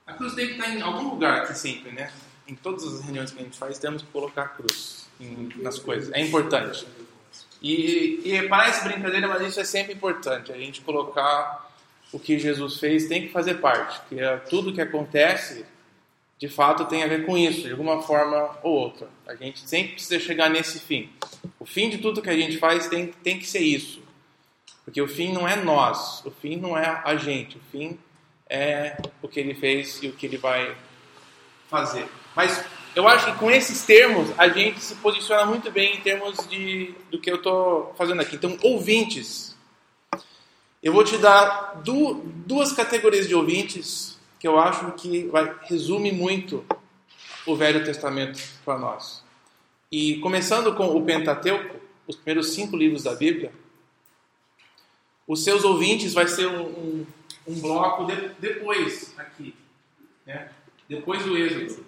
a 0.06 0.14
cruz 0.14 0.34
tem 0.34 0.48
que 0.48 0.52
estar 0.54 0.68
em 0.68 0.82
algum 0.82 1.10
lugar 1.10 1.42
aqui 1.42 1.54
sempre, 1.56 1.92
né? 1.92 2.12
Em 2.46 2.56
todas 2.56 2.84
as 2.84 3.00
reuniões 3.02 3.30
que 3.30 3.38
a 3.38 3.44
gente 3.44 3.56
faz, 3.56 3.78
temos 3.78 4.02
que 4.02 4.08
colocar 4.08 4.42
a 4.42 4.48
cruz 4.48 5.08
em, 5.20 5.48
nas 5.56 5.78
coisas. 5.78 6.12
É 6.12 6.20
importante. 6.20 6.86
E, 7.62 8.20
e 8.24 8.48
parece 8.48 8.82
brincadeira, 8.82 9.28
mas 9.28 9.42
isso 9.42 9.60
é 9.60 9.64
sempre 9.64 9.94
importante. 9.94 10.50
A 10.52 10.58
gente 10.58 10.80
colocar 10.80 11.72
o 12.12 12.18
que 12.18 12.38
Jesus 12.38 12.78
fez 12.78 13.06
tem 13.06 13.22
que 13.22 13.32
fazer 13.32 13.54
parte. 13.54 14.00
Que 14.08 14.18
é, 14.20 14.36
tudo 14.38 14.72
que 14.72 14.80
acontece, 14.80 15.64
de 16.42 16.48
fato, 16.48 16.86
tem 16.86 17.04
a 17.04 17.06
ver 17.06 17.24
com 17.24 17.38
isso, 17.38 17.62
de 17.62 17.70
alguma 17.70 18.02
forma 18.02 18.58
ou 18.64 18.72
outra. 18.72 19.08
A 19.28 19.36
gente 19.36 19.60
sempre 19.60 19.92
precisa 19.92 20.18
chegar 20.18 20.50
nesse 20.50 20.80
fim. 20.80 21.08
O 21.56 21.64
fim 21.64 21.88
de 21.88 21.98
tudo 21.98 22.20
que 22.20 22.28
a 22.28 22.36
gente 22.36 22.58
faz 22.58 22.88
tem, 22.88 23.06
tem 23.22 23.38
que 23.38 23.46
ser 23.46 23.60
isso. 23.60 24.02
Porque 24.84 25.00
o 25.00 25.06
fim 25.06 25.32
não 25.32 25.46
é 25.46 25.54
nós, 25.54 26.20
o 26.26 26.32
fim 26.32 26.56
não 26.56 26.76
é 26.76 27.00
a 27.04 27.14
gente, 27.14 27.58
o 27.58 27.60
fim 27.70 27.96
é 28.50 28.96
o 29.22 29.28
que 29.28 29.38
ele 29.38 29.54
fez 29.54 30.02
e 30.02 30.08
o 30.08 30.14
que 30.14 30.26
ele 30.26 30.36
vai 30.36 30.74
fazer. 31.68 32.08
Mas 32.34 32.64
eu 32.96 33.06
acho 33.06 33.26
que 33.26 33.38
com 33.38 33.48
esses 33.48 33.84
termos 33.86 34.36
a 34.36 34.48
gente 34.48 34.80
se 34.80 34.96
posiciona 34.96 35.46
muito 35.46 35.70
bem 35.70 35.94
em 35.94 36.00
termos 36.00 36.44
de, 36.48 36.92
do 37.08 37.20
que 37.20 37.30
eu 37.30 37.36
estou 37.36 37.94
fazendo 37.96 38.20
aqui. 38.20 38.34
Então, 38.34 38.58
ouvintes. 38.62 39.56
Eu 40.82 40.92
vou 40.92 41.04
te 41.04 41.16
dar 41.18 41.80
du, 41.84 42.20
duas 42.44 42.72
categorias 42.72 43.28
de 43.28 43.34
ouvintes 43.36 44.11
que 44.42 44.48
eu 44.48 44.58
acho 44.58 44.90
que 44.92 45.28
vai, 45.28 45.56
resume 45.62 46.10
muito 46.10 46.66
o 47.46 47.54
Velho 47.54 47.84
Testamento 47.84 48.42
para 48.64 48.76
nós. 48.76 49.22
E 49.90 50.16
começando 50.18 50.74
com 50.74 50.96
o 50.96 51.04
Pentateuco, 51.04 51.76
os 52.08 52.16
primeiros 52.16 52.50
cinco 52.50 52.76
livros 52.76 53.04
da 53.04 53.14
Bíblia, 53.14 53.52
os 55.28 55.44
seus 55.44 55.62
ouvintes 55.62 56.12
vai 56.12 56.26
ser 56.26 56.48
um, 56.48 56.64
um 56.64 57.06
um 57.46 57.60
bloco 57.60 58.04
de, 58.04 58.28
depois 58.38 59.14
aqui, 59.18 59.54
né? 60.26 60.50
depois 60.88 61.24
do 61.24 61.36
êxodo. 61.36 61.84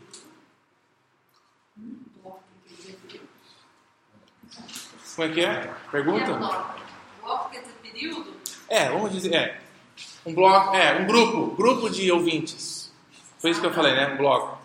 Como 5.15 5.29
é 5.29 5.33
que 5.33 5.41
é? 5.41 5.75
Pergunta? 5.91 6.75
Dizer 7.51 7.75
período? 7.83 8.35
É, 8.69 8.91
vamos 8.91 9.13
dizer, 9.13 9.35
é. 9.35 9.64
Um 10.27 10.35
bloco, 10.35 10.75
é, 10.75 11.01
um 11.01 11.07
grupo, 11.07 11.55
grupo 11.55 11.91
de 11.91 12.11
ouvintes. 12.11 12.93
Foi 13.39 13.51
isso 13.51 13.61
que 13.61 13.67
eu 13.67 13.75
falei, 13.75 13.95
né? 13.95 14.15
Um 14.15 14.17
bloco. 14.17 14.59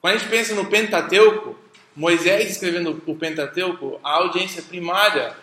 Quando 0.00 0.14
a 0.14 0.18
gente 0.18 0.28
pensa 0.28 0.54
no 0.54 0.66
Pentateuco, 0.66 1.56
Moisés 1.96 2.50
escrevendo 2.50 3.02
o 3.06 3.16
Pentateuco, 3.16 3.98
a 4.02 4.10
audiência 4.16 4.62
primária 4.62 5.34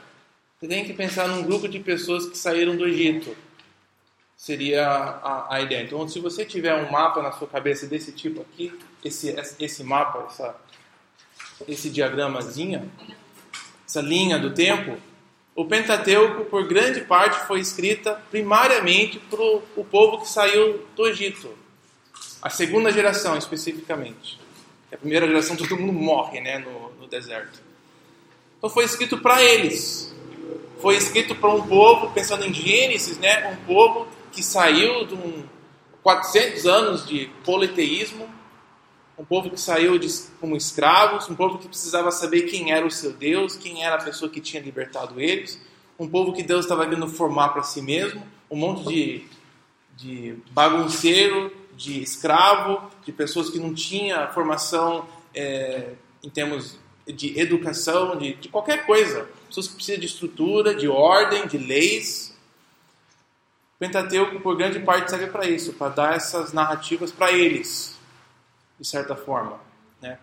você 0.62 0.68
tem 0.68 0.86
que 0.86 0.94
pensar 0.94 1.28
num 1.28 1.42
grupo 1.42 1.68
de 1.68 1.80
pessoas 1.80 2.28
que 2.28 2.38
saíram 2.38 2.76
do 2.76 2.86
Egito. 2.86 3.36
Seria 4.38 4.88
a, 4.88 5.56
a 5.56 5.62
ideia. 5.62 5.82
Então, 5.82 6.08
se 6.08 6.20
você 6.20 6.46
tiver 6.46 6.76
um 6.76 6.92
mapa 6.92 7.20
na 7.20 7.32
sua 7.32 7.48
cabeça 7.48 7.88
desse 7.88 8.12
tipo 8.12 8.42
aqui, 8.42 8.72
esse, 9.04 9.36
esse 9.60 9.84
mapa, 9.84 10.28
essa, 10.30 10.56
esse 11.68 11.90
diagramazinho, 11.90 12.92
essa 13.88 14.02
linha 14.02 14.38
do 14.38 14.54
tempo, 14.54 15.02
o 15.62 15.66
Pentateuco, 15.66 16.45
por 16.45 16.68
grande 16.68 17.01
parte, 17.01 17.47
foi 17.47 17.59
escrita 17.59 18.22
primariamente 18.30 19.20
para 19.20 19.41
o 19.41 19.86
povo 19.89 20.20
que 20.20 20.28
saiu 20.28 20.86
do 20.95 21.07
Egito. 21.07 21.49
A 22.41 22.49
segunda 22.49 22.91
geração, 22.91 23.38
especificamente. 23.38 24.39
A 24.91 24.97
primeira 24.97 25.28
geração, 25.28 25.55
todo 25.55 25.78
mundo 25.78 25.93
morre 25.93 26.41
né, 26.41 26.57
no, 26.59 26.91
no 26.99 27.07
deserto. 27.07 27.62
Então, 28.57 28.70
foi 28.70 28.86
escrito 28.86 29.18
para 29.18 29.43
eles 29.43 30.12
foi 30.82 30.95
escrito 30.97 31.36
para 31.36 31.49
um 31.51 31.62
povo, 31.62 32.12
pensando 32.12 32.43
em 32.43 32.51
Gênesis, 32.51 33.18
né, 33.20 33.47
um 33.51 33.66
povo 33.68 34.07
que 34.32 34.41
saiu 34.41 35.05
de 35.05 35.14
um 35.14 35.43
400 36.01 36.66
anos 36.66 37.05
de 37.05 37.30
politeísmo, 37.45 38.28
um 39.22 39.26
povo 39.26 39.51
que 39.51 39.61
saiu 39.61 39.99
de, 39.99 40.07
como 40.39 40.57
escravos, 40.57 41.30
um 41.30 41.36
povo 41.36 41.59
que 41.59 41.67
precisava 41.67 42.11
saber 42.11 42.43
quem 42.43 42.72
era 42.72 42.84
o 42.84 42.89
seu 42.89 43.13
Deus, 43.13 43.55
quem 43.55 43.84
era 43.84 43.95
a 43.95 44.03
pessoa 44.03 44.32
que 44.32 44.41
tinha 44.41 44.61
libertado 44.61 45.22
eles, 45.22 45.61
um 45.99 46.07
povo 46.09 46.34
que 46.34 46.41
Deus 46.41 46.65
estava 46.65 46.86
querendo 46.86 47.07
formar 47.07 47.49
para 47.49 47.61
si 47.61 47.84
mesmo, 47.84 48.26
um 48.49 48.57
monte 48.57 48.88
de, 48.88 49.24
de 49.95 50.36
bagunceiro, 50.49 51.53
de 51.78 52.01
escravo, 52.01 52.89
de 53.05 53.11
pessoas 53.11 53.51
que 53.51 53.59
não 53.59 53.76
tinham 53.76 54.28
formação 54.34 55.07
é, 55.36 55.93
em 56.24 56.30
termos 56.30 56.80
de 57.05 57.39
educação, 57.39 58.17
de, 58.17 58.34
de 58.34 58.49
qualquer 58.49 58.88
coisa. 58.88 59.30
Pessoas 59.47 59.67
que 59.67 59.76
precisam 59.76 59.99
de 59.99 60.07
estrutura, 60.07 60.74
de 60.74 60.88
ordem, 60.88 61.45
de 61.45 61.59
leis. 61.59 62.36
O 63.76 63.80
Pentateuco, 63.80 64.39
por 64.39 64.57
grande 64.57 64.80
parte, 64.80 65.11
serve 65.11 65.28
para 65.28 65.47
isso, 65.47 65.74
para 65.74 65.89
dar 65.89 66.15
essas 66.15 66.53
narrativas 66.53 67.11
para 67.11 67.32
eles, 67.32 68.01
de 68.82 68.88
certa 68.88 69.16
forma, 69.16 69.60
né? 70.02 70.18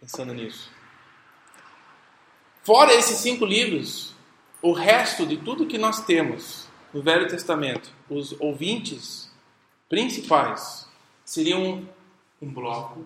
pensando 0.00 0.32
nisso. 0.32 0.70
Fora 2.62 2.94
esses 2.94 3.18
cinco 3.18 3.44
livros, 3.44 4.14
o 4.62 4.72
resto 4.72 5.26
de 5.26 5.36
tudo 5.36 5.66
que 5.66 5.76
nós 5.76 6.04
temos 6.04 6.68
no 6.92 7.02
Velho 7.02 7.26
Testamento, 7.26 7.90
os 8.08 8.40
ouvintes 8.40 9.28
principais 9.88 10.88
seriam 11.24 11.88
um 12.40 12.48
bloco, 12.48 13.04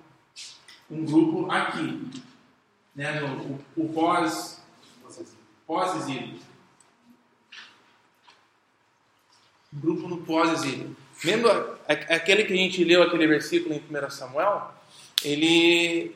um 0.91 1.03
grupo 1.07 1.51
aqui, 1.51 2.11
né, 2.95 3.19
no, 3.19 3.37
o, 3.39 3.65
o 3.77 3.93
pós, 3.95 4.63
pós-exílio. 5.67 6.39
Um 9.73 9.81
grupo 9.81 10.07
no 10.07 10.19
pós-exílio. 10.19 10.95
Lembra 11.25 11.79
aquele 11.89 12.45
que 12.45 12.53
a 12.53 12.57
gente 12.57 12.85
leu 12.85 13.03
aquele 13.03 13.27
versículo 13.27 13.75
em 13.75 13.79
1 13.79 14.11
Samuel? 14.11 14.77
Ele, 15.25 16.15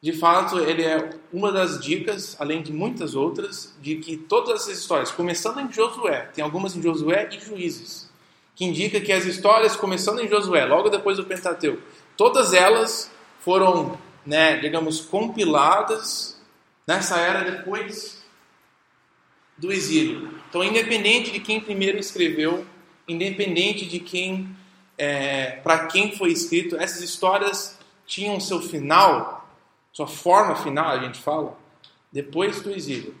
de 0.00 0.12
fato, 0.12 0.58
ele 0.58 0.82
é 0.82 1.10
uma 1.32 1.50
das 1.50 1.80
dicas, 1.80 2.36
além 2.38 2.62
de 2.62 2.72
muitas 2.72 3.14
outras, 3.14 3.74
de 3.80 3.96
que 3.96 4.16
todas 4.16 4.62
essas 4.62 4.78
histórias, 4.78 5.10
começando 5.10 5.60
em 5.60 5.72
Josué, 5.72 6.30
tem 6.34 6.44
algumas 6.44 6.76
em 6.76 6.82
Josué 6.82 7.28
e 7.32 7.40
Juízes, 7.40 8.10
que 8.54 8.64
indica 8.64 9.00
que 9.00 9.12
as 9.12 9.24
histórias 9.24 9.74
começando 9.74 10.20
em 10.20 10.28
Josué, 10.28 10.64
logo 10.64 10.88
depois 10.88 11.16
do 11.16 11.24
Pentateuco, 11.24 11.82
todas 12.16 12.52
elas 12.52 13.10
foram, 13.40 13.98
né, 14.24 14.58
digamos, 14.58 15.00
compiladas 15.00 16.40
nessa 16.86 17.18
era 17.18 17.50
depois 17.50 18.22
do 19.56 19.72
exílio. 19.72 20.30
Então, 20.48 20.62
independente 20.62 21.30
de 21.30 21.40
quem 21.40 21.60
primeiro 21.60 21.98
escreveu, 21.98 22.66
independente 23.06 23.86
de 23.86 24.00
quem, 24.00 24.48
é, 24.98 25.52
para 25.62 25.86
quem 25.86 26.16
foi 26.16 26.32
escrito, 26.32 26.76
essas 26.76 27.00
histórias 27.02 27.78
tinham 28.06 28.38
seu 28.40 28.60
final, 28.60 29.48
sua 29.92 30.06
forma 30.06 30.56
final, 30.56 30.88
a 30.88 30.98
gente 30.98 31.20
fala, 31.20 31.56
depois 32.12 32.60
do 32.60 32.70
exílio. 32.70 33.14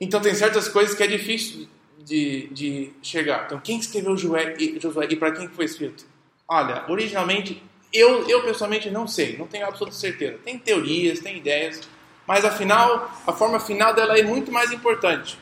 Então, 0.00 0.20
tem 0.20 0.34
certas 0.34 0.68
coisas 0.68 0.94
que 0.94 1.02
é 1.02 1.06
difícil 1.06 1.68
de, 1.98 2.48
de 2.48 2.92
chegar. 3.02 3.44
Então, 3.46 3.60
quem 3.60 3.78
escreveu 3.78 4.16
Josué 4.16 4.54
e, 4.58 5.16
para 5.16 5.32
quem 5.32 5.48
foi 5.48 5.66
escrito? 5.66 6.06
Olha, 6.48 6.84
originalmente, 6.88 7.62
eu, 7.92 8.28
eu 8.28 8.42
pessoalmente 8.42 8.90
não 8.90 9.06
sei, 9.06 9.36
não 9.36 9.46
tenho 9.46 9.66
absoluta 9.66 9.94
certeza. 9.94 10.38
Tem 10.44 10.58
teorias, 10.58 11.20
tem 11.20 11.36
ideias, 11.36 11.88
mas 12.26 12.44
afinal, 12.44 13.10
a 13.26 13.32
forma 13.32 13.60
final 13.60 13.92
dela 13.94 14.18
é 14.18 14.22
muito 14.22 14.50
mais 14.50 14.72
importante, 14.72 15.38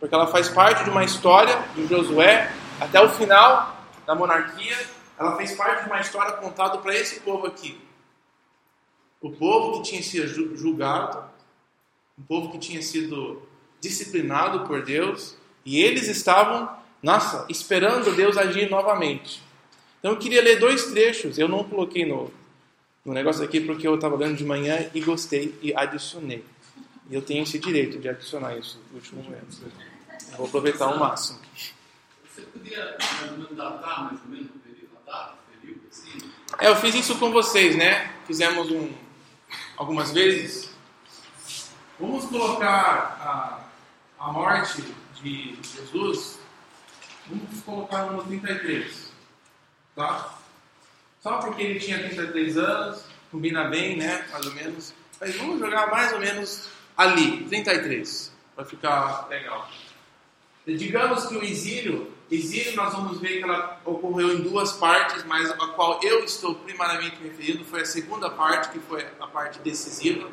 porque 0.00 0.14
ela 0.14 0.26
faz 0.26 0.48
parte 0.48 0.84
de 0.84 0.90
uma 0.90 1.04
história 1.04 1.60
de 1.74 1.86
Josué 1.86 2.52
até 2.80 3.00
o 3.00 3.08
final 3.10 3.76
da 4.06 4.14
monarquia. 4.14 4.76
Ela 5.18 5.36
fez 5.36 5.52
parte 5.52 5.84
de 5.84 5.90
uma 5.90 6.00
história 6.00 6.32
contada 6.34 6.78
para 6.78 6.94
esse 6.94 7.20
povo 7.20 7.46
aqui. 7.46 7.78
O 9.20 9.30
povo 9.32 9.82
que 9.82 9.90
tinha 9.90 10.02
sido 10.02 10.56
julgado, 10.56 11.24
um 12.16 12.22
povo 12.22 12.52
que 12.52 12.58
tinha 12.58 12.80
sido 12.80 13.42
disciplinado 13.80 14.66
por 14.66 14.84
Deus, 14.84 15.36
e 15.64 15.80
eles 15.80 16.06
estavam, 16.06 16.70
nossa, 17.02 17.44
esperando 17.48 18.14
Deus 18.14 18.36
agir 18.36 18.70
novamente. 18.70 19.42
Então 19.98 20.12
eu 20.12 20.18
queria 20.18 20.40
ler 20.40 20.60
dois 20.60 20.86
trechos, 20.86 21.36
eu 21.36 21.48
não 21.48 21.64
coloquei 21.64 22.06
no, 22.06 22.30
no 23.04 23.12
negócio 23.12 23.42
aqui 23.44 23.60
porque 23.60 23.86
eu 23.86 23.96
estava 23.96 24.16
lendo 24.16 24.36
de 24.36 24.44
manhã 24.44 24.88
e 24.94 25.00
gostei 25.00 25.58
e 25.60 25.74
adicionei. 25.74 26.44
E 27.10 27.14
eu 27.14 27.22
tenho 27.22 27.42
esse 27.42 27.58
direito 27.58 27.98
de 27.98 28.08
adicionar 28.08 28.56
isso 28.56 28.80
no 28.90 28.98
último 28.98 29.22
momento. 29.22 29.56
Eu 30.30 30.36
vou 30.36 30.46
aproveitar 30.46 30.84
ao 30.84 30.98
máximo. 30.98 31.40
Você 32.28 32.42
podia 32.42 32.96
datar 33.50 34.04
mais 34.04 34.20
ou 34.22 34.28
menos 34.28 34.50
É, 36.58 36.68
eu 36.68 36.76
fiz 36.76 36.94
isso 36.94 37.18
com 37.18 37.30
vocês, 37.30 37.76
né? 37.76 38.12
Fizemos 38.26 38.70
um, 38.70 38.92
algumas 39.76 40.12
vezes. 40.12 40.70
Vamos 42.00 42.26
colocar 42.26 43.68
a, 44.18 44.24
a 44.24 44.32
morte 44.32 44.82
de 45.22 45.58
Jesus, 45.62 46.38
vamos 47.26 47.62
colocar 47.64 48.04
no 48.06 48.22
33, 48.22 49.12
tá? 49.94 50.38
Só 51.20 51.38
porque 51.38 51.62
ele 51.62 51.80
tinha 51.80 51.98
33 51.98 52.56
anos, 52.56 53.04
combina 53.30 53.64
bem, 53.64 53.96
né, 53.96 54.26
mais 54.30 54.46
ou 54.46 54.54
menos. 54.54 54.94
Mas 55.20 55.36
vamos 55.36 55.58
jogar 55.58 55.90
mais 55.90 56.12
ou 56.12 56.20
menos 56.20 56.68
ali, 56.96 57.44
33, 57.48 58.32
para 58.54 58.64
ficar 58.64 59.26
legal. 59.28 59.68
Digamos 60.76 61.26
que 61.26 61.34
o 61.34 61.42
exílio, 61.42 62.12
exílio 62.30 62.76
nós 62.76 62.92
vamos 62.92 63.18
ver 63.20 63.38
que 63.38 63.44
ela 63.44 63.80
ocorreu 63.86 64.34
em 64.34 64.42
duas 64.42 64.72
partes, 64.72 65.24
mas 65.24 65.50
a 65.50 65.68
qual 65.68 65.98
eu 66.02 66.22
estou 66.24 66.56
primariamente 66.56 67.16
me 67.22 67.28
referindo 67.28 67.64
foi 67.64 67.80
a 67.80 67.86
segunda 67.86 68.28
parte, 68.28 68.70
que 68.70 68.78
foi 68.80 69.06
a 69.18 69.26
parte 69.26 69.60
decisiva. 69.60 70.28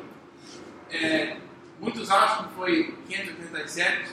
É, 0.90 1.38
muitos 1.80 2.10
acham 2.10 2.48
que 2.48 2.54
foi 2.54 2.94
587, 3.08 4.12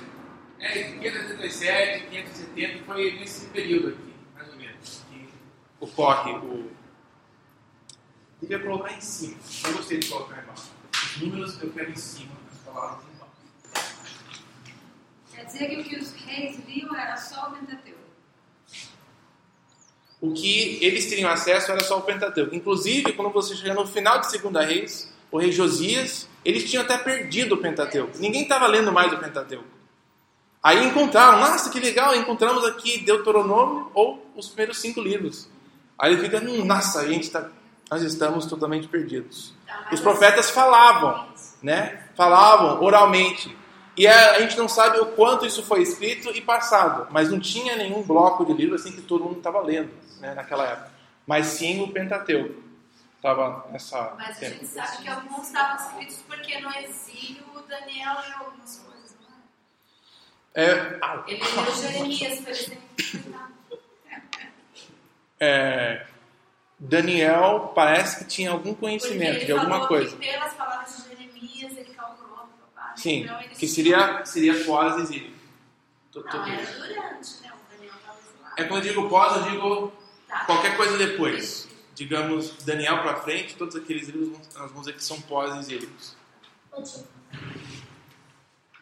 é, 0.59 0.83
587, 0.83 2.07
570, 2.07 2.83
foi 2.85 3.11
nesse 3.19 3.45
período 3.47 3.89
aqui, 3.89 4.13
mais 4.33 4.49
ou 4.49 4.55
menos, 4.55 5.01
que 5.09 5.27
ocorre 5.81 6.31
o. 6.31 6.71
Devia 8.41 8.59
colocar 8.59 8.93
em 8.93 9.01
cima. 9.01 9.37
Não 9.63 9.73
gostei 9.73 9.99
de 9.99 10.07
colocar 10.09 10.41
embaixo. 10.41 10.71
Os 10.93 11.21
números 11.21 11.61
eu 11.61 11.69
quero 11.71 11.91
em 11.91 11.95
cima, 11.95 12.31
as 12.51 12.59
palavras. 12.59 13.12
Quer 15.43 15.47
dizer 15.47 15.69
que 15.69 15.75
o 15.75 15.83
que 15.83 15.95
os 15.97 16.13
reis 16.25 16.57
viam 16.65 16.95
era 16.95 17.17
só 17.17 17.49
o 17.49 17.51
Pentateuco. 17.51 17.99
O 20.21 20.31
que 20.31 20.79
eles 20.81 21.07
teriam 21.07 21.29
acesso 21.29 21.69
era 21.69 21.83
só 21.83 21.97
o 21.97 22.01
Pentateuco. 22.01 22.55
Inclusive, 22.55 23.11
quando 23.11 23.33
você 23.33 23.53
chega 23.55 23.73
no 23.73 23.85
final 23.85 24.21
de 24.21 24.31
Segunda 24.31 24.63
Reis, 24.63 25.13
o 25.29 25.37
rei 25.37 25.51
Josias, 25.51 26.29
eles 26.45 26.69
tinham 26.69 26.83
até 26.83 26.97
perdido 26.97 27.55
o 27.55 27.57
Pentateuco. 27.57 28.17
Ninguém 28.19 28.43
estava 28.43 28.67
lendo 28.67 28.91
mais 28.91 29.11
o 29.11 29.17
Pentateuco. 29.17 29.65
Aí 30.61 30.85
encontraram, 30.87 31.41
nossa, 31.41 31.69
que 31.69 31.79
legal, 31.79 32.15
encontramos 32.15 32.63
aqui 32.63 32.99
Deuteronômio 32.99 33.91
ou 33.93 34.25
os 34.37 34.47
primeiros 34.47 34.79
cinco 34.79 35.01
livros. 35.01 35.49
Aí 35.99 36.13
ele 36.13 36.21
fica, 36.21 36.37
hum, 36.37 36.63
nossa, 36.63 37.01
a 37.01 37.07
gente 37.07 37.29
tá, 37.29 37.49
nós 37.91 38.01
estamos 38.01 38.45
totalmente 38.45 38.87
perdidos. 38.87 39.53
Os 39.91 39.99
profetas 39.99 40.49
falavam, 40.51 41.27
né? 41.61 42.05
Falavam 42.15 42.81
oralmente. 42.81 43.62
E 43.95 44.07
a, 44.07 44.39
gente 44.41 44.57
não 44.57 44.67
sabe 44.67 44.99
o 44.99 45.07
quanto 45.07 45.45
isso 45.45 45.61
foi 45.63 45.81
escrito 45.83 46.29
e 46.35 46.41
passado, 46.41 47.07
mas 47.11 47.29
não 47.29 47.39
tinha 47.39 47.75
nenhum 47.75 48.01
bloco 48.01 48.43
de 48.45 48.53
livro 48.53 48.75
assim 48.75 48.91
que 48.91 49.01
todo 49.01 49.23
mundo 49.23 49.37
estava 49.37 49.61
lendo 49.61 49.91
né, 50.19 50.33
naquela 50.33 50.65
época. 50.65 50.91
Mas 51.27 51.45
sim 51.47 51.81
o 51.83 51.91
Pentateuco 51.91 52.61
estava 53.15 53.67
nessa. 53.71 54.13
Mas 54.17 54.41
a 54.41 54.49
gente 54.49 54.65
sabe 54.65 54.97
que 54.97 55.07
alguns 55.07 55.47
estavam 55.47 55.75
escritos 55.75 56.23
porque 56.27 56.59
no 56.59 56.69
exílio 56.71 57.43
Daniel 57.67 58.17
e 58.27 58.33
algumas 58.33 58.79
coisas. 58.79 58.93
É, 60.55 60.99
Ele 61.27 61.43
leu 61.43 61.75
Jeremias, 61.75 62.39
por 62.39 62.49
exemplo. 62.49 62.83
é, 65.39 66.05
Daniel 66.77 67.71
parece 67.73 68.19
que 68.19 68.25
tinha 68.25 68.51
algum 68.51 68.73
conhecimento 68.75 69.45
de 69.45 69.51
alguma 69.51 69.87
coisa. 69.87 70.15
Pelas 70.17 70.53
palavras 70.53 70.97
de 70.97 71.02
Sim, 72.95 73.23
então, 73.23 73.39
que 73.39 73.67
seria, 73.67 74.25
seria 74.25 74.63
pós-exílio. 74.65 75.33
Não, 76.15 76.23
era 76.47 76.65
durante, 76.65 77.41
né? 77.41 77.51
O 77.51 77.75
Daniel 77.75 77.95
estava 77.95 78.19
lá. 78.41 78.53
É 78.57 78.63
quando 78.65 78.85
eu 78.85 78.89
digo 78.93 79.09
pós, 79.09 79.35
eu 79.37 79.51
digo 79.51 79.93
Tá. 80.27 80.45
qualquer 80.45 80.75
coisa 80.75 80.97
depois. 80.97 81.67
Digamos, 81.93 82.63
Daniel 82.63 83.03
para 83.03 83.21
frente, 83.21 83.55
todos 83.55 83.75
aqueles 83.75 84.07
livros 84.09 84.39
nós 84.55 84.69
vamos 84.71 84.79
dizer 84.81 84.93
que 84.93 85.03
são 85.03 85.21
pós-exílicos. 85.21 86.15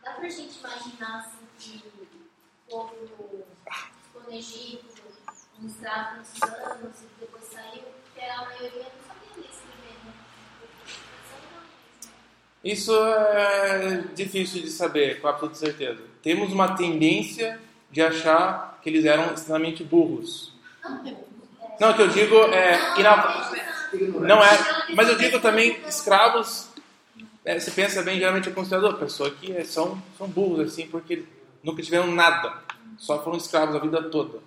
Dá 0.01 0.11
pra 0.13 0.29
gente 0.29 0.57
imaginar 0.59 1.19
assim 1.19 1.45
que 1.59 1.83
o 2.67 2.69
povo 2.69 2.95
ficou 3.05 4.23
no 4.23 4.31
Egito, 4.33 4.85
muitos 5.59 5.83
anos 5.83 6.29
e 6.37 6.39
depois 7.19 7.43
saiu, 7.43 7.83
porque 7.83 8.21
a 8.21 8.45
maioria 8.45 8.83
não 8.83 9.07
sabia 9.07 9.29
ler 9.35 9.45
e 9.45 9.51
escrever, 9.51 9.97
né? 10.05 10.13
Isso 12.63 12.93
é 12.95 14.03
difícil 14.15 14.61
de 14.61 14.69
saber, 14.69 15.19
com 15.19 15.27
absoluta 15.27 15.55
certeza. 15.57 15.99
Temos 16.21 16.51
uma 16.53 16.75
tendência 16.75 17.59
de 17.89 18.01
achar 18.01 18.79
que 18.81 18.89
eles 18.89 19.03
eram 19.05 19.33
extremamente 19.33 19.83
burros. 19.83 20.53
Não, 21.79 21.91
o 21.91 21.93
que 21.95 22.01
eu 22.01 22.07
digo 22.09 22.35
é. 22.35 22.99
ina- 22.99 23.51
Não 24.19 24.43
é. 24.43 24.93
Mas 24.95 25.09
eu 25.09 25.17
digo 25.17 25.39
também 25.39 25.79
escravos 25.87 26.69
é, 27.43 27.59
você 27.59 27.71
pensa 27.71 28.03
bem, 28.03 28.19
geralmente 28.19 28.49
é 28.49 28.51
considerado 28.51 28.85
a 28.87 28.93
pessoa 28.93 29.31
que 29.31 29.51
é, 29.51 29.63
são, 29.63 29.99
são 30.15 30.27
burros, 30.27 30.59
assim, 30.71 30.87
porque 30.87 31.23
nunca 31.63 31.81
tiveram 31.81 32.11
nada, 32.11 32.53
só 32.99 33.23
foram 33.23 33.35
escravos 33.37 33.75
a 33.75 33.79
vida 33.79 34.03
toda. 34.11 34.37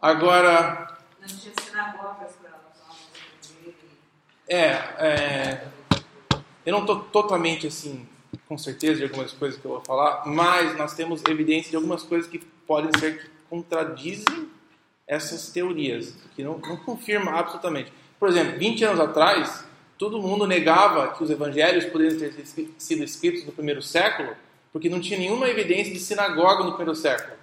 Agora, 0.00 0.96
Não 1.20 1.26
tinha 1.26 1.52
elas 1.74 1.96
aprender. 1.98 3.74
é, 4.46 4.70
é 5.00 5.64
eu 6.68 6.72
não 6.72 6.80
estou 6.80 7.00
totalmente 7.00 7.66
assim 7.66 8.06
com 8.46 8.58
certeza 8.58 8.96
de 8.96 9.04
algumas 9.04 9.32
coisas 9.32 9.58
que 9.58 9.64
eu 9.64 9.70
vou 9.70 9.80
falar, 9.80 10.24
mas 10.26 10.76
nós 10.76 10.94
temos 10.94 11.22
evidência 11.26 11.70
de 11.70 11.76
algumas 11.76 12.02
coisas 12.02 12.28
que 12.28 12.38
podem 12.66 12.90
ser 13.00 13.22
que 13.22 13.30
contradizem 13.48 14.50
essas 15.06 15.48
teorias, 15.50 16.14
que 16.36 16.44
não, 16.44 16.58
não 16.58 16.76
confirma 16.76 17.32
absolutamente. 17.32 17.90
Por 18.20 18.28
exemplo, 18.28 18.58
20 18.58 18.84
anos 18.84 19.00
atrás, 19.00 19.64
todo 19.96 20.20
mundo 20.20 20.46
negava 20.46 21.08
que 21.14 21.24
os 21.24 21.30
evangelhos 21.30 21.86
poderiam 21.86 22.18
ter 22.18 22.44
sido 22.76 23.02
escritos 23.02 23.46
no 23.46 23.52
primeiro 23.52 23.80
século, 23.80 24.36
porque 24.70 24.90
não 24.90 25.00
tinha 25.00 25.18
nenhuma 25.18 25.48
evidência 25.48 25.90
de 25.90 25.98
sinagoga 25.98 26.64
no 26.64 26.72
primeiro 26.72 26.94
século. 26.94 27.34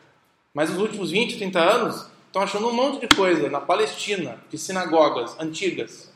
Mas 0.53 0.69
nos 0.69 0.80
últimos 0.80 1.09
20, 1.09 1.38
30 1.38 1.59
anos, 1.59 2.07
estão 2.28 2.43
achando 2.43 2.67
um 2.67 2.73
monte 2.73 3.07
de 3.07 3.15
coisa 3.15 3.49
na 3.49 3.59
Palestina, 3.59 4.38
de 4.51 4.57
sinagogas 4.59 5.36
antigas. 5.39 6.13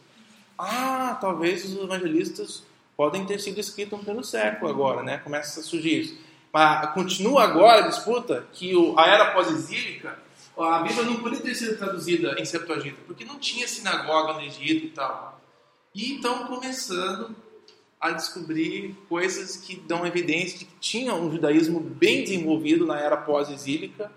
Ah, 0.55 1.17
talvez 1.19 1.65
os 1.65 1.83
evangelistas 1.83 2.68
podem 2.99 3.25
ter 3.25 3.39
sido 3.39 3.57
escritos 3.61 3.97
primeiro 3.97 4.27
século 4.27 4.69
agora, 4.69 5.01
né? 5.01 5.19
Começa 5.19 5.61
a 5.61 5.63
surgir 5.63 6.01
isso. 6.01 6.17
Mas 6.51 6.93
continua 6.93 7.43
agora 7.43 7.85
a 7.85 7.87
disputa 7.87 8.45
que 8.51 8.73
a 8.97 9.07
era 9.07 9.31
pós-exílica, 9.31 10.19
a 10.57 10.79
Bíblia 10.79 11.05
não 11.05 11.15
poderia 11.15 11.39
ter 11.39 11.55
sido 11.55 11.77
traduzida 11.77 12.35
em 12.37 12.43
Septuaginta, 12.43 12.97
porque 13.07 13.23
não 13.23 13.39
tinha 13.39 13.65
sinagoga 13.69 14.33
no 14.33 14.41
Egito 14.41 14.87
e 14.87 14.89
tal. 14.89 15.39
E 15.95 16.15
estão 16.15 16.45
começando 16.47 17.33
a 18.01 18.11
descobrir 18.11 18.93
coisas 19.07 19.55
que 19.55 19.77
dão 19.77 20.05
evidência 20.05 20.59
de 20.59 20.65
que 20.65 20.75
tinha 20.81 21.15
um 21.15 21.31
judaísmo 21.31 21.79
bem 21.79 22.25
desenvolvido 22.25 22.85
na 22.85 22.99
era 22.99 23.15
pós-exílica, 23.15 24.11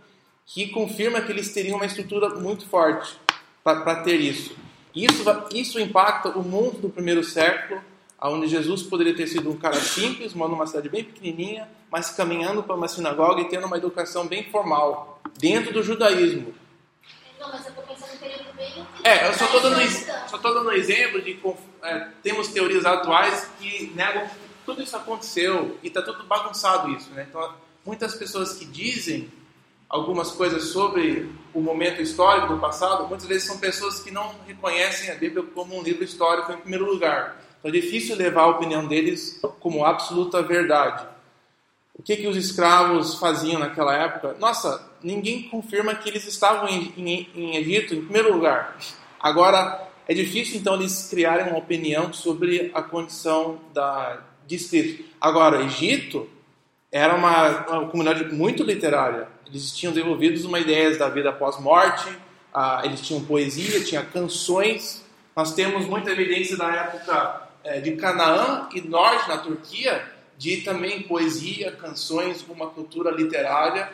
que 0.45 0.71
confirma 0.71 1.21
que 1.21 1.31
eles 1.31 1.55
teriam 1.55 1.77
uma 1.77 1.87
estrutura 1.87 2.31
muito 2.31 2.67
forte 2.67 3.17
para 3.63 4.03
ter 4.03 4.21
isso. 4.21 4.57
Isso, 4.93 5.23
isso 5.55 5.79
impacta 5.79 6.31
o 6.31 6.43
mundo 6.43 6.81
do 6.81 6.91
primeiro 6.91 7.23
século, 7.23 7.81
onde 8.29 8.49
Jesus 8.49 8.83
poderia 8.83 9.15
ter 9.15 9.27
sido 9.27 9.51
um 9.51 9.57
cara 9.57 9.75
simples, 9.75 10.35
morando 10.35 10.57
numa 10.57 10.67
cidade 10.67 10.89
bem 10.89 11.03
pequenininha, 11.03 11.69
mas 11.91 12.11
caminhando 12.11 12.63
para 12.63 12.77
uma 12.77 12.89
sinagoga 12.89 13.41
e 13.41 13.49
tendo 13.49 13.67
uma 13.67 13.77
educação 13.77 14.27
bem 14.27 14.45
formal, 14.51 15.21
dentro 15.39 15.73
do 15.73 15.83
judaísmo. 15.83 16.55
Não, 17.41 17.51
mas 17.51 17.65
eu 17.65 17.71
estou 17.71 17.85
pensando 17.85 18.15
em 18.15 18.19
período 18.19 18.55
bem. 18.55 18.87
É, 19.03 19.29
eu 19.29 19.35
só 19.35 19.47
estou 19.47 19.61
dando, 19.61 19.81
só 20.29 20.39
tô 20.39 20.55
dando 20.55 20.73
exemplo 20.73 21.21
de 21.21 21.39
é, 21.83 22.09
temos 22.23 22.49
teorias 22.49 22.85
atuais 22.85 23.51
que 23.59 23.93
negam 23.97 24.29
que 24.29 24.37
tudo 24.65 24.83
isso 24.83 24.97
aconteceu 24.97 25.77
e 25.83 25.89
está 25.89 26.01
tudo 26.01 26.23
bagunçado 26.23 26.91
isso, 26.91 27.11
né? 27.11 27.27
Então, 27.29 27.53
muitas 27.85 28.15
pessoas 28.15 28.55
que 28.55 28.65
dizem 28.65 29.29
algumas 29.89 30.31
coisas 30.31 30.69
sobre 30.69 31.31
o 31.53 31.61
momento 31.61 32.01
histórico 32.01 32.55
do 32.55 32.61
passado, 32.61 33.07
muitas 33.09 33.27
vezes 33.27 33.45
são 33.47 33.59
pessoas 33.59 34.01
que 34.01 34.11
não 34.11 34.35
reconhecem 34.47 35.11
a 35.11 35.15
Bíblia 35.17 35.45
como 35.55 35.77
um 35.77 35.83
livro 35.83 36.05
histórico 36.05 36.53
em 36.53 36.57
primeiro 36.59 36.87
lugar. 36.87 37.42
Então 37.63 37.71
é 37.71 37.81
difícil 37.81 38.17
levar 38.17 38.43
a 38.43 38.49
opinião 38.49 38.89
deles 38.89 39.41
como 39.61 39.85
absoluta 39.85 40.43
verdade. 40.43 41.07
O 41.95 42.03
que, 42.03 42.17
que 42.17 42.27
os 42.27 42.37
escravos 42.37 43.15
faziam 43.21 43.61
naquela 43.61 43.97
época? 43.97 44.35
Nossa, 44.41 44.91
ninguém 45.01 45.45
confirma 45.45 45.95
que 45.95 46.09
eles 46.09 46.27
estavam 46.27 46.69
em, 46.69 46.93
em, 46.97 47.29
em 47.37 47.57
Egito 47.57 47.95
em 47.95 48.03
primeiro 48.03 48.35
lugar. 48.35 48.77
Agora, 49.21 49.89
é 50.09 50.13
difícil 50.13 50.59
então 50.59 50.75
eles 50.75 51.09
criarem 51.09 51.47
uma 51.47 51.59
opinião 51.59 52.13
sobre 52.13 52.73
a 52.75 52.83
condição 52.83 53.61
da, 53.73 54.21
de 54.45 54.57
escrito. 54.57 55.05
Agora, 55.21 55.63
Egito 55.63 56.29
era 56.91 57.15
uma, 57.15 57.69
uma 57.69 57.89
comunidade 57.89 58.35
muito 58.35 58.65
literária. 58.65 59.29
Eles 59.47 59.71
tinham 59.71 59.93
desenvolvido 59.93 60.45
uma 60.49 60.59
ideia 60.59 60.99
da 60.99 61.09
vida 61.09 61.33
pós-morte, 61.33 62.09
ah, 62.53 62.83
eles 62.85 63.01
tinham 63.03 63.25
poesia, 63.25 63.85
tinham 63.85 64.05
canções. 64.07 65.05
Nós 65.37 65.55
temos 65.55 65.87
muita 65.87 66.11
evidência 66.11 66.57
da 66.57 66.69
época 66.75 67.52
de 67.81 67.93
Canaã 67.97 68.69
e 68.73 68.81
norte 68.81 69.29
na 69.29 69.39
Turquia, 69.39 70.05
de 70.37 70.59
também 70.59 71.03
poesia, 71.03 71.73
canções, 71.73 72.45
uma 72.49 72.69
cultura 72.71 73.11
literária. 73.11 73.91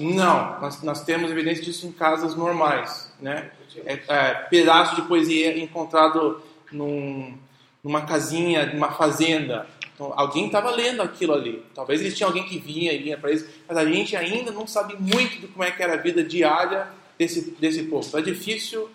Não, 0.00 0.60
nós, 0.60 0.82
nós 0.82 1.04
temos 1.04 1.30
evidência 1.30 1.62
disso 1.62 1.86
em 1.86 1.92
casas 1.92 2.34
normais, 2.34 3.12
né? 3.20 3.50
É, 3.84 4.00
é, 4.08 4.34
pedaço 4.50 4.96
de 4.96 5.02
poesia 5.02 5.56
encontrado 5.58 6.42
num, 6.70 7.38
numa 7.82 8.02
casinha, 8.02 8.66
numa 8.66 8.92
fazenda. 8.92 9.66
Então, 9.94 10.12
alguém 10.16 10.46
estava 10.46 10.70
lendo 10.70 11.02
aquilo 11.02 11.34
ali. 11.34 11.64
Talvez 11.74 12.00
eles 12.00 12.16
tinham 12.16 12.28
alguém 12.28 12.44
que 12.44 12.58
vinha 12.58 12.92
e 12.92 12.98
vinha 12.98 13.18
para 13.18 13.30
eles, 13.30 13.46
mas 13.68 13.76
a 13.76 13.84
gente 13.84 14.16
ainda 14.16 14.50
não 14.50 14.66
sabe 14.66 14.96
muito 14.98 15.40
de 15.40 15.48
como 15.48 15.64
é 15.64 15.70
que 15.70 15.82
era 15.82 15.94
a 15.94 15.96
vida 15.96 16.24
diária 16.24 16.88
desse, 17.18 17.50
desse 17.52 17.82
povo. 17.84 18.06
Então 18.06 18.20
é 18.20 18.22
difícil 18.22 18.90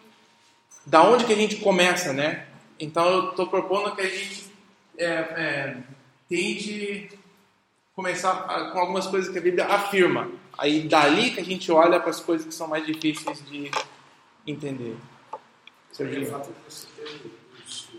da 0.87 1.03
onde 1.03 1.25
que 1.25 1.33
a 1.33 1.35
gente 1.35 1.57
começa, 1.57 2.13
né? 2.13 2.47
Então 2.79 3.05
eu 3.09 3.29
estou 3.31 3.47
propondo 3.47 3.93
que 3.93 4.01
a 4.01 4.09
gente 4.09 4.51
é, 4.97 5.05
é, 5.05 5.77
tente 6.29 7.09
começar 7.93 8.71
com 8.71 8.79
algumas 8.79 9.05
coisas 9.07 9.29
que 9.31 9.37
a 9.37 9.41
Bíblia 9.41 9.65
afirma. 9.65 10.31
Aí 10.57 10.87
dali 10.87 11.31
que 11.31 11.41
a 11.41 11.45
gente 11.45 11.71
olha 11.71 11.99
para 11.99 12.09
as 12.09 12.19
coisas 12.21 12.47
que 12.47 12.53
são 12.53 12.67
mais 12.67 12.85
difíceis 12.85 13.43
de 13.45 13.69
entender. 14.45 14.95
Serginho. 15.91 16.27
O 16.27 16.31
fato 16.31 16.53
de 16.53 16.73
você 16.73 16.87
ter 16.95 17.31
os 17.67 17.89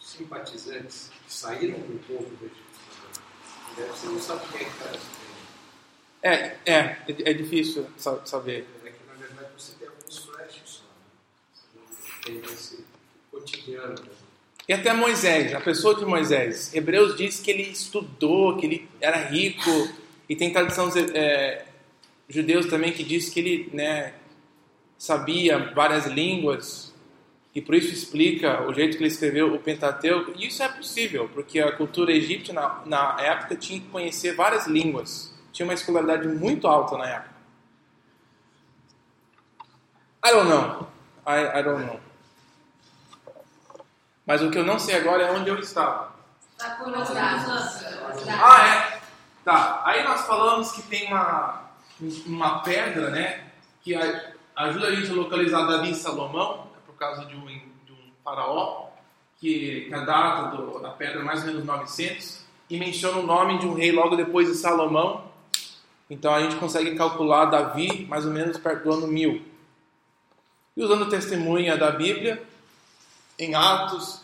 simpatizantes 0.00 1.10
que 1.26 1.32
saíram 1.32 1.78
do 1.80 2.00
povo 2.06 2.24
do 2.36 2.46
Egito, 2.46 3.94
você 3.94 4.06
não 4.06 4.20
sabe 4.20 4.40
quem 4.48 4.60
é 4.60 4.64
que 4.64 4.70
está 4.70 5.18
é, 6.20 6.56
é, 6.66 6.96
é 7.08 7.32
difícil 7.32 7.86
saber. 8.24 8.66
É 8.84 8.90
que 8.90 9.06
na 9.06 9.14
verdade 9.14 9.50
você 9.56 9.72
tem 9.78 9.86
alguns 9.86 10.18
flashes 10.18 10.62
só. 10.64 10.82
Né? 10.82 11.78
Tem 12.28 12.42
esse 12.52 12.84
cotidiano. 13.30 13.94
E 14.68 14.72
até 14.74 14.92
Moisés, 14.92 15.54
a 15.54 15.60
pessoa 15.60 15.94
de 15.94 16.04
Moisés. 16.04 16.74
Hebreus 16.74 17.16
diz 17.16 17.40
que 17.40 17.50
ele 17.50 17.62
estudou, 17.62 18.58
que 18.58 18.66
ele 18.66 18.88
era 19.00 19.16
rico, 19.16 19.70
e 20.28 20.36
tem 20.36 20.52
tradição 20.52 20.90
é, 21.14 21.64
judeus 22.28 22.66
também 22.66 22.92
que 22.92 23.02
diz 23.02 23.30
que 23.30 23.40
ele 23.40 23.70
né, 23.72 24.12
sabia 24.98 25.72
várias 25.72 26.06
línguas, 26.06 26.94
e 27.54 27.62
por 27.62 27.74
isso 27.74 27.92
explica 27.94 28.62
o 28.68 28.74
jeito 28.74 28.98
que 28.98 29.02
ele 29.02 29.10
escreveu 29.10 29.54
o 29.54 29.58
Pentateuco. 29.58 30.32
E 30.36 30.46
isso 30.46 30.62
é 30.62 30.68
possível, 30.68 31.30
porque 31.32 31.58
a 31.60 31.72
cultura 31.72 32.12
egípcia 32.12 32.52
na, 32.52 32.82
na 32.84 33.16
época 33.20 33.56
tinha 33.56 33.80
que 33.80 33.86
conhecer 33.86 34.34
várias 34.34 34.66
línguas, 34.66 35.34
tinha 35.50 35.64
uma 35.64 35.72
escolaridade 35.72 36.28
muito 36.28 36.66
alta 36.66 36.98
na 36.98 37.08
época. 37.08 37.38
I 40.26 40.30
don't 40.30 40.48
know. 40.50 40.88
I, 41.26 41.58
I 41.58 41.62
don't 41.62 41.86
know. 41.86 42.07
Mas 44.28 44.42
o 44.42 44.50
que 44.50 44.58
eu 44.58 44.64
não 44.64 44.78
sei 44.78 44.96
agora 44.96 45.22
é 45.22 45.32
onde 45.32 45.48
eu 45.48 45.58
estava. 45.58 46.12
Tá 46.58 46.72
curiosidade. 46.72 47.46
Ah, 48.28 48.68
é. 48.68 49.00
Tá. 49.42 49.80
Aí 49.86 50.04
nós 50.04 50.26
falamos 50.26 50.70
que 50.72 50.82
tem 50.82 51.06
uma, 51.06 51.62
uma 52.26 52.58
pedra, 52.58 53.08
né? 53.08 53.44
Que 53.80 53.94
ajuda 54.54 54.88
a 54.88 54.94
gente 54.94 55.10
a 55.10 55.14
localizar 55.14 55.66
Davi 55.66 55.92
e 55.92 55.94
Salomão, 55.94 56.66
é 56.76 56.86
por 56.86 56.94
causa 56.98 57.24
de 57.24 57.34
um, 57.34 57.46
de 57.46 57.92
um 57.92 58.12
faraó, 58.22 58.88
que, 59.40 59.86
que 59.88 59.94
a 59.94 60.00
data 60.00 60.54
do, 60.54 60.78
da 60.78 60.90
pedra 60.90 61.20
é 61.20 61.24
mais 61.24 61.40
ou 61.40 61.46
menos 61.46 61.64
900, 61.64 62.44
e 62.68 62.78
menciona 62.78 63.16
o 63.16 63.26
nome 63.26 63.58
de 63.58 63.66
um 63.66 63.72
rei 63.72 63.92
logo 63.92 64.14
depois 64.14 64.46
de 64.46 64.56
Salomão. 64.56 65.24
Então 66.10 66.34
a 66.34 66.42
gente 66.42 66.56
consegue 66.56 66.94
calcular 66.96 67.46
Davi 67.46 68.04
mais 68.06 68.26
ou 68.26 68.32
menos 68.32 68.58
perto 68.58 68.84
do 68.84 68.92
ano 68.92 69.06
1000. 69.06 69.42
E 70.76 70.82
usando 70.82 71.08
testemunha 71.08 71.78
da 71.78 71.90
Bíblia, 71.90 72.42
em 73.38 73.54
Atos, 73.54 74.22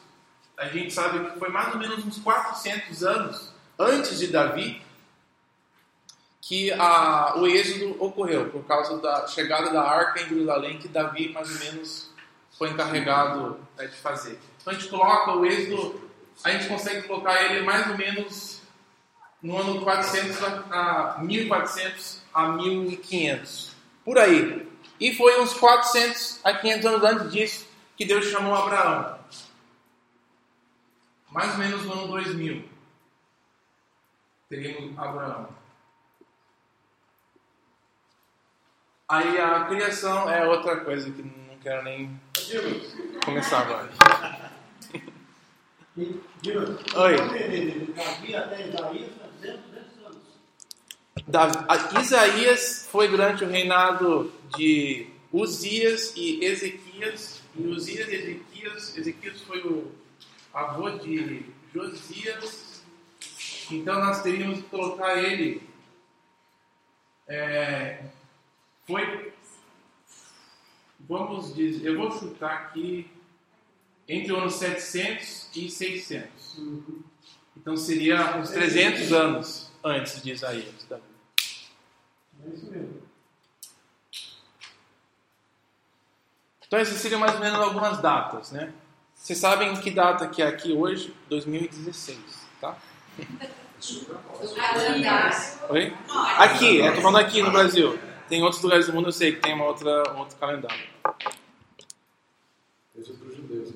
a 0.56 0.66
gente 0.66 0.92
sabe 0.92 1.30
que 1.30 1.38
foi 1.38 1.48
mais 1.48 1.72
ou 1.72 1.78
menos 1.78 2.04
uns 2.04 2.18
400 2.18 3.02
anos 3.04 3.52
antes 3.78 4.18
de 4.18 4.28
Davi 4.28 4.82
que 6.40 6.70
a, 6.72 7.34
o 7.38 7.46
êxodo 7.46 7.96
ocorreu, 8.04 8.50
por 8.50 8.64
causa 8.64 8.98
da 8.98 9.26
chegada 9.26 9.70
da 9.70 9.82
arca 9.82 10.20
em 10.20 10.28
Jerusalém, 10.28 10.78
que 10.78 10.88
Davi 10.88 11.30
mais 11.30 11.50
ou 11.50 11.58
menos 11.58 12.10
foi 12.58 12.68
encarregado 12.70 13.58
né, 13.78 13.86
de 13.86 13.96
fazer. 13.96 14.38
Então 14.60 14.72
a 14.72 14.76
gente 14.76 14.88
coloca 14.88 15.32
o 15.32 15.46
êxodo, 15.46 16.10
a 16.44 16.50
gente 16.50 16.68
consegue 16.68 17.06
colocar 17.06 17.42
ele 17.44 17.62
mais 17.62 17.88
ou 17.88 17.96
menos 17.96 18.60
no 19.42 19.56
ano 19.56 19.80
400 19.82 20.42
a, 20.42 21.16
a 21.16 21.22
1400 21.22 22.22
a 22.32 22.48
1500, 22.48 23.72
por 24.04 24.18
aí. 24.18 24.68
E 25.00 25.14
foi 25.14 25.40
uns 25.40 25.54
400 25.54 26.40
a 26.44 26.52
500 26.52 26.86
anos 26.86 27.04
antes 27.04 27.32
disso 27.32 27.63
que 27.96 28.04
Deus 28.04 28.26
chamou 28.26 28.54
Abraão. 28.54 29.18
Mais 31.30 31.52
ou 31.52 31.58
menos 31.58 31.84
no 31.84 31.92
ano 31.92 32.08
2000. 32.08 32.68
Teríamos 34.48 34.98
Abraão. 34.98 35.48
Aí 39.08 39.38
a 39.40 39.64
criação 39.64 40.30
é 40.30 40.46
outra 40.46 40.80
coisa 40.80 41.10
que 41.10 41.22
não 41.22 41.58
quero 41.58 41.82
nem 41.82 42.20
começar 43.24 43.60
agora. 43.60 43.90
Oi. 45.96 47.16
Davi 47.94 48.34
até 48.34 48.68
Isaías, 48.68 49.10
200, 49.40 49.60
200 49.70 50.06
anos. 51.26 52.02
Isaías 52.02 52.88
foi 52.90 53.08
durante 53.08 53.44
o 53.44 53.48
reinado 53.48 54.32
de 54.56 55.13
Uzias 55.34 56.14
e 56.16 56.44
Ezequias. 56.44 57.42
E 57.56 57.66
Uzias 57.66 58.08
e 58.08 58.14
Ezequias, 58.14 58.96
Ezequias 58.96 59.40
foi 59.40 59.60
o 59.62 59.90
avô 60.52 60.90
de 60.90 61.44
Josias. 61.74 62.84
Então 63.68 63.98
nós 63.98 64.22
teríamos 64.22 64.58
que 64.58 64.68
colocar 64.68 65.20
ele. 65.20 65.60
é, 67.26 68.04
foi. 68.86 69.32
Vamos 71.00 71.52
dizer, 71.54 71.84
eu 71.88 71.98
vou 71.98 72.12
chutar 72.12 72.52
aqui 72.52 73.10
entre 74.08 74.32
o 74.32 74.36
ano 74.36 74.50
700 74.50 75.50
e 75.56 75.68
600. 75.68 76.60
Então 77.56 77.76
seria 77.76 78.36
uns 78.38 78.50
300 78.50 79.12
anos 79.12 79.72
antes 79.82 80.22
de 80.22 80.30
Isaías. 80.30 80.84
Tá? 80.88 81.00
É 82.44 82.48
isso 82.54 82.70
mesmo. 82.70 83.03
Então 86.74 86.82
essas 86.82 86.98
seriam 86.98 87.20
mais 87.20 87.32
ou 87.34 87.38
menos 87.38 87.60
algumas 87.60 88.00
datas, 88.00 88.50
né? 88.50 88.72
Vocês 89.14 89.38
sabem 89.38 89.76
que 89.76 89.92
data 89.92 90.26
que 90.26 90.42
é 90.42 90.48
aqui 90.48 90.72
hoje? 90.72 91.14
2016, 91.28 92.18
tá? 92.60 92.76
Oi? 95.68 95.96
Aqui, 96.36 96.80
é, 96.80 96.90
tô 96.90 97.00
falando 97.00 97.24
aqui 97.24 97.40
no 97.42 97.52
Brasil. 97.52 97.96
Tem 98.28 98.42
outros 98.42 98.60
lugares 98.60 98.88
do 98.88 98.92
mundo, 98.92 99.06
eu 99.06 99.12
sei 99.12 99.36
que 99.36 99.40
tem 99.40 99.54
uma 99.54 99.66
outra, 99.66 100.14
um 100.14 100.18
outro 100.18 100.36
calendário. 100.36 100.84
Isso 102.98 103.12
é 103.12 103.36
judeus. 103.36 103.72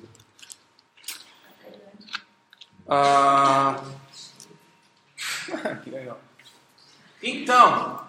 Ah... 2.85 3.81
que 5.85 5.89
legal. 5.89 6.19
Então, 7.23 8.08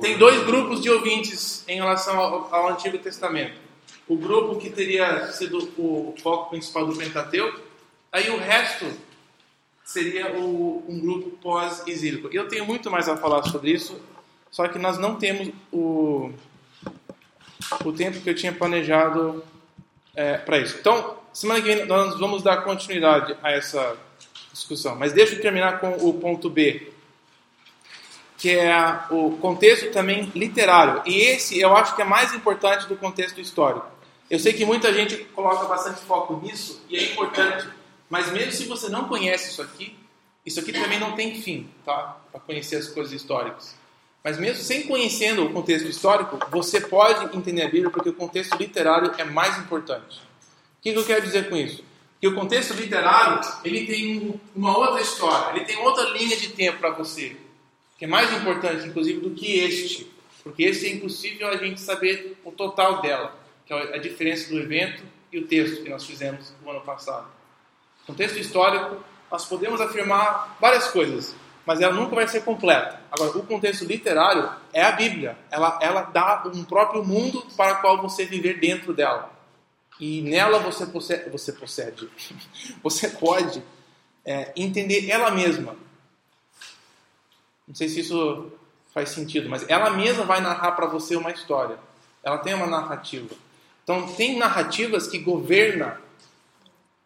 tem 0.00 0.16
dois 0.18 0.44
grupos 0.44 0.80
de 0.80 0.90
ouvintes 0.90 1.64
em 1.68 1.76
relação 1.76 2.18
ao, 2.18 2.54
ao 2.54 2.68
Antigo 2.68 2.98
Testamento. 2.98 3.54
O 4.06 4.16
grupo 4.16 4.56
que 4.60 4.70
teria 4.70 5.28
sido 5.32 5.58
o 5.78 6.14
foco 6.22 6.50
principal 6.50 6.86
do 6.86 6.96
Pentateuco, 6.96 7.60
aí 8.12 8.28
o 8.30 8.38
resto 8.38 8.86
seria 9.84 10.32
o- 10.36 10.84
um 10.88 10.98
grupo 11.00 11.30
pós-exílico. 11.42 12.28
Eu 12.32 12.48
tenho 12.48 12.64
muito 12.66 12.90
mais 12.90 13.08
a 13.08 13.16
falar 13.16 13.42
sobre 13.44 13.70
isso, 13.70 13.98
só 14.50 14.68
que 14.68 14.78
nós 14.78 14.98
não 14.98 15.16
temos 15.16 15.50
o, 15.72 16.30
o 17.84 17.92
tempo 17.92 18.20
que 18.20 18.28
eu 18.30 18.34
tinha 18.34 18.52
planejado 18.52 19.42
para 20.46 20.58
isso. 20.58 20.76
Então, 20.78 21.16
semana 21.32 21.60
que 21.60 21.66
vem 21.74 21.86
nós 21.86 22.18
vamos 22.18 22.42
dar 22.42 22.58
continuidade 22.58 23.36
a 23.42 23.50
essa 23.50 23.96
discussão. 24.52 24.94
Mas 24.96 25.12
deixa 25.12 25.34
eu 25.34 25.40
terminar 25.42 25.80
com 25.80 25.92
o 26.08 26.14
ponto 26.14 26.48
B, 26.48 26.92
que 28.44 28.50
é 28.50 29.00
o 29.10 29.38
contexto 29.38 29.90
também 29.90 30.30
literário. 30.34 31.00
E 31.06 31.16
esse 31.16 31.58
eu 31.58 31.74
acho 31.74 31.96
que 31.96 32.02
é 32.02 32.04
mais 32.04 32.34
importante 32.34 32.86
do 32.86 32.94
contexto 32.94 33.40
histórico. 33.40 33.86
Eu 34.30 34.38
sei 34.38 34.52
que 34.52 34.66
muita 34.66 34.92
gente 34.92 35.16
coloca 35.34 35.64
bastante 35.64 36.00
foco 36.02 36.38
nisso 36.44 36.84
e 36.90 36.94
é 36.98 37.04
importante, 37.12 37.66
mas 38.10 38.30
mesmo 38.30 38.52
se 38.52 38.66
você 38.66 38.90
não 38.90 39.08
conhece 39.08 39.50
isso 39.50 39.62
aqui, 39.62 39.96
isso 40.44 40.60
aqui 40.60 40.74
também 40.74 41.00
não 41.00 41.12
tem 41.12 41.40
fim, 41.40 41.70
tá? 41.86 42.18
Para 42.30 42.38
conhecer 42.38 42.76
as 42.76 42.86
coisas 42.86 43.14
históricas. 43.14 43.74
Mas 44.22 44.38
mesmo 44.38 44.62
sem 44.62 44.82
conhecendo 44.82 45.46
o 45.46 45.50
contexto 45.50 45.88
histórico, 45.88 46.38
você 46.50 46.82
pode 46.82 47.34
entender 47.34 47.62
a 47.62 47.68
Bíblia 47.70 47.88
porque 47.88 48.10
o 48.10 48.14
contexto 48.14 48.58
literário 48.58 49.10
é 49.16 49.24
mais 49.24 49.56
importante. 49.56 50.18
O 50.78 50.82
que 50.82 50.90
eu 50.90 51.02
quero 51.06 51.22
dizer 51.22 51.48
com 51.48 51.56
isso? 51.56 51.82
Que 52.20 52.28
o 52.28 52.34
contexto 52.34 52.74
literário 52.74 53.40
ele 53.64 53.86
tem 53.86 54.18
um- 54.18 54.38
uma 54.54 54.76
outra 54.76 55.00
história, 55.00 55.56
ele 55.56 55.64
tem 55.64 55.78
outra 55.78 56.04
linha 56.10 56.36
de 56.36 56.50
tempo 56.50 56.78
para 56.78 56.90
você, 56.90 57.38
que 57.98 58.04
é 58.04 58.08
mais 58.08 58.32
importante, 58.32 58.86
inclusive, 58.86 59.20
do 59.20 59.30
que 59.30 59.60
este, 59.60 60.10
porque 60.42 60.62
esse 60.64 60.86
é 60.86 60.92
impossível 60.92 61.48
a 61.48 61.56
gente 61.56 61.80
saber 61.80 62.36
o 62.44 62.52
total 62.52 63.00
dela, 63.00 63.34
que 63.64 63.72
é 63.72 63.94
a 63.94 63.98
diferença 63.98 64.50
do 64.50 64.58
evento 64.58 65.02
e 65.32 65.38
o 65.38 65.46
texto 65.46 65.82
que 65.82 65.88
nós 65.88 66.04
fizemos 66.04 66.52
no 66.62 66.70
ano 66.70 66.82
passado. 66.82 67.26
Contexto 68.06 68.38
histórico, 68.38 69.02
nós 69.30 69.46
podemos 69.46 69.80
afirmar 69.80 70.56
várias 70.60 70.88
coisas, 70.88 71.34
mas 71.64 71.80
ela 71.80 71.94
nunca 71.94 72.14
vai 72.14 72.28
ser 72.28 72.42
completa. 72.44 73.00
Agora, 73.10 73.38
o 73.38 73.46
contexto 73.46 73.84
literário 73.84 74.50
é 74.72 74.82
a 74.82 74.92
Bíblia. 74.92 75.38
Ela, 75.50 75.78
ela 75.80 76.02
dá 76.02 76.44
um 76.54 76.62
próprio 76.62 77.02
mundo 77.02 77.42
para 77.56 77.78
o 77.78 77.80
qual 77.80 78.02
você 78.02 78.26
viver 78.26 78.60
dentro 78.60 78.92
dela. 78.92 79.32
E 79.98 80.20
nela 80.20 80.58
você, 80.58 80.86
possede, 80.86 81.30
você, 81.30 81.52
possede, 81.52 82.08
você 82.82 83.08
pode 83.08 83.62
é, 84.24 84.52
entender 84.54 85.08
ela 85.08 85.30
mesma. 85.30 85.76
Não 87.66 87.74
sei 87.74 87.88
se 87.88 88.00
isso 88.00 88.52
faz 88.92 89.10
sentido, 89.10 89.48
mas 89.48 89.68
ela 89.68 89.90
mesma 89.90 90.24
vai 90.24 90.40
narrar 90.40 90.72
para 90.72 90.86
você 90.86 91.16
uma 91.16 91.30
história. 91.30 91.78
Ela 92.22 92.38
tem 92.38 92.54
uma 92.54 92.66
narrativa. 92.66 93.34
Então, 93.82 94.06
tem 94.14 94.38
narrativas 94.38 95.06
que 95.06 95.18
governam 95.18 95.92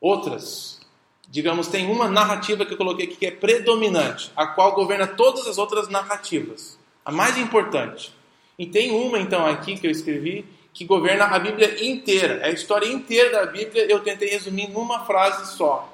outras. 0.00 0.80
Digamos, 1.28 1.66
tem 1.66 1.90
uma 1.90 2.08
narrativa 2.08 2.64
que 2.64 2.74
eu 2.74 2.76
coloquei 2.76 3.06
aqui 3.06 3.16
que 3.16 3.26
é 3.26 3.30
predominante, 3.30 4.30
a 4.36 4.46
qual 4.46 4.74
governa 4.74 5.06
todas 5.06 5.46
as 5.46 5.58
outras 5.58 5.88
narrativas. 5.88 6.78
A 7.04 7.10
mais 7.10 7.36
importante. 7.36 8.14
E 8.58 8.66
tem 8.66 8.90
uma, 8.90 9.18
então, 9.18 9.46
aqui 9.46 9.76
que 9.76 9.86
eu 9.86 9.90
escrevi, 9.90 10.44
que 10.72 10.84
governa 10.84 11.24
a 11.24 11.38
Bíblia 11.38 11.84
inteira. 11.84 12.34
É 12.34 12.46
a 12.46 12.52
história 12.52 12.86
inteira 12.86 13.44
da 13.44 13.46
Bíblia, 13.46 13.86
eu 13.90 14.00
tentei 14.00 14.28
resumir 14.28 14.68
numa 14.68 15.04
frase 15.04 15.56
só. 15.56 15.92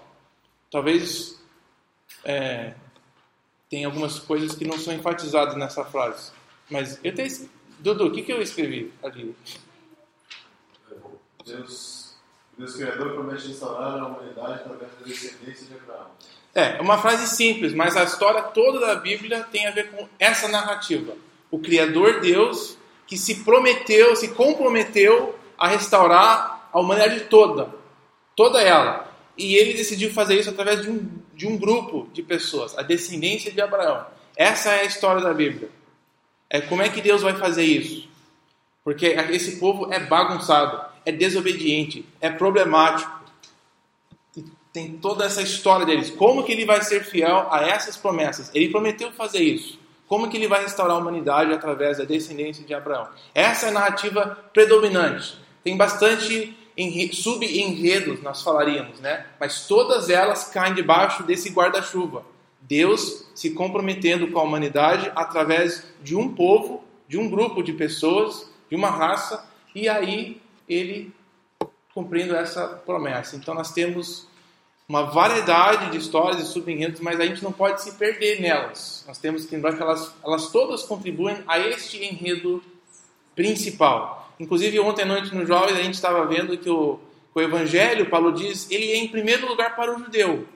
Talvez 0.71 1.41
é, 2.25 2.75
tem 3.75 3.85
algumas 3.85 4.21
coisas 4.21 4.55
que 4.55 4.65
não 4.65 4.79
são 4.79 4.95
enfatizadas 4.95 5.57
nessa 5.57 5.85
frase. 5.85 6.31
Mas 6.71 7.01
eu 7.03 7.13
tenho. 7.13 7.51
Dudu, 7.81 8.07
o 8.07 8.13
que, 8.13 8.23
que 8.23 8.33
eu 8.33 8.41
escrevi 8.41 8.93
ali? 9.03 9.35
Deus, 11.45 12.15
Deus 12.57 12.77
Criador 12.77 13.15
promete 13.15 13.49
restaurar 13.49 13.99
a 13.99 14.07
humanidade 14.07 14.61
através 14.61 14.93
da 14.93 15.05
descendência 15.05 15.67
de 15.67 15.75
Abraão. 15.75 16.07
É, 16.55 16.81
uma 16.81 16.99
frase 16.99 17.27
simples, 17.35 17.75
mas 17.75 17.97
a 17.97 18.05
história 18.05 18.43
toda 18.43 18.79
da 18.79 18.95
Bíblia 18.95 19.43
tem 19.51 19.67
a 19.67 19.73
ver 19.73 19.91
com 19.91 20.09
essa 20.21 20.47
narrativa. 20.47 21.17
O 21.51 21.59
Criador 21.59 22.21
Deus 22.21 22.79
que 23.09 23.19
se 23.19 23.43
prometeu, 23.43 24.15
se 24.15 24.29
comprometeu 24.29 25.37
a 25.59 25.67
restaurar 25.67 26.71
a 26.73 26.79
humanidade 26.79 27.23
toda, 27.23 27.75
toda 28.37 28.63
ela. 28.63 29.13
E 29.37 29.57
ele 29.57 29.75
decidiu 29.75 30.13
fazer 30.13 30.39
isso 30.39 30.51
através 30.51 30.81
de 30.81 30.91
um, 30.91 31.24
de 31.35 31.47
um 31.47 31.57
grupo 31.57 32.09
de 32.13 32.23
pessoas, 32.23 32.77
a 32.79 32.83
descendência 32.83 33.53
de 33.53 33.61
Abraão. 33.61 34.07
Essa 34.37 34.71
é 34.71 34.81
a 34.81 34.85
história 34.85 35.23
da 35.23 35.33
Bíblia. 35.33 35.69
É 36.49 36.61
como 36.61 36.83
é 36.83 36.89
que 36.89 37.01
Deus 37.01 37.23
vai 37.23 37.35
fazer 37.35 37.65
isso? 37.65 38.09
Porque 38.83 39.07
esse 39.07 39.59
povo 39.59 39.93
é 39.93 39.99
bagunçado, 39.99 40.85
é 41.05 41.13
desobediente, 41.13 42.05
é 42.21 42.31
problemático. 42.31 43.13
Tem 44.73 44.93
toda 44.99 45.25
essa 45.25 45.41
história 45.41 45.87
deles. 45.87 46.11
Como 46.11 46.43
que 46.43 46.53
ele 46.53 46.65
vai 46.65 46.83
ser 46.83 47.05
fiel 47.05 47.47
a 47.51 47.63
essas 47.63 47.97
promessas? 47.97 48.51
Ele 48.53 48.71
prometeu 48.71 49.13
fazer 49.13 49.41
isso. 49.41 49.79
Como 50.07 50.29
que 50.29 50.37
ele 50.37 50.49
vai 50.49 50.63
restaurar 50.63 50.97
a 50.97 51.01
humanidade 51.01 51.53
através 51.53 51.99
da 51.99 52.05
descendência 52.05 52.65
de 52.65 52.75
Abraão? 52.75 53.09
Essa 53.35 53.67
é 53.67 53.69
a 53.71 53.73
narrativa 53.73 54.39
predominante. 54.53 55.39
Tem 55.63 55.77
bastante 55.77 56.57
subenredos, 57.13 58.23
nós 58.23 58.43
falaríamos, 58.43 59.01
né? 59.01 59.27
Mas 59.39 59.67
todas 59.67 60.11
elas 60.11 60.49
caem 60.49 60.75
debaixo 60.75 61.23
desse 61.23 61.51
guarda-chuva. 61.51 62.25
Deus 62.61 63.27
se 63.35 63.51
comprometendo 63.51 64.29
com 64.29 64.39
a 64.39 64.43
humanidade 64.43 65.11
através 65.15 65.85
de 66.03 66.17
um 66.17 66.35
povo, 66.35 66.83
de 67.07 67.19
um 67.19 67.29
grupo 67.29 67.63
de 67.63 67.73
pessoas, 67.73 68.51
de 68.71 68.77
uma 68.77 68.91
raça, 68.91 69.47
e 69.75 69.89
aí 69.89 70.41
ele 70.69 71.13
cumprindo 71.95 72.35
essa 72.35 72.67
promessa. 72.67 73.37
Então 73.37 73.55
nós 73.55 73.73
temos 73.73 74.27
uma 74.89 75.05
variedade 75.05 75.91
de 75.91 75.99
histórias 75.99 76.43
e 76.43 76.47
subenredos, 76.47 77.01
mas 77.01 77.21
a 77.21 77.25
gente 77.25 77.43
não 77.43 77.53
pode 77.53 77.83
se 77.83 77.93
perder 77.93 78.41
nelas. 78.41 79.05
Nós 79.07 79.19
temos 79.19 79.47
que 79.47 79.55
lembrar 79.55 79.75
que 79.77 79.83
elas, 79.83 80.13
elas 80.23 80.51
todas 80.51 80.83
contribuem 80.83 81.43
a 81.47 81.59
este 81.59 82.05
enredo 82.05 82.63
principal. 83.35 84.24
Inclusive, 84.39 84.81
ontem 84.81 85.03
à 85.03 85.07
noite 85.07 85.35
no 85.35 85.47
Jovens, 85.47 85.79
a 85.79 85.83
gente 85.83 85.95
estava 85.95 86.27
vendo 86.27 86.57
que 86.59 86.69
o, 86.69 86.99
o 87.35 87.41
Evangelho, 87.41 88.11
Paulo 88.11 88.33
diz, 88.33 88.71
ele 88.71 88.93
é 88.93 88.97
em 88.97 89.09
primeiro 89.09 89.47
lugar 89.47 89.77
para 89.77 89.95
o 89.95 89.99
judeu 89.99 90.47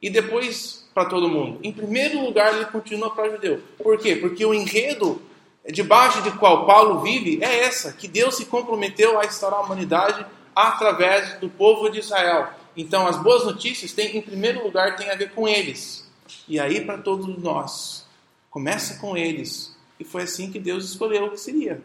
e 0.00 0.10
depois 0.10 0.88
para 0.94 1.06
todo 1.06 1.28
mundo. 1.28 1.58
Em 1.62 1.72
primeiro 1.72 2.20
lugar, 2.20 2.54
ele 2.54 2.66
continua 2.66 3.10
para 3.10 3.28
o 3.28 3.32
judeu. 3.32 3.62
Por 3.78 3.98
quê? 3.98 4.16
Porque 4.16 4.44
o 4.44 4.52
enredo 4.52 5.22
debaixo 5.70 6.22
de 6.22 6.30
qual 6.32 6.66
Paulo 6.66 7.00
vive 7.00 7.38
é 7.42 7.60
essa, 7.60 7.92
que 7.92 8.08
Deus 8.08 8.36
se 8.36 8.46
comprometeu 8.46 9.18
a 9.18 9.22
restaurar 9.22 9.60
a 9.60 9.62
humanidade 9.62 10.26
através 10.54 11.34
do 11.34 11.48
povo 11.48 11.88
de 11.88 12.00
Israel. 12.00 12.50
Então, 12.76 13.06
as 13.06 13.16
boas 13.16 13.44
notícias 13.44 13.92
têm, 13.92 14.16
em 14.16 14.22
primeiro 14.22 14.62
lugar, 14.64 14.96
tem 14.96 15.10
a 15.10 15.14
ver 15.14 15.30
com 15.30 15.46
eles. 15.46 16.10
E 16.48 16.58
aí 16.58 16.80
para 16.80 16.98
todos 16.98 17.38
nós. 17.42 18.06
Começa 18.50 18.98
com 19.00 19.16
eles. 19.16 19.76
E 19.98 20.04
foi 20.04 20.22
assim 20.22 20.50
que 20.50 20.58
Deus 20.58 20.84
escolheu 20.84 21.30
que 21.30 21.38
seria. 21.38 21.80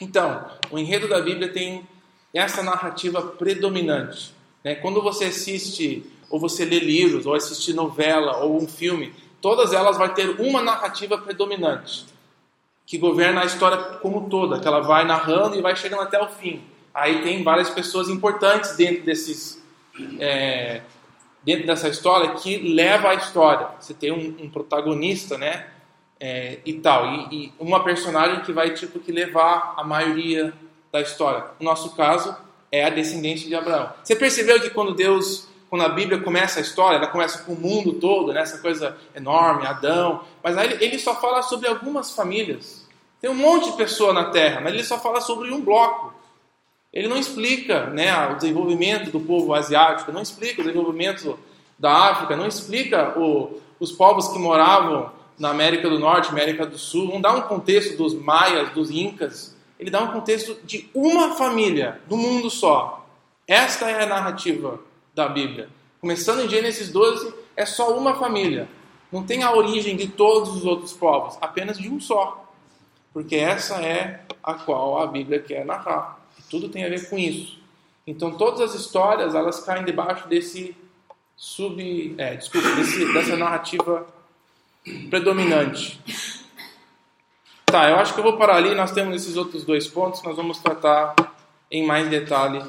Então, 0.00 0.44
o 0.70 0.78
enredo 0.78 1.08
da 1.08 1.20
Bíblia 1.20 1.48
tem 1.48 1.86
essa 2.34 2.62
narrativa 2.62 3.22
predominante. 3.22 4.34
Né? 4.62 4.74
Quando 4.74 5.02
você 5.02 5.26
assiste, 5.26 6.04
ou 6.28 6.38
você 6.38 6.64
lê 6.64 6.78
livros, 6.78 7.26
ou 7.26 7.34
assiste 7.34 7.72
novela, 7.72 8.38
ou 8.38 8.62
um 8.62 8.68
filme, 8.68 9.14
todas 9.40 9.72
elas 9.72 9.96
vão 9.96 10.08
ter 10.08 10.40
uma 10.40 10.62
narrativa 10.62 11.16
predominante, 11.16 12.06
que 12.84 12.98
governa 12.98 13.42
a 13.42 13.46
história 13.46 13.78
como 14.00 14.28
toda, 14.28 14.60
que 14.60 14.68
ela 14.68 14.80
vai 14.80 15.04
narrando 15.04 15.56
e 15.56 15.62
vai 15.62 15.74
chegando 15.74 16.02
até 16.02 16.20
o 16.22 16.28
fim. 16.28 16.62
Aí 16.92 17.22
tem 17.22 17.42
várias 17.42 17.70
pessoas 17.70 18.08
importantes 18.08 18.76
dentro 18.76 19.04
desses... 19.04 19.62
É, 20.18 20.82
dentro 21.46 21.64
dessa 21.64 21.88
história 21.88 22.32
que 22.32 22.58
leva 22.74 23.10
a 23.10 23.14
história. 23.14 23.68
Você 23.78 23.94
tem 23.94 24.10
um, 24.10 24.44
um 24.44 24.50
protagonista, 24.50 25.38
né? 25.38 25.68
É, 26.18 26.60
e 26.64 26.72
tal, 26.74 27.06
e, 27.06 27.28
e, 27.30 27.52
uma 27.58 27.84
personagem 27.84 28.40
que 28.40 28.50
vai 28.50 28.72
tipo 28.72 28.98
que 28.98 29.12
levar 29.12 29.74
a 29.76 29.84
maioria 29.84 30.50
da 30.90 31.00
história. 31.00 31.44
No 31.60 31.66
nosso 31.66 31.94
caso 31.94 32.34
é 32.72 32.84
a 32.84 32.90
descendência 32.90 33.46
de 33.46 33.54
Abraão. 33.54 33.92
Você 34.02 34.16
percebeu 34.16 34.58
que 34.60 34.70
quando 34.70 34.94
Deus, 34.94 35.46
quando 35.68 35.82
a 35.82 35.90
Bíblia 35.90 36.20
começa 36.20 36.58
a 36.58 36.62
história, 36.62 36.96
ela 36.96 37.06
começa 37.06 37.44
com 37.44 37.52
o 37.52 37.60
mundo 37.60 37.94
todo, 37.94 38.32
né? 38.32 38.40
Essa 38.40 38.58
coisa 38.58 38.96
enorme, 39.14 39.66
Adão, 39.66 40.22
mas 40.42 40.56
aí 40.56 40.78
ele 40.80 40.98
só 40.98 41.14
fala 41.20 41.42
sobre 41.42 41.68
algumas 41.68 42.12
famílias. 42.14 42.86
Tem 43.20 43.30
um 43.30 43.34
monte 43.34 43.70
de 43.70 43.76
pessoa 43.76 44.12
na 44.12 44.30
Terra, 44.30 44.60
mas 44.60 44.72
ele 44.72 44.84
só 44.84 44.98
fala 44.98 45.20
sobre 45.20 45.52
um 45.52 45.60
bloco. 45.60 46.14
Ele 46.92 47.08
não 47.08 47.18
explica 47.18 47.86
né, 47.90 48.28
o 48.28 48.36
desenvolvimento 48.36 49.10
do 49.10 49.20
povo 49.20 49.52
asiático, 49.52 50.12
não 50.12 50.22
explica 50.22 50.62
o 50.62 50.64
desenvolvimento 50.64 51.38
da 51.78 51.92
África, 51.92 52.36
não 52.36 52.46
explica 52.46 53.18
o, 53.18 53.60
os 53.78 53.92
povos 53.92 54.28
que 54.28 54.38
moravam 54.38 55.12
na 55.38 55.50
América 55.50 55.88
do 55.88 55.98
Norte, 55.98 56.30
América 56.30 56.66
do 56.66 56.78
Sul, 56.78 57.08
não 57.08 57.20
dá 57.20 57.32
um 57.34 57.42
contexto 57.42 57.96
dos 57.96 58.14
maias, 58.14 58.70
dos 58.70 58.90
incas, 58.90 59.56
ele 59.78 59.90
dá 59.90 60.02
um 60.02 60.08
contexto 60.08 60.56
de 60.64 60.88
uma 60.94 61.34
família, 61.34 62.00
do 62.06 62.16
mundo 62.16 62.48
só. 62.48 63.06
Esta 63.46 63.90
é 63.90 64.02
a 64.02 64.06
narrativa 64.06 64.80
da 65.14 65.28
Bíblia. 65.28 65.68
Começando 66.00 66.40
em 66.40 66.48
Gênesis 66.48 66.90
12, 66.90 67.34
é 67.54 67.66
só 67.66 67.96
uma 67.96 68.14
família. 68.14 68.68
Não 69.12 69.22
tem 69.22 69.42
a 69.42 69.52
origem 69.52 69.96
de 69.96 70.08
todos 70.08 70.56
os 70.56 70.64
outros 70.64 70.92
povos, 70.92 71.36
apenas 71.40 71.78
de 71.78 71.88
um 71.88 72.00
só. 72.00 72.52
Porque 73.12 73.36
essa 73.36 73.76
é 73.82 74.22
a 74.42 74.54
qual 74.54 75.00
a 75.00 75.06
Bíblia 75.06 75.40
quer 75.40 75.64
narrar. 75.64 76.20
Tudo 76.50 76.68
tem 76.68 76.84
a 76.84 76.88
ver 76.88 77.08
com 77.08 77.18
isso. 77.18 77.58
Então 78.06 78.32
todas 78.32 78.60
as 78.60 78.74
histórias 78.74 79.34
elas 79.34 79.60
caem 79.60 79.84
debaixo 79.84 80.28
desse 80.28 80.76
sub, 81.36 82.14
é, 82.18 82.36
desculpa, 82.36 82.68
desse, 82.76 83.12
dessa 83.12 83.36
narrativa 83.36 84.06
predominante. 85.10 86.00
Tá, 87.66 87.90
eu 87.90 87.96
acho 87.96 88.14
que 88.14 88.20
eu 88.20 88.24
vou 88.24 88.36
parar 88.36 88.56
ali. 88.56 88.74
Nós 88.74 88.92
temos 88.92 89.16
esses 89.16 89.36
outros 89.36 89.64
dois 89.64 89.86
pontos 89.88 90.22
nós 90.22 90.36
vamos 90.36 90.58
tratar 90.58 91.14
em 91.70 91.84
mais 91.84 92.08
detalhe 92.08 92.62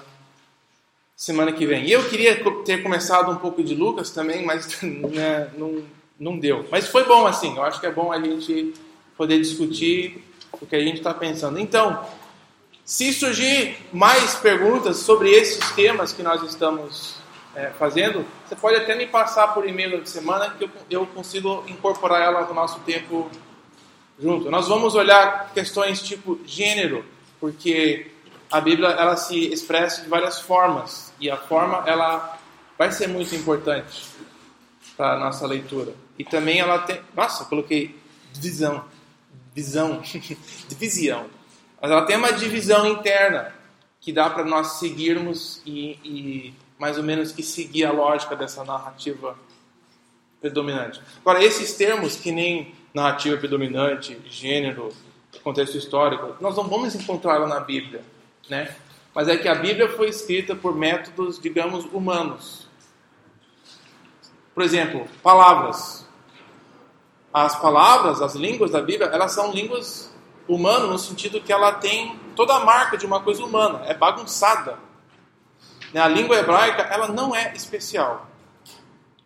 semana 1.16 1.52
que 1.52 1.66
vem. 1.66 1.90
Eu 1.90 2.08
queria 2.10 2.44
ter 2.64 2.84
começado 2.84 3.32
um 3.32 3.38
pouco 3.38 3.64
de 3.64 3.76
Lucas 3.76 4.12
também, 4.12 4.46
mas 4.46 4.82
né, 4.82 5.50
não, 5.58 5.84
não 6.20 6.38
deu. 6.38 6.66
Mas 6.72 6.88
foi 6.88 7.06
bom 7.06 7.26
assim. 7.26 7.56
Eu 7.56 7.64
acho 7.64 7.80
que 7.80 7.86
é 7.86 7.92
bom 7.92 8.12
a 8.12 8.20
gente 8.20 8.74
poder 9.16 9.40
discutir 9.40 10.24
o 10.60 10.66
que 10.66 10.76
a 10.76 10.80
gente 10.80 10.98
está 10.98 11.14
pensando. 11.14 11.60
Então, 11.60 12.06
se 12.86 13.14
surgir 13.14 13.78
mais 13.92 14.36
perguntas 14.36 14.98
sobre 14.98 15.30
esses 15.30 15.72
temas 15.72 16.14
que 16.14 16.24
nós 16.24 16.42
estamos 16.44 17.16
é, 17.58 17.72
fazendo, 17.72 18.24
você 18.48 18.56
pode 18.56 18.76
até 18.76 18.96
me 18.96 19.08
passar 19.08 19.48
por 19.48 19.68
e-mail 19.68 20.00
de 20.00 20.08
semana 20.08 20.52
que 20.52 20.66
eu, 20.66 20.70
eu 20.92 21.08
consigo 21.08 21.64
incorporar 21.68 22.22
ela 22.22 22.46
no 22.46 22.54
nosso 22.54 22.80
tempo 22.82 23.32
junto. 24.20 24.52
Nós 24.52 24.68
vamos 24.68 24.94
olhar 24.94 25.52
questões 25.56 26.00
tipo 26.00 26.40
gênero, 26.46 27.04
porque 27.40 28.12
a 28.52 28.62
Bíblia 28.62 28.90
ela 28.90 29.18
se 29.18 29.52
expressa 29.52 30.04
de 30.04 30.08
várias 30.08 30.40
formas 30.40 31.12
e 31.20 31.32
a 31.32 31.36
forma 31.36 31.84
ela 31.88 32.38
vai 32.78 32.92
ser 32.92 33.08
muito 33.08 33.34
importante 33.34 34.06
para 34.96 35.14
a 35.14 35.20
nossa 35.20 35.48
leitura. 35.48 35.96
E 36.20 36.24
também 36.24 36.60
ela 36.60 36.78
tem, 36.80 37.02
nossa, 37.16 37.44
coloquei 37.46 37.98
divisão, 38.34 38.86
visão, 39.56 40.04
divisão. 40.70 41.26
Mas 41.82 41.90
ela 41.90 42.06
tem 42.06 42.18
uma 42.18 42.34
divisão 42.34 42.86
interna 42.86 43.52
que 44.00 44.14
dá 44.14 44.30
para 44.30 44.46
nós 44.46 44.74
seguirmos 44.74 45.60
e, 45.66 46.00
e, 46.04 46.54
mais 46.78 46.98
ou 46.98 47.04
menos 47.04 47.32
que 47.32 47.44
seguir 47.44 47.86
a 47.86 47.92
lógica 47.92 48.36
dessa 48.36 48.64
narrativa 48.64 49.38
predominante. 50.40 51.02
Agora, 51.22 51.44
esses 51.44 51.74
termos 51.76 52.16
que 52.16 52.32
nem 52.32 52.76
narrativa 52.94 53.38
predominante, 53.38 54.20
gênero, 54.26 54.94
contexto 55.44 55.78
histórico, 55.78 56.36
nós 56.40 56.56
não 56.56 56.68
vamos 56.68 56.96
encontrá-la 56.96 57.48
na 57.48 57.60
Bíblia, 57.60 58.04
né? 58.50 58.76
Mas 59.14 59.28
é 59.28 59.38
que 59.38 59.48
a 59.48 59.56
Bíblia 59.56 59.90
foi 59.90 60.10
escrita 60.10 60.56
por 60.56 60.76
métodos, 60.76 61.40
digamos, 61.40 61.86
humanos. 61.86 62.68
Por 64.54 64.64
exemplo, 64.64 65.08
palavras. 65.24 66.08
As 67.34 67.60
palavras, 67.60 68.22
as 68.22 68.36
línguas 68.36 68.72
da 68.72 68.82
Bíblia, 68.82 69.10
elas 69.10 69.32
são 69.32 69.52
línguas 69.52 70.12
humano 70.48 70.88
no 70.88 70.98
sentido 70.98 71.42
que 71.42 71.52
ela 71.52 71.74
tem 71.74 72.18
toda 72.36 72.56
a 72.56 72.64
marca 72.64 72.98
de 72.98 73.06
uma 73.06 73.20
coisa 73.22 73.44
humana, 73.44 73.82
é 73.86 73.94
bagunçada. 73.94 74.78
Né, 75.94 76.02
a 76.02 76.08
língua 76.08 76.38
hebraica, 76.38 76.84
ela 76.84 77.08
não 77.08 77.36
é 77.36 77.54
especial. 77.56 78.30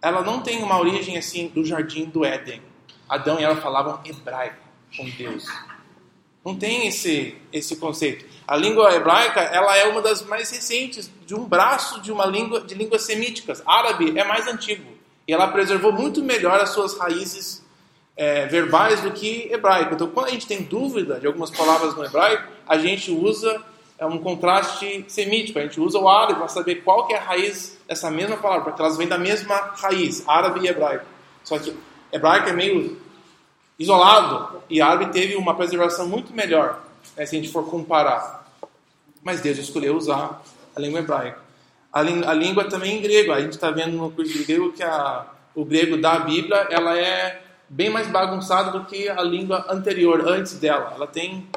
Ela 0.02 0.22
não 0.22 0.42
tem 0.42 0.64
uma 0.64 0.80
origem 0.80 1.18
assim 1.18 1.48
do 1.48 1.64
jardim 1.64 2.06
do 2.06 2.26
Éden. 2.26 2.62
Adão 3.08 3.40
e 3.40 3.44
Eva 3.44 3.60
falavam 3.62 4.00
hebraico 4.06 4.64
com 4.96 5.10
Deus. 5.10 5.46
Não 6.44 6.56
tem 6.56 6.88
esse 6.88 7.38
esse 7.54 7.76
conceito. 7.76 8.26
A 8.48 8.56
língua 8.56 8.94
hebraica, 8.96 9.42
ela 9.42 9.78
é 9.78 9.86
uma 9.88 10.02
das 10.02 10.24
mais 10.24 10.50
recentes 10.50 11.12
de 11.26 11.36
um 11.36 11.46
braço 11.46 12.02
de 12.02 12.12
uma 12.12 12.26
língua 12.26 12.62
de 12.62 12.74
línguas 12.74 13.04
semíticas. 13.04 13.62
Árabe 13.66 14.18
é 14.18 14.24
mais 14.24 14.48
antigo 14.48 14.92
e 15.28 15.34
ela 15.34 15.48
preservou 15.48 15.92
muito 15.92 16.24
melhor 16.24 16.60
as 16.60 16.70
suas 16.70 16.98
raízes 16.98 17.64
é, 18.18 18.46
verbais 18.48 19.02
do 19.02 19.12
que 19.12 19.50
hebraico. 19.52 19.94
Então, 19.94 20.08
quando 20.08 20.28
a 20.28 20.32
gente 20.32 20.48
tem 20.48 20.64
dúvida 20.64 21.20
de 21.20 21.28
algumas 21.28 21.50
palavras 21.50 21.96
no 21.96 22.04
hebraico, 22.04 22.52
a 22.68 22.78
gente 22.78 23.12
usa 23.12 23.64
é, 24.02 24.06
um 24.08 24.18
contraste 24.18 25.06
semítico. 25.08 25.60
A 25.60 25.62
gente 25.62 25.80
usa 25.80 26.00
o 26.00 26.10
árabe 26.10 26.40
para 26.40 26.48
saber 26.48 26.78
qual 26.78 27.06
que 27.06 27.14
é 27.14 27.18
a 27.18 27.22
raiz 27.22 27.80
dessa 27.88 28.10
mesma 28.10 28.36
palavra, 28.36 28.64
porque 28.64 28.82
elas 28.82 28.98
vêm 28.98 29.08
da 29.08 29.18
mesma 29.18 29.56
raiz, 29.78 30.28
árabe 30.28 30.62
e 30.62 30.68
hebraico. 30.68 31.06
Só 31.44 31.60
que 31.60 31.72
hebraico 32.12 32.50
é 32.50 32.54
meio 32.54 33.00
isolado 33.78 34.64
e 34.68 34.82
árabe 34.82 35.14
teve 35.14 35.36
uma 35.36 35.54
preservação 35.56 36.08
muito 36.08 36.34
melhor, 36.34 36.82
né, 37.16 37.28
se 37.28 37.36
a 37.36 37.40
gente 37.40 37.52
for 37.52 37.70
comparar. 37.70 38.52
Mas 39.24 39.40
Deus 39.40 39.60
escolheu 39.60 39.96
usar 39.96 40.42
a 40.76 40.80
língua 40.80 41.02
hebraica. 41.02 41.40
A, 41.94 42.00
a 42.00 42.34
língua 42.34 42.64
também 42.64 42.98
em 42.98 43.02
grego. 43.04 43.32
A 43.32 43.40
gente 43.40 43.54
está 43.54 43.70
vendo 43.70 43.96
no 43.96 44.10
curso 44.10 44.34
de 44.34 44.44
grego 44.46 44.74
que 44.74 44.82
a, 44.82 45.28
o 45.54 45.64
grego 45.64 45.96
da 45.96 46.18
Bíblia 46.18 46.68
ela 46.72 46.98
é 46.98 47.40
bem 47.70 47.92
mais 47.92 48.08
bagunçada 48.08 48.72
do 48.72 48.84
que 48.86 49.08
a 49.08 49.22
língua 49.22 49.64
anterior, 49.70 50.28
antes 50.28 50.54
dela. 50.56 50.94
Ela 50.96 51.06
tem 51.06 51.48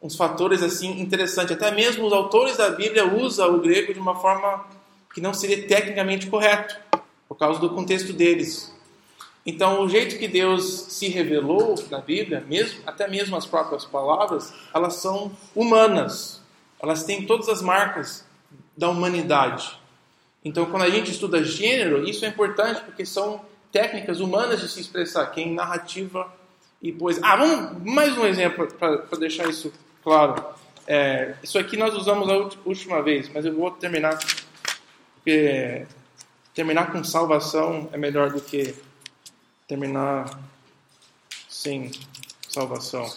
uns 0.00 0.16
fatores 0.16 0.62
assim 0.62 1.00
interessantes. 1.00 1.52
Até 1.52 1.70
mesmo 1.70 2.06
os 2.06 2.12
autores 2.12 2.56
da 2.56 2.70
Bíblia 2.70 3.06
usam 3.06 3.54
o 3.54 3.60
grego 3.60 3.92
de 3.92 4.00
uma 4.00 4.14
forma 4.14 4.64
que 5.12 5.20
não 5.20 5.34
seria 5.34 5.66
tecnicamente 5.66 6.26
correto, 6.26 6.76
por 7.28 7.36
causa 7.36 7.60
do 7.60 7.70
contexto 7.70 8.12
deles. 8.12 8.72
Então, 9.44 9.82
o 9.82 9.88
jeito 9.88 10.18
que 10.18 10.28
Deus 10.28 10.64
se 10.90 11.08
revelou 11.08 11.74
na 11.90 12.00
Bíblia, 12.00 12.44
mesmo, 12.46 12.80
até 12.86 13.08
mesmo 13.08 13.34
as 13.34 13.46
próprias 13.46 13.84
palavras, 13.84 14.52
elas 14.74 14.94
são 14.94 15.32
humanas. 15.54 16.42
Elas 16.80 17.04
têm 17.04 17.24
todas 17.24 17.48
as 17.48 17.62
marcas 17.62 18.24
da 18.76 18.88
humanidade. 18.90 19.78
Então, 20.44 20.66
quando 20.66 20.82
a 20.82 20.90
gente 20.90 21.10
estuda 21.10 21.42
gênero, 21.42 22.06
isso 22.08 22.24
é 22.24 22.28
importante 22.28 22.82
porque 22.82 23.04
são 23.04 23.40
técnicas 23.72 24.20
humanas 24.20 24.60
de 24.60 24.68
se 24.68 24.80
expressar, 24.80 25.26
que 25.26 25.40
é 25.40 25.44
em 25.44 25.54
narrativa 25.54 26.30
e 26.82 26.92
poesia. 26.92 27.22
Ah, 27.24 27.36
vamos 27.36 27.82
mais 27.84 28.16
um 28.16 28.24
exemplo 28.24 28.66
para 28.74 29.18
deixar 29.18 29.48
isso 29.48 29.72
claro. 30.08 30.42
É, 30.86 31.34
isso 31.42 31.58
aqui 31.58 31.76
nós 31.76 31.94
usamos 31.94 32.28
a 32.30 32.36
última 32.64 33.02
vez, 33.02 33.28
mas 33.28 33.44
eu 33.44 33.54
vou 33.54 33.70
terminar 33.70 34.18
porque 35.14 35.86
terminar 36.54 36.90
com 36.90 37.04
salvação 37.04 37.90
é 37.92 37.98
melhor 37.98 38.30
do 38.32 38.40
que 38.40 38.74
terminar 39.66 40.40
sem 41.46 41.90
salvação. 42.48 43.14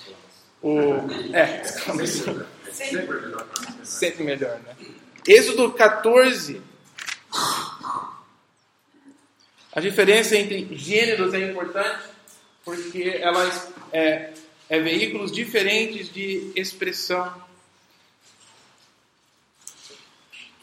O, 0.62 0.80
é, 1.34 1.64
sempre 3.84 4.24
melhor, 4.26 4.60
né? 4.60 4.76
Êxodo 5.26 5.72
14, 5.72 6.62
a 9.72 9.80
diferença 9.80 10.36
entre 10.36 10.76
gêneros 10.76 11.34
é 11.34 11.50
importante 11.50 12.04
porque 12.66 13.18
elas 13.22 13.72
é, 13.94 14.34
é 14.72 14.80
veículos 14.80 15.34
diferentes 15.34 16.10
de 16.14 16.50
expressão. 16.56 17.30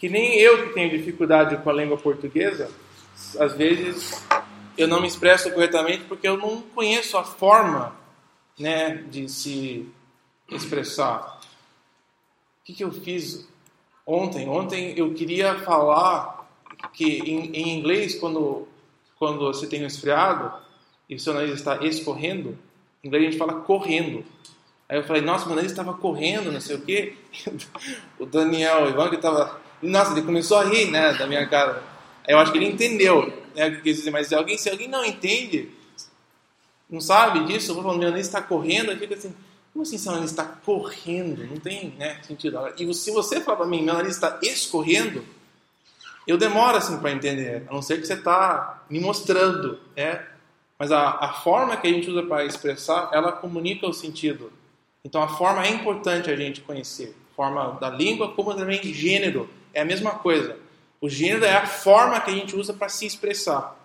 Que 0.00 0.08
nem 0.08 0.38
eu 0.38 0.66
que 0.66 0.72
tenho 0.72 0.88
dificuldade 0.88 1.58
com 1.58 1.68
a 1.68 1.74
língua 1.74 1.98
portuguesa, 1.98 2.70
às 3.38 3.52
vezes 3.52 4.24
eu 4.78 4.88
não 4.88 5.02
me 5.02 5.08
expresso 5.08 5.52
corretamente 5.52 6.04
porque 6.04 6.26
eu 6.26 6.38
não 6.38 6.62
conheço 6.62 7.18
a 7.18 7.22
forma 7.22 7.94
né, 8.58 8.94
de 9.10 9.28
se 9.28 9.86
expressar. 10.50 11.38
O 12.62 12.64
que, 12.64 12.72
que 12.72 12.84
eu 12.84 12.90
fiz 12.90 13.46
ontem? 14.06 14.48
Ontem 14.48 14.94
eu 14.96 15.12
queria 15.12 15.58
falar 15.58 16.48
que 16.94 17.04
em, 17.04 17.54
em 17.54 17.78
inglês, 17.78 18.14
quando, 18.14 18.66
quando 19.18 19.40
você 19.40 19.66
tem 19.66 19.80
um 19.80 19.84
resfriado 19.84 20.50
e 21.10 21.16
o 21.16 21.20
seu 21.20 21.34
nariz 21.34 21.52
está 21.52 21.84
escorrendo, 21.84 22.58
em 23.02 23.08
inglês 23.08 23.24
a 23.24 23.30
gente 23.30 23.38
fala 23.38 23.60
correndo. 23.60 24.24
Aí 24.88 24.96
eu 24.98 25.04
falei, 25.04 25.20
nossa, 25.20 25.46
meu 25.46 25.54
nariz 25.54 25.70
estava 25.70 25.92
correndo, 25.92 26.50
não 26.50 26.60
sei 26.60 26.76
o 26.76 26.80
quê. 26.80 27.14
o 28.18 28.24
Daniel, 28.24 28.84
o 28.84 28.88
Ivan, 28.88 29.10
que 29.10 29.16
estava. 29.16 29.60
Nossa, 29.82 30.12
ele 30.12 30.22
começou 30.22 30.58
a 30.58 30.64
rir, 30.64 30.90
né, 30.90 31.12
da 31.14 31.26
minha 31.26 31.46
cara. 31.46 31.82
Aí 32.26 32.34
eu 32.34 32.38
acho 32.38 32.50
que 32.50 32.58
ele 32.58 32.66
entendeu, 32.66 33.32
né, 33.54 33.68
o 33.68 33.76
que 33.76 33.82
quis 33.82 33.98
dizer. 33.98 34.10
Mas 34.10 34.28
se 34.28 34.34
alguém, 34.34 34.56
se 34.56 34.70
alguém 34.70 34.88
não 34.88 35.04
entende, 35.04 35.70
não 36.88 37.00
sabe 37.00 37.44
disso, 37.44 37.70
eu 37.70 37.74
vou 37.74 37.84
falando, 37.84 38.02
nariz 38.02 38.26
está 38.26 38.40
correndo, 38.40 38.90
aí 38.90 38.98
fica 38.98 39.14
assim, 39.14 39.34
como 39.72 39.82
assim 39.82 40.10
nariz 40.10 40.30
está 40.30 40.44
correndo? 40.44 41.46
Não 41.46 41.58
tem 41.58 41.90
né, 41.98 42.18
sentido. 42.22 42.58
E 42.78 42.94
se 42.94 43.10
você 43.10 43.40
falar 43.40 43.58
para 43.58 43.66
mim, 43.66 43.84
nariz 43.84 44.14
está 44.14 44.38
escorrendo, 44.42 45.22
eu 46.26 46.38
demoro 46.38 46.76
assim 46.76 46.98
para 46.98 47.12
entender, 47.12 47.64
a 47.68 47.72
não 47.72 47.82
ser 47.82 48.00
que 48.00 48.06
você 48.06 48.14
está 48.14 48.82
me 48.88 49.00
mostrando, 49.00 49.78
né? 49.94 50.26
Mas 50.78 50.92
a, 50.92 51.10
a 51.10 51.32
forma 51.32 51.76
que 51.76 51.88
a 51.88 51.90
gente 51.90 52.08
usa 52.08 52.22
para 52.22 52.44
expressar, 52.44 53.10
ela 53.12 53.32
comunica 53.32 53.86
o 53.86 53.92
sentido. 53.92 54.52
Então 55.04 55.22
a 55.22 55.28
forma 55.28 55.64
é 55.66 55.70
importante 55.70 56.30
a 56.30 56.36
gente 56.36 56.60
conhecer. 56.60 57.16
Forma 57.34 57.78
da 57.80 57.90
língua, 57.90 58.32
como 58.32 58.54
também 58.54 58.82
gênero, 58.82 59.48
é 59.74 59.80
a 59.80 59.84
mesma 59.84 60.12
coisa. 60.12 60.56
O 61.00 61.08
gênero 61.08 61.44
é 61.44 61.54
a 61.54 61.66
forma 61.66 62.20
que 62.20 62.30
a 62.30 62.34
gente 62.34 62.54
usa 62.54 62.72
para 62.72 62.88
se 62.88 63.06
expressar. 63.06 63.76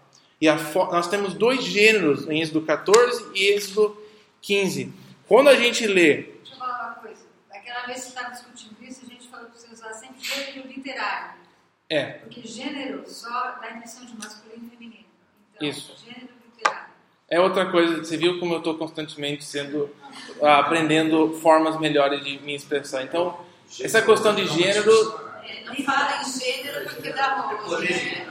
E 0.41 0.47
nós 0.47 1.07
temos 1.07 1.33
dois 1.33 1.63
gêneros 1.63 2.27
em 2.27 2.41
Êxodo 2.41 2.61
14 2.61 3.31
e 3.33 3.53
Êxodo 3.53 3.97
15. 4.41 4.93
Quando 5.27 5.49
a 5.49 5.55
gente 5.55 5.87
lê. 5.87 6.23
Deixa 6.23 6.53
eu 6.53 6.57
falar 6.57 6.87
uma 6.87 6.95
coisa. 6.95 7.25
Aquela 7.49 7.85
vez 7.85 7.99
que 7.99 8.03
você 8.03 8.09
estava 8.09 8.31
discutindo 8.31 8.75
isso, 8.83 9.05
a 9.05 9.09
gente 9.09 9.27
falou 9.29 9.45
para 9.47 9.57
você 9.57 9.71
usar 9.71 9.93
sempre 9.93 10.21
gênero 10.21 10.67
literário. 10.67 11.39
É. 11.89 12.05
Porque 12.13 12.41
gênero 12.45 13.03
só 13.07 13.29
dá 13.61 13.67
a 13.67 13.71
impressão 13.75 14.05
de 14.05 14.17
masculino 14.17 14.67
e 14.67 14.69
feminino. 14.69 15.05
Então, 15.55 15.67
Isso. 15.67 15.95
gênero. 16.03 16.32
É 17.33 17.39
outra 17.39 17.65
coisa, 17.65 17.97
você 17.97 18.15
viu 18.15 18.39
como 18.39 18.53
eu 18.53 18.59
estou 18.59 18.75
constantemente 18.75 19.43
sendo 19.43 19.89
ah, 20.39 20.59
aprendendo 20.59 21.33
formas 21.41 21.79
melhores 21.79 22.23
de 22.23 22.37
me 22.41 22.53
expressar. 22.53 23.01
Então, 23.01 23.35
essa 23.81 24.03
questão 24.03 24.35
de 24.35 24.45
gênero, 24.45 24.91
não 25.65 25.75
fala 25.83 26.21
em 26.21 26.39
gênero 26.39 26.87
porque 26.87 27.09
dá 27.09 27.33
rolo, 27.33 27.79
né? 27.79 28.27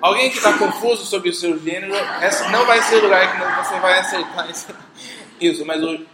Alguém 0.00 0.28
que 0.28 0.38
está 0.38 0.58
confuso 0.58 1.06
sobre 1.06 1.30
o 1.30 1.32
seu 1.32 1.56
gênero, 1.62 1.94
essa 2.20 2.48
não 2.48 2.66
vai 2.66 2.82
ser 2.82 2.96
o 2.96 3.02
lugar 3.02 3.30
que 3.30 3.64
você 3.64 3.78
vai 3.78 4.00
acertar 4.00 4.50
isso. 4.50 4.74
isso 5.40 5.64
mas 5.64 5.80
o, 5.84 6.04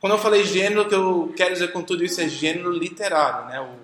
quando 0.00 0.14
eu 0.14 0.18
falei 0.18 0.42
gênero, 0.42 0.82
o 0.82 0.88
que 0.88 0.94
eu 0.96 1.32
quero 1.36 1.52
dizer 1.52 1.70
com 1.70 1.84
tudo 1.84 2.04
isso 2.04 2.20
é 2.20 2.28
gênero 2.28 2.72
literário, 2.72 3.46
né? 3.46 3.60
O, 3.60 3.76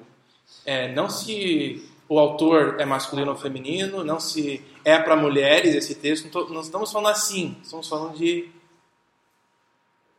é, 0.67 0.89
não 0.89 1.09
se 1.09 1.89
o 2.09 2.19
autor 2.19 2.77
é 2.81 2.85
masculino 2.85 3.33
ou 3.33 3.37
feminino, 3.37 4.03
não 4.03 4.19
se 4.19 4.65
é 4.85 4.99
para 4.99 5.15
mulheres 5.15 5.75
esse 5.75 5.95
texto, 5.95 6.25
não, 6.25 6.31
tô, 6.31 6.49
não 6.53 6.61
estamos 6.63 6.91
falando 6.91 7.11
assim, 7.13 7.57
estamos 7.63 7.87
falando 7.89 8.17
de 8.17 8.51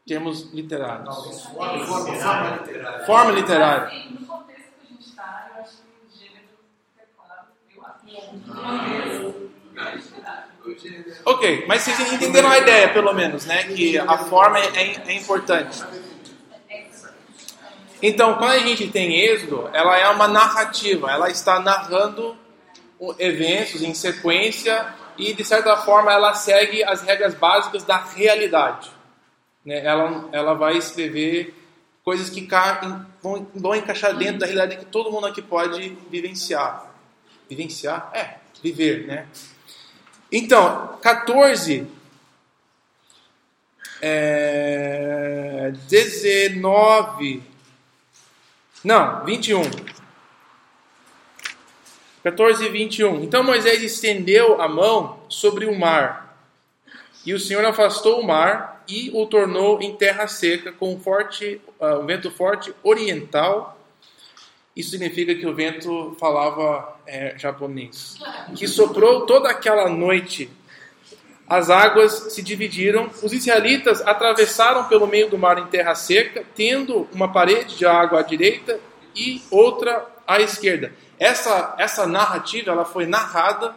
termos 0.05 0.51
literários. 0.53 1.43
Forma, 1.45 2.07
literária. 2.61 3.05
Forma 3.05 3.31
literária. 3.31 3.87
Assim, 3.87 4.09
no 4.19 4.25
contexto 4.27 4.63
que 4.79 4.85
a 4.85 4.89
gente 4.89 5.01
está, 5.07 5.51
eu 5.55 5.61
acho 5.63 5.77
que 5.77 5.83
o 6.05 6.19
gênero 6.19 6.47
é 6.97 7.03
claro, 7.15 7.47
eu 7.75 7.85
acho. 7.85 7.99
O 10.65 10.77
gênero 10.77 11.09
é- 11.09 11.17
Ok, 11.25 11.65
mas 11.67 11.81
vocês 11.83 12.13
entenderam 12.13 12.49
a 12.49 12.57
ideia, 12.57 12.91
pelo 12.93 13.13
menos, 13.13 13.45
né? 13.45 13.63
Que 13.63 13.97
a 13.97 14.17
forma 14.17 14.59
é, 14.59 14.95
é 15.07 15.13
importante. 15.13 15.83
Então, 18.01 18.35
quando 18.35 18.51
a 18.51 18.59
gente 18.59 18.87
tem 18.87 19.19
Êxodo, 19.19 19.69
ela 19.73 19.97
é 19.97 20.07
uma 20.09 20.27
narrativa, 20.27 21.11
ela 21.11 21.29
está 21.29 21.59
narrando 21.59 22.37
eventos 23.17 23.81
em 23.81 23.93
sequência 23.93 24.93
e, 25.17 25.33
de 25.33 25.43
certa 25.43 25.75
forma, 25.77 26.11
ela 26.11 26.33
segue 26.33 26.83
as 26.83 27.01
regras 27.01 27.33
básicas 27.33 27.83
da 27.83 27.97
realidade. 27.97 28.89
Né? 29.65 29.85
Ela, 29.85 30.29
ela 30.31 30.53
vai 30.53 30.77
escrever 30.77 31.53
coisas 32.03 32.29
que 32.29 32.47
vão, 33.21 33.47
vão 33.53 33.75
encaixar 33.75 34.15
dentro 34.15 34.39
da 34.39 34.45
realidade 34.45 34.77
que 34.77 34.85
todo 34.85 35.11
mundo 35.11 35.27
aqui 35.27 35.41
pode 35.41 35.97
vivenciar. 36.09 36.89
Vivenciar? 37.49 38.09
É, 38.13 38.35
viver, 38.63 39.05
né? 39.05 39.27
Então, 40.31 40.97
14 41.01 41.87
é, 44.01 45.73
19. 45.87 47.48
Não, 48.83 49.25
21. 49.25 49.61
14 52.23 52.65
e 52.65 52.69
21. 52.69 53.23
Então 53.23 53.43
Moisés 53.43 53.81
estendeu 53.81 54.61
a 54.61 54.67
mão 54.67 55.19
sobre 55.29 55.65
o 55.65 55.77
mar, 55.77 56.29
e 57.25 57.33
o 57.33 57.39
Senhor 57.39 57.63
afastou 57.65 58.19
o 58.19 58.25
mar 58.25 58.83
e 58.87 59.11
o 59.13 59.25
tornou 59.25 59.81
em 59.81 59.95
terra 59.95 60.27
seca 60.27 60.71
com 60.71 60.93
um, 60.93 60.99
forte, 60.99 61.61
ah, 61.79 61.99
um 61.99 62.05
vento 62.05 62.31
forte 62.31 62.73
oriental. 62.81 63.77
Isso 64.75 64.91
significa 64.91 65.35
que 65.35 65.45
o 65.45 65.53
vento 65.53 66.15
falava 66.19 66.97
é, 67.05 67.37
japonês. 67.37 68.15
Que 68.55 68.67
soprou 68.67 69.25
toda 69.25 69.49
aquela 69.49 69.89
noite 69.89 70.49
as 71.49 71.71
águas 71.71 72.27
se 72.29 72.43
dividiram, 72.43 73.09
os 73.23 73.33
israelitas 73.33 74.01
atravessaram 74.01 74.83
pelo 74.83 75.07
meio 75.07 75.29
do 75.29 75.37
mar 75.37 75.57
em 75.57 75.65
terra 75.65 75.95
seca, 75.95 76.45
tendo 76.55 77.07
uma 77.11 77.31
parede 77.31 77.75
de 77.75 77.87
água 77.87 78.19
à 78.19 78.21
direita 78.21 78.79
e 79.15 79.41
outra 79.49 80.05
à 80.27 80.39
esquerda. 80.39 80.93
Essa, 81.17 81.75
essa 81.79 82.05
narrativa 82.05 82.71
ela 82.71 82.85
foi 82.85 83.07
narrada 83.07 83.75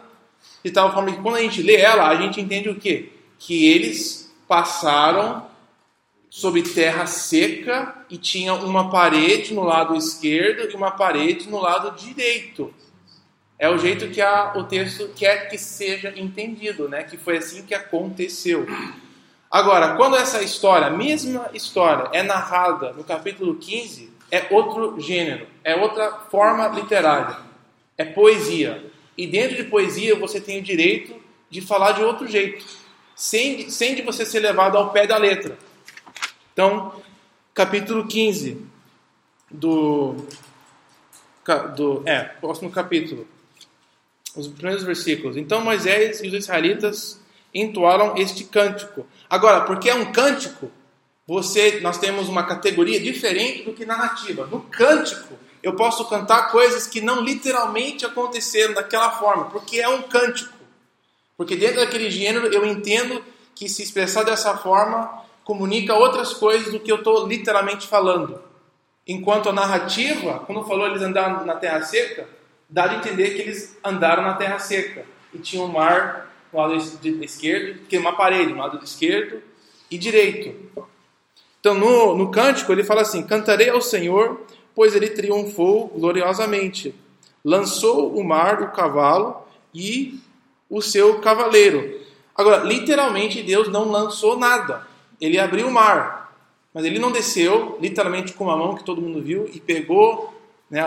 de 0.63 0.71
tal 0.71 0.93
forma 0.93 1.11
que 1.11 1.21
quando 1.21 1.35
a 1.35 1.41
gente 1.41 1.63
lê 1.63 1.75
ela, 1.75 2.07
a 2.07 2.15
gente 2.15 2.39
entende 2.39 2.69
o 2.69 2.75
quê? 2.75 3.09
Que 3.39 3.65
eles 3.65 4.31
passaram 4.47 5.47
sobre 6.29 6.61
terra 6.61 7.05
seca 7.05 7.95
e 8.09 8.17
tinha 8.17 8.53
uma 8.53 8.89
parede 8.89 9.53
no 9.53 9.63
lado 9.63 9.95
esquerdo 9.95 10.71
e 10.71 10.75
uma 10.75 10.91
parede 10.91 11.49
no 11.49 11.59
lado 11.59 11.97
direito. 11.99 12.73
É 13.63 13.69
o 13.69 13.77
jeito 13.77 14.09
que 14.09 14.19
a, 14.19 14.51
o 14.57 14.65
texto 14.65 15.07
quer 15.15 15.47
que 15.47 15.57
seja 15.57 16.13
entendido, 16.17 16.89
né? 16.89 17.01
Que 17.01 17.15
foi 17.15 17.37
assim 17.37 17.63
que 17.63 17.73
aconteceu. 17.73 18.67
Agora, 19.49 19.95
quando 19.95 20.17
essa 20.17 20.43
história, 20.43 20.87
a 20.87 20.89
mesma 20.89 21.49
história, 21.53 22.09
é 22.11 22.21
narrada 22.21 22.91
no 22.91 23.05
capítulo 23.05 23.55
15, 23.55 24.11
é 24.29 24.47
outro 24.49 24.99
gênero, 24.99 25.47
é 25.63 25.77
outra 25.77 26.11
forma 26.29 26.67
literária, 26.67 27.37
é 27.97 28.03
poesia. 28.03 28.83
E 29.17 29.25
dentro 29.25 29.55
de 29.55 29.63
poesia 29.63 30.13
você 30.19 30.41
tem 30.41 30.59
o 30.59 30.61
direito 30.61 31.15
de 31.49 31.61
falar 31.61 31.93
de 31.93 32.03
outro 32.03 32.27
jeito, 32.27 32.65
sem, 33.15 33.69
sem 33.69 33.95
de 33.95 34.01
você 34.01 34.25
ser 34.25 34.41
levado 34.41 34.77
ao 34.77 34.89
pé 34.89 35.07
da 35.07 35.15
letra. 35.15 35.57
Então, 36.51 37.01
capítulo 37.53 38.07
15 38.07 38.61
do, 39.49 40.17
do 41.77 42.03
é, 42.05 42.23
próximo 42.23 42.69
capítulo 42.69 43.25
os 44.35 44.47
primeiros 44.47 44.83
versículos. 44.83 45.37
Então 45.37 45.61
Moisés 45.61 46.21
e 46.21 46.27
os 46.27 46.33
israelitas 46.33 47.19
entoaram 47.53 48.15
este 48.17 48.43
cântico. 48.45 49.05
Agora, 49.29 49.61
porque 49.61 49.89
é 49.89 49.95
um 49.95 50.11
cântico, 50.11 50.71
você, 51.25 51.79
nós 51.81 51.97
temos 51.97 52.27
uma 52.27 52.43
categoria 52.43 52.99
diferente 52.99 53.63
do 53.63 53.73
que 53.73 53.85
narrativa. 53.85 54.45
No 54.47 54.61
cântico, 54.61 55.35
eu 55.61 55.75
posso 55.75 56.07
cantar 56.09 56.51
coisas 56.51 56.87
que 56.87 56.99
não 56.99 57.21
literalmente 57.21 58.05
aconteceram 58.05 58.73
daquela 58.73 59.11
forma, 59.11 59.45
porque 59.45 59.79
é 59.79 59.87
um 59.87 60.01
cântico. 60.01 60.57
Porque 61.37 61.55
dentro 61.55 61.77
daquele 61.77 62.09
gênero 62.09 62.47
eu 62.47 62.65
entendo 62.65 63.23
que 63.55 63.69
se 63.69 63.83
expressar 63.83 64.23
dessa 64.23 64.57
forma 64.57 65.23
comunica 65.43 65.93
outras 65.93 66.33
coisas 66.33 66.71
do 66.71 66.79
que 66.79 66.91
eu 66.91 66.97
estou 66.97 67.27
literalmente 67.27 67.87
falando. 67.87 68.41
Enquanto 69.07 69.49
a 69.49 69.53
narrativa, 69.53 70.39
quando 70.45 70.65
falou 70.65 70.87
eles 70.87 71.01
andaram 71.01 71.45
na 71.45 71.55
terra 71.55 71.81
seca, 71.81 72.27
dá 72.73 72.87
de 72.87 72.95
entender 72.95 73.35
que 73.35 73.41
eles 73.43 73.77
andaram 73.83 74.23
na 74.23 74.33
terra 74.33 74.57
seca 74.57 75.05
e 75.31 75.37
tinha 75.37 75.61
um 75.61 75.67
mar 75.67 76.33
no 76.51 76.59
lado 76.59 76.75
esquerdo, 77.21 77.85
que 77.87 77.97
uma 77.97 78.13
parede 78.13 78.51
no 78.51 78.57
lado 78.57 78.83
esquerdo 78.83 79.41
e 79.91 79.97
direito. 79.97 80.83
Então, 81.59 81.75
no, 81.75 82.17
no 82.17 82.31
cântico, 82.31 82.71
ele 82.71 82.83
fala 82.83 83.01
assim: 83.01 83.21
Cantarei 83.21 83.69
ao 83.69 83.79
Senhor, 83.79 84.41
pois 84.73 84.95
ele 84.95 85.09
triunfou 85.09 85.87
gloriosamente. 85.89 86.95
Lançou 87.45 88.17
o 88.17 88.23
mar 88.23 88.63
o 88.63 88.71
cavalo 88.71 89.45
e 89.73 90.19
o 90.67 90.81
seu 90.81 91.19
cavaleiro. 91.19 92.01
Agora, 92.35 92.63
literalmente, 92.63 93.43
Deus 93.43 93.67
não 93.67 93.85
lançou 93.85 94.35
nada. 94.35 94.87
Ele 95.21 95.37
abriu 95.37 95.67
o 95.67 95.71
mar, 95.71 96.35
mas 96.73 96.83
ele 96.85 96.97
não 96.97 97.11
desceu, 97.11 97.77
literalmente 97.79 98.33
com 98.33 98.49
a 98.49 98.57
mão 98.57 98.73
que 98.73 98.83
todo 98.83 99.01
mundo 99.01 99.21
viu, 99.21 99.47
e 99.53 99.59
pegou 99.59 100.33
né, 100.69 100.81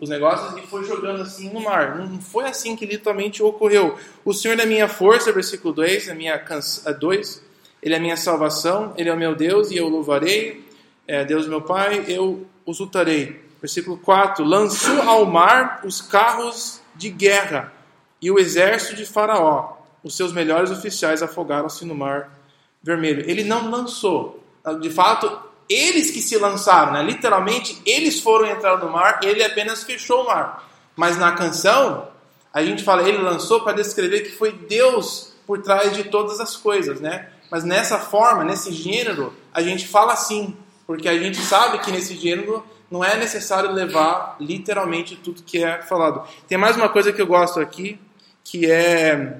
os 0.00 0.08
negócios 0.08 0.62
e 0.62 0.66
foi 0.66 0.84
jogando 0.84 1.22
assim 1.22 1.50
no 1.50 1.60
mar. 1.60 1.96
Não 1.98 2.20
foi 2.20 2.48
assim 2.48 2.76
que 2.76 2.86
literalmente 2.86 3.42
ocorreu. 3.42 3.98
O 4.24 4.32
Senhor 4.32 4.58
é 4.58 4.66
minha 4.66 4.88
força, 4.88 5.32
versículo 5.32 5.74
2, 5.74 6.08
é 6.08 6.14
minha 6.14 6.38
cansa, 6.38 6.92
2, 6.92 7.42
Ele 7.82 7.94
é 7.94 7.98
minha 7.98 8.16
salvação, 8.16 8.94
Ele 8.96 9.08
é 9.08 9.12
o 9.12 9.16
meu 9.16 9.34
Deus 9.34 9.70
e 9.70 9.76
eu 9.76 9.88
louvarei. 9.88 10.64
É, 11.06 11.24
Deus 11.24 11.46
meu 11.46 11.62
Pai, 11.62 12.04
eu 12.06 12.46
os 12.66 12.78
lutarei. 12.78 13.40
Versículo 13.60 13.96
4, 13.98 14.44
lançou 14.44 15.02
ao 15.02 15.26
mar 15.26 15.80
os 15.84 16.00
carros 16.00 16.80
de 16.94 17.10
guerra, 17.10 17.72
e 18.20 18.30
o 18.30 18.38
exército 18.38 18.96
de 18.96 19.06
Faraó, 19.06 19.78
os 20.02 20.16
seus 20.16 20.32
melhores 20.32 20.70
oficiais, 20.70 21.22
afogaram-se 21.22 21.84
no 21.84 21.94
mar 21.94 22.36
vermelho. 22.82 23.28
Ele 23.28 23.44
não 23.44 23.70
lançou. 23.70 24.42
De 24.80 24.90
fato, 24.90 25.47
eles 25.68 26.10
que 26.10 26.20
se 26.20 26.36
lançaram, 26.38 26.92
né? 26.92 27.02
literalmente, 27.02 27.80
eles 27.84 28.20
foram 28.20 28.46
entrar 28.46 28.78
no 28.78 28.90
mar, 28.90 29.20
ele 29.22 29.44
apenas 29.44 29.84
fechou 29.84 30.22
o 30.22 30.26
mar. 30.26 30.68
Mas 30.96 31.16
na 31.18 31.32
canção, 31.32 32.08
a 32.52 32.64
gente 32.64 32.82
fala, 32.82 33.06
ele 33.06 33.18
lançou 33.18 33.60
para 33.60 33.74
descrever 33.74 34.22
que 34.22 34.30
foi 34.30 34.52
Deus 34.52 35.32
por 35.46 35.60
trás 35.62 35.94
de 35.94 36.04
todas 36.04 36.40
as 36.40 36.56
coisas, 36.56 37.00
né? 37.00 37.28
Mas 37.50 37.64
nessa 37.64 37.98
forma, 37.98 38.44
nesse 38.44 38.72
gênero, 38.72 39.32
a 39.52 39.62
gente 39.62 39.86
fala 39.86 40.12
assim, 40.12 40.56
porque 40.86 41.08
a 41.08 41.18
gente 41.18 41.38
sabe 41.38 41.78
que 41.78 41.92
nesse 41.92 42.16
gênero 42.16 42.64
não 42.90 43.04
é 43.04 43.16
necessário 43.16 43.70
levar 43.72 44.36
literalmente 44.40 45.16
tudo 45.16 45.42
que 45.42 45.62
é 45.62 45.82
falado. 45.82 46.26
Tem 46.46 46.56
mais 46.56 46.76
uma 46.76 46.88
coisa 46.88 47.12
que 47.12 47.20
eu 47.20 47.26
gosto 47.26 47.60
aqui, 47.60 47.98
que 48.42 48.70
é 48.70 49.38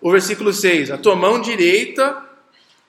o 0.00 0.10
versículo 0.10 0.52
6. 0.52 0.90
A 0.90 0.98
tua 0.98 1.14
mão 1.14 1.40
direita 1.40 2.25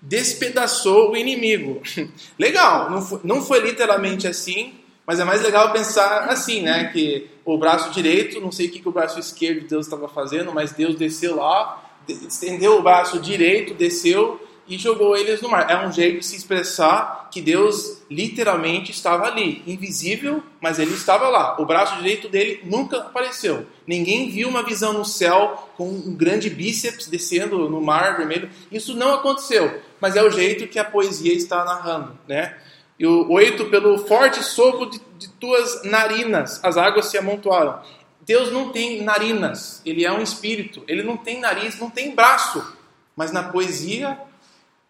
despedaçou 0.02 1.12
o 1.12 1.18
inimigo. 1.18 1.82
Legal, 2.38 2.90
não 2.90 3.02
foi, 3.02 3.20
não 3.24 3.42
foi 3.42 3.60
literalmente 3.60 4.28
assim, 4.28 4.76
mas 5.06 5.20
é 5.20 5.24
mais 5.24 5.42
legal 5.42 5.72
pensar 5.72 6.26
assim, 6.30 6.62
né? 6.62 6.86
Que 6.92 7.30
o 7.46 7.58
braço 7.58 7.92
direito, 7.92 8.42
não 8.42 8.52
sei 8.52 8.68
o 8.68 8.72
que, 8.72 8.80
que 8.80 8.90
o 8.90 8.92
braço 8.92 9.20
esquerdo 9.20 9.62
de 9.62 9.68
Deus 9.68 9.86
estava 9.86 10.08
fazendo, 10.10 10.54
mas 10.54 10.74
Deus 10.74 10.96
desceu 10.96 11.38
lá, 11.38 11.82
estendeu 12.08 12.78
o 12.78 12.82
braço 12.82 13.20
direito, 13.20 13.74
desceu 13.74 14.40
e 14.68 14.78
jogou 14.78 15.16
eles 15.16 15.42
no 15.42 15.50
mar. 15.50 15.70
É 15.70 15.86
um 15.86 15.92
jeito 15.92 16.20
de 16.20 16.26
se 16.26 16.36
expressar 16.36 17.30
que 17.32 17.42
Deus 17.42 18.02
literalmente 18.10 18.92
estava 18.92 19.26
ali, 19.26 19.62
invisível, 19.66 20.44
mas 20.62 20.80
ele 20.80 20.94
estava 20.94 21.30
lá. 21.30 21.60
O 21.60 21.66
braço 21.66 21.96
direito 21.98 22.28
dele 22.30 22.62
nunca 22.64 22.98
apareceu. 22.98 23.66
Ninguém 23.86 24.30
viu 24.30 24.50
uma 24.50 24.64
visão 24.64 24.94
no 24.94 25.06
céu 25.06 25.72
com 25.78 25.88
um 25.88 26.16
grande 26.16 26.50
bíceps 26.50 27.08
descendo 27.08 27.70
no 27.70 27.82
mar 27.82 28.18
vermelho. 28.18 28.50
Isso 28.72 28.96
não 28.96 29.14
aconteceu, 29.14 29.82
mas 30.00 30.16
é 30.16 30.24
o 30.24 30.30
jeito 30.30 30.68
que 30.68 30.80
a 30.80 30.86
poesia 30.86 31.34
está 31.34 31.64
narrando, 31.64 32.18
né? 32.28 32.58
E 33.00 33.06
o 33.06 33.32
oito, 33.32 33.66
pelo 33.66 34.00
forte 34.00 34.44
sopro 34.44 34.90
de, 34.90 35.00
de 35.20 35.30
tuas 35.34 35.84
narinas, 35.84 36.60
as 36.64 36.78
águas 36.78 37.06
se 37.08 37.18
amontoaram. 37.18 37.80
Deus 38.22 38.52
não 38.52 38.70
tem 38.72 39.04
narinas, 39.04 39.82
ele 39.86 40.04
é 40.04 40.12
um 40.12 40.22
espírito, 40.22 40.84
ele 40.88 41.04
não 41.04 41.16
tem 41.16 41.40
nariz, 41.40 41.80
não 41.80 41.90
tem 41.90 42.14
braço. 42.14 42.76
Mas 43.16 43.32
na 43.32 43.44
poesia 43.44 44.20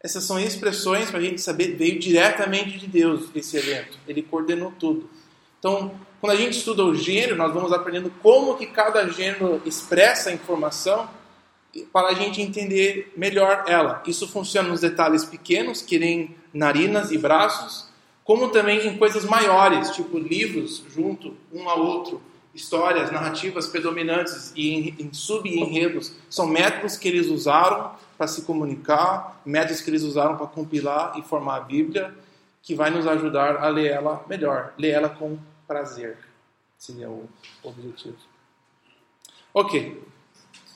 essas 0.02 0.24
são 0.24 0.40
expressões 0.40 1.10
para 1.10 1.20
a 1.20 1.24
gente 1.24 1.42
saber, 1.42 1.76
veio 1.76 2.00
diretamente 2.00 2.78
de 2.78 2.88
Deus 2.88 3.30
esse 3.34 3.58
evento. 3.58 3.98
Ele 4.08 4.22
coordenou 4.22 4.72
tudo. 4.80 5.10
Então, 5.60 6.00
quando 6.22 6.34
a 6.34 6.36
gente 6.36 6.58
estuda 6.58 6.84
o 6.84 6.96
gênero, 6.96 7.36
nós 7.36 7.54
vamos 7.54 7.74
aprendendo 7.74 8.12
como 8.22 8.56
que 8.56 8.68
cada 8.68 9.08
gênero 9.10 9.62
expressa 9.66 10.30
a 10.30 10.34
informação 10.34 11.10
para 11.92 12.10
a 12.10 12.14
gente 12.14 12.42
entender 12.42 13.12
melhor 13.16 13.66
ela. 13.68 14.02
Isso 14.06 14.28
funciona 14.28 14.70
nos 14.70 14.82
detalhes 14.82 15.26
pequenos, 15.26 15.82
que 15.82 16.00
nem 16.00 16.36
narinas 16.54 17.12
e 17.12 17.18
braços, 17.18 17.88
como 18.24 18.50
também 18.50 18.88
em 18.88 18.98
coisas 18.98 19.26
maiores, 19.26 19.92
tipo 19.92 20.18
livros 20.18 20.84
junto 20.90 21.36
um 21.52 21.70
ao 21.70 21.80
outro, 21.80 22.22
histórias, 22.54 23.12
narrativas 23.12 23.68
predominantes 23.68 24.52
e 24.56 24.74
em, 24.74 24.96
em 25.00 25.14
sub-enredos. 25.14 26.14
São 26.30 26.48
métodos 26.48 26.98
que 26.98 27.08
eles 27.08 27.28
usaram 27.28 27.92
para 28.18 28.28
se 28.28 28.42
comunicar, 28.44 29.40
métodos 29.46 29.82
que 29.82 29.90
eles 29.90 30.04
usaram 30.04 30.36
para 30.36 30.48
compilar 30.48 31.18
e 31.18 31.22
formar 31.22 31.58
a 31.58 31.62
Bíblia, 31.62 32.14
que 32.64 32.74
vai 32.74 32.90
nos 32.90 33.06
ajudar 33.06 33.58
a 33.58 33.70
ler 33.70 33.92
ela 33.92 34.26
melhor, 34.28 34.74
ler 34.78 34.90
ela 34.90 35.10
com 35.10 35.38
prazer. 35.68 36.18
Seria 36.78 37.10
o 37.10 37.30
objetivo. 37.64 38.18
Ok. 39.54 40.04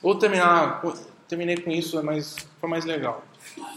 Vou 0.01 0.15
terminar. 0.15 0.81
Terminei 1.27 1.57
com 1.57 1.69
isso, 1.69 2.01
mas 2.03 2.35
foi 2.59 2.69
mais 2.69 2.85
legal. 2.85 3.23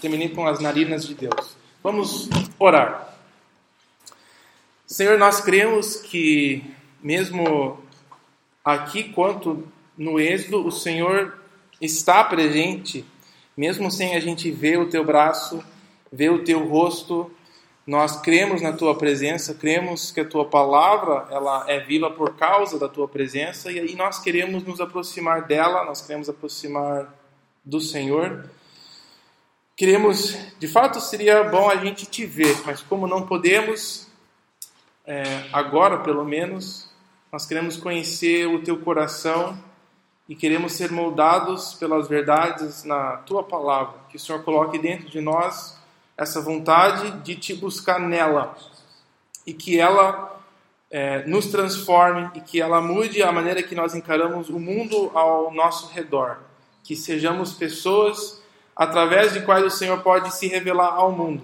Terminei 0.00 0.28
com 0.28 0.46
as 0.46 0.60
narinas 0.60 1.06
de 1.06 1.14
Deus. 1.14 1.56
Vamos 1.82 2.28
orar. 2.58 3.14
Senhor, 4.86 5.18
nós 5.18 5.40
cremos 5.40 5.96
que, 5.96 6.74
mesmo 7.02 7.78
aqui 8.64 9.12
quanto 9.12 9.66
no 9.96 10.18
Êxodo, 10.18 10.66
o 10.66 10.72
Senhor 10.72 11.38
está 11.80 12.24
presente 12.24 13.04
mesmo 13.56 13.90
sem 13.90 14.14
a 14.14 14.20
gente 14.20 14.50
ver 14.50 14.78
o 14.78 14.88
teu 14.88 15.04
braço, 15.04 15.62
ver 16.12 16.30
o 16.30 16.44
teu 16.44 16.66
rosto, 16.66 17.30
nós 17.86 18.20
cremos 18.20 18.62
na 18.62 18.72
tua 18.72 18.96
presença, 18.96 19.54
cremos 19.54 20.10
que 20.10 20.20
a 20.20 20.24
tua 20.24 20.46
palavra 20.46 21.28
ela 21.30 21.64
é 21.68 21.80
viva 21.80 22.10
por 22.10 22.34
causa 22.34 22.78
da 22.78 22.88
tua 22.88 23.06
presença 23.06 23.70
e 23.70 23.78
aí 23.78 23.94
nós 23.94 24.18
queremos 24.18 24.64
nos 24.64 24.80
aproximar 24.80 25.42
dela, 25.42 25.84
nós 25.84 26.00
queremos 26.00 26.28
aproximar 26.28 27.14
do 27.62 27.80
Senhor. 27.80 28.48
Queremos, 29.76 30.34
de 30.58 30.66
fato, 30.66 31.00
seria 31.00 31.44
bom 31.44 31.68
a 31.68 31.76
gente 31.76 32.06
te 32.06 32.24
ver, 32.24 32.56
mas 32.64 32.80
como 32.80 33.06
não 33.06 33.26
podemos, 33.26 34.06
é, 35.04 35.44
agora 35.52 35.98
pelo 35.98 36.24
menos, 36.24 36.88
nós 37.30 37.44
queremos 37.44 37.76
conhecer 37.76 38.46
o 38.46 38.62
teu 38.62 38.78
coração 38.78 39.58
e 40.28 40.34
queremos 40.34 40.72
ser 40.72 40.90
moldados 40.90 41.74
pelas 41.74 42.08
verdades 42.08 42.84
na 42.84 43.18
tua 43.18 43.42
palavra. 43.42 43.94
Que 44.08 44.16
o 44.16 44.20
Senhor 44.20 44.42
coloque 44.42 44.78
dentro 44.78 45.08
de 45.10 45.20
nós 45.20 45.78
essa 46.16 46.40
vontade 46.40 47.10
de 47.22 47.34
te 47.34 47.54
buscar 47.54 48.00
nela 48.00 48.56
e 49.46 49.52
que 49.52 49.78
ela 49.78 50.40
é, 50.90 51.26
nos 51.26 51.46
transforme 51.46 52.30
e 52.34 52.40
que 52.40 52.60
ela 52.60 52.80
mude 52.80 53.22
a 53.22 53.30
maneira 53.32 53.62
que 53.62 53.74
nós 53.74 53.94
encaramos 53.94 54.48
o 54.48 54.58
mundo 54.58 55.10
ao 55.14 55.52
nosso 55.52 55.92
redor. 55.92 56.38
Que 56.82 56.96
sejamos 56.96 57.52
pessoas 57.52 58.42
através 58.74 59.32
de 59.32 59.42
quais 59.42 59.64
o 59.64 59.70
Senhor 59.70 60.02
pode 60.02 60.34
se 60.34 60.48
revelar 60.48 60.94
ao 60.94 61.12
mundo. 61.12 61.42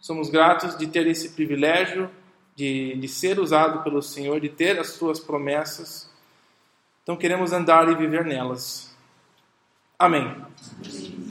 Somos 0.00 0.30
gratos 0.30 0.76
de 0.76 0.86
ter 0.86 1.06
esse 1.06 1.30
privilégio 1.30 2.10
de, 2.56 2.96
de 2.96 3.08
ser 3.08 3.38
usado 3.38 3.82
pelo 3.82 4.02
Senhor, 4.02 4.40
de 4.40 4.48
ter 4.48 4.78
as 4.78 4.88
suas 4.88 5.20
promessas 5.20 6.09
então 7.10 7.18
queremos 7.18 7.52
andar 7.52 7.88
e 7.88 7.96
viver 7.96 8.24
nelas. 8.24 8.94
Amém. 9.98 10.32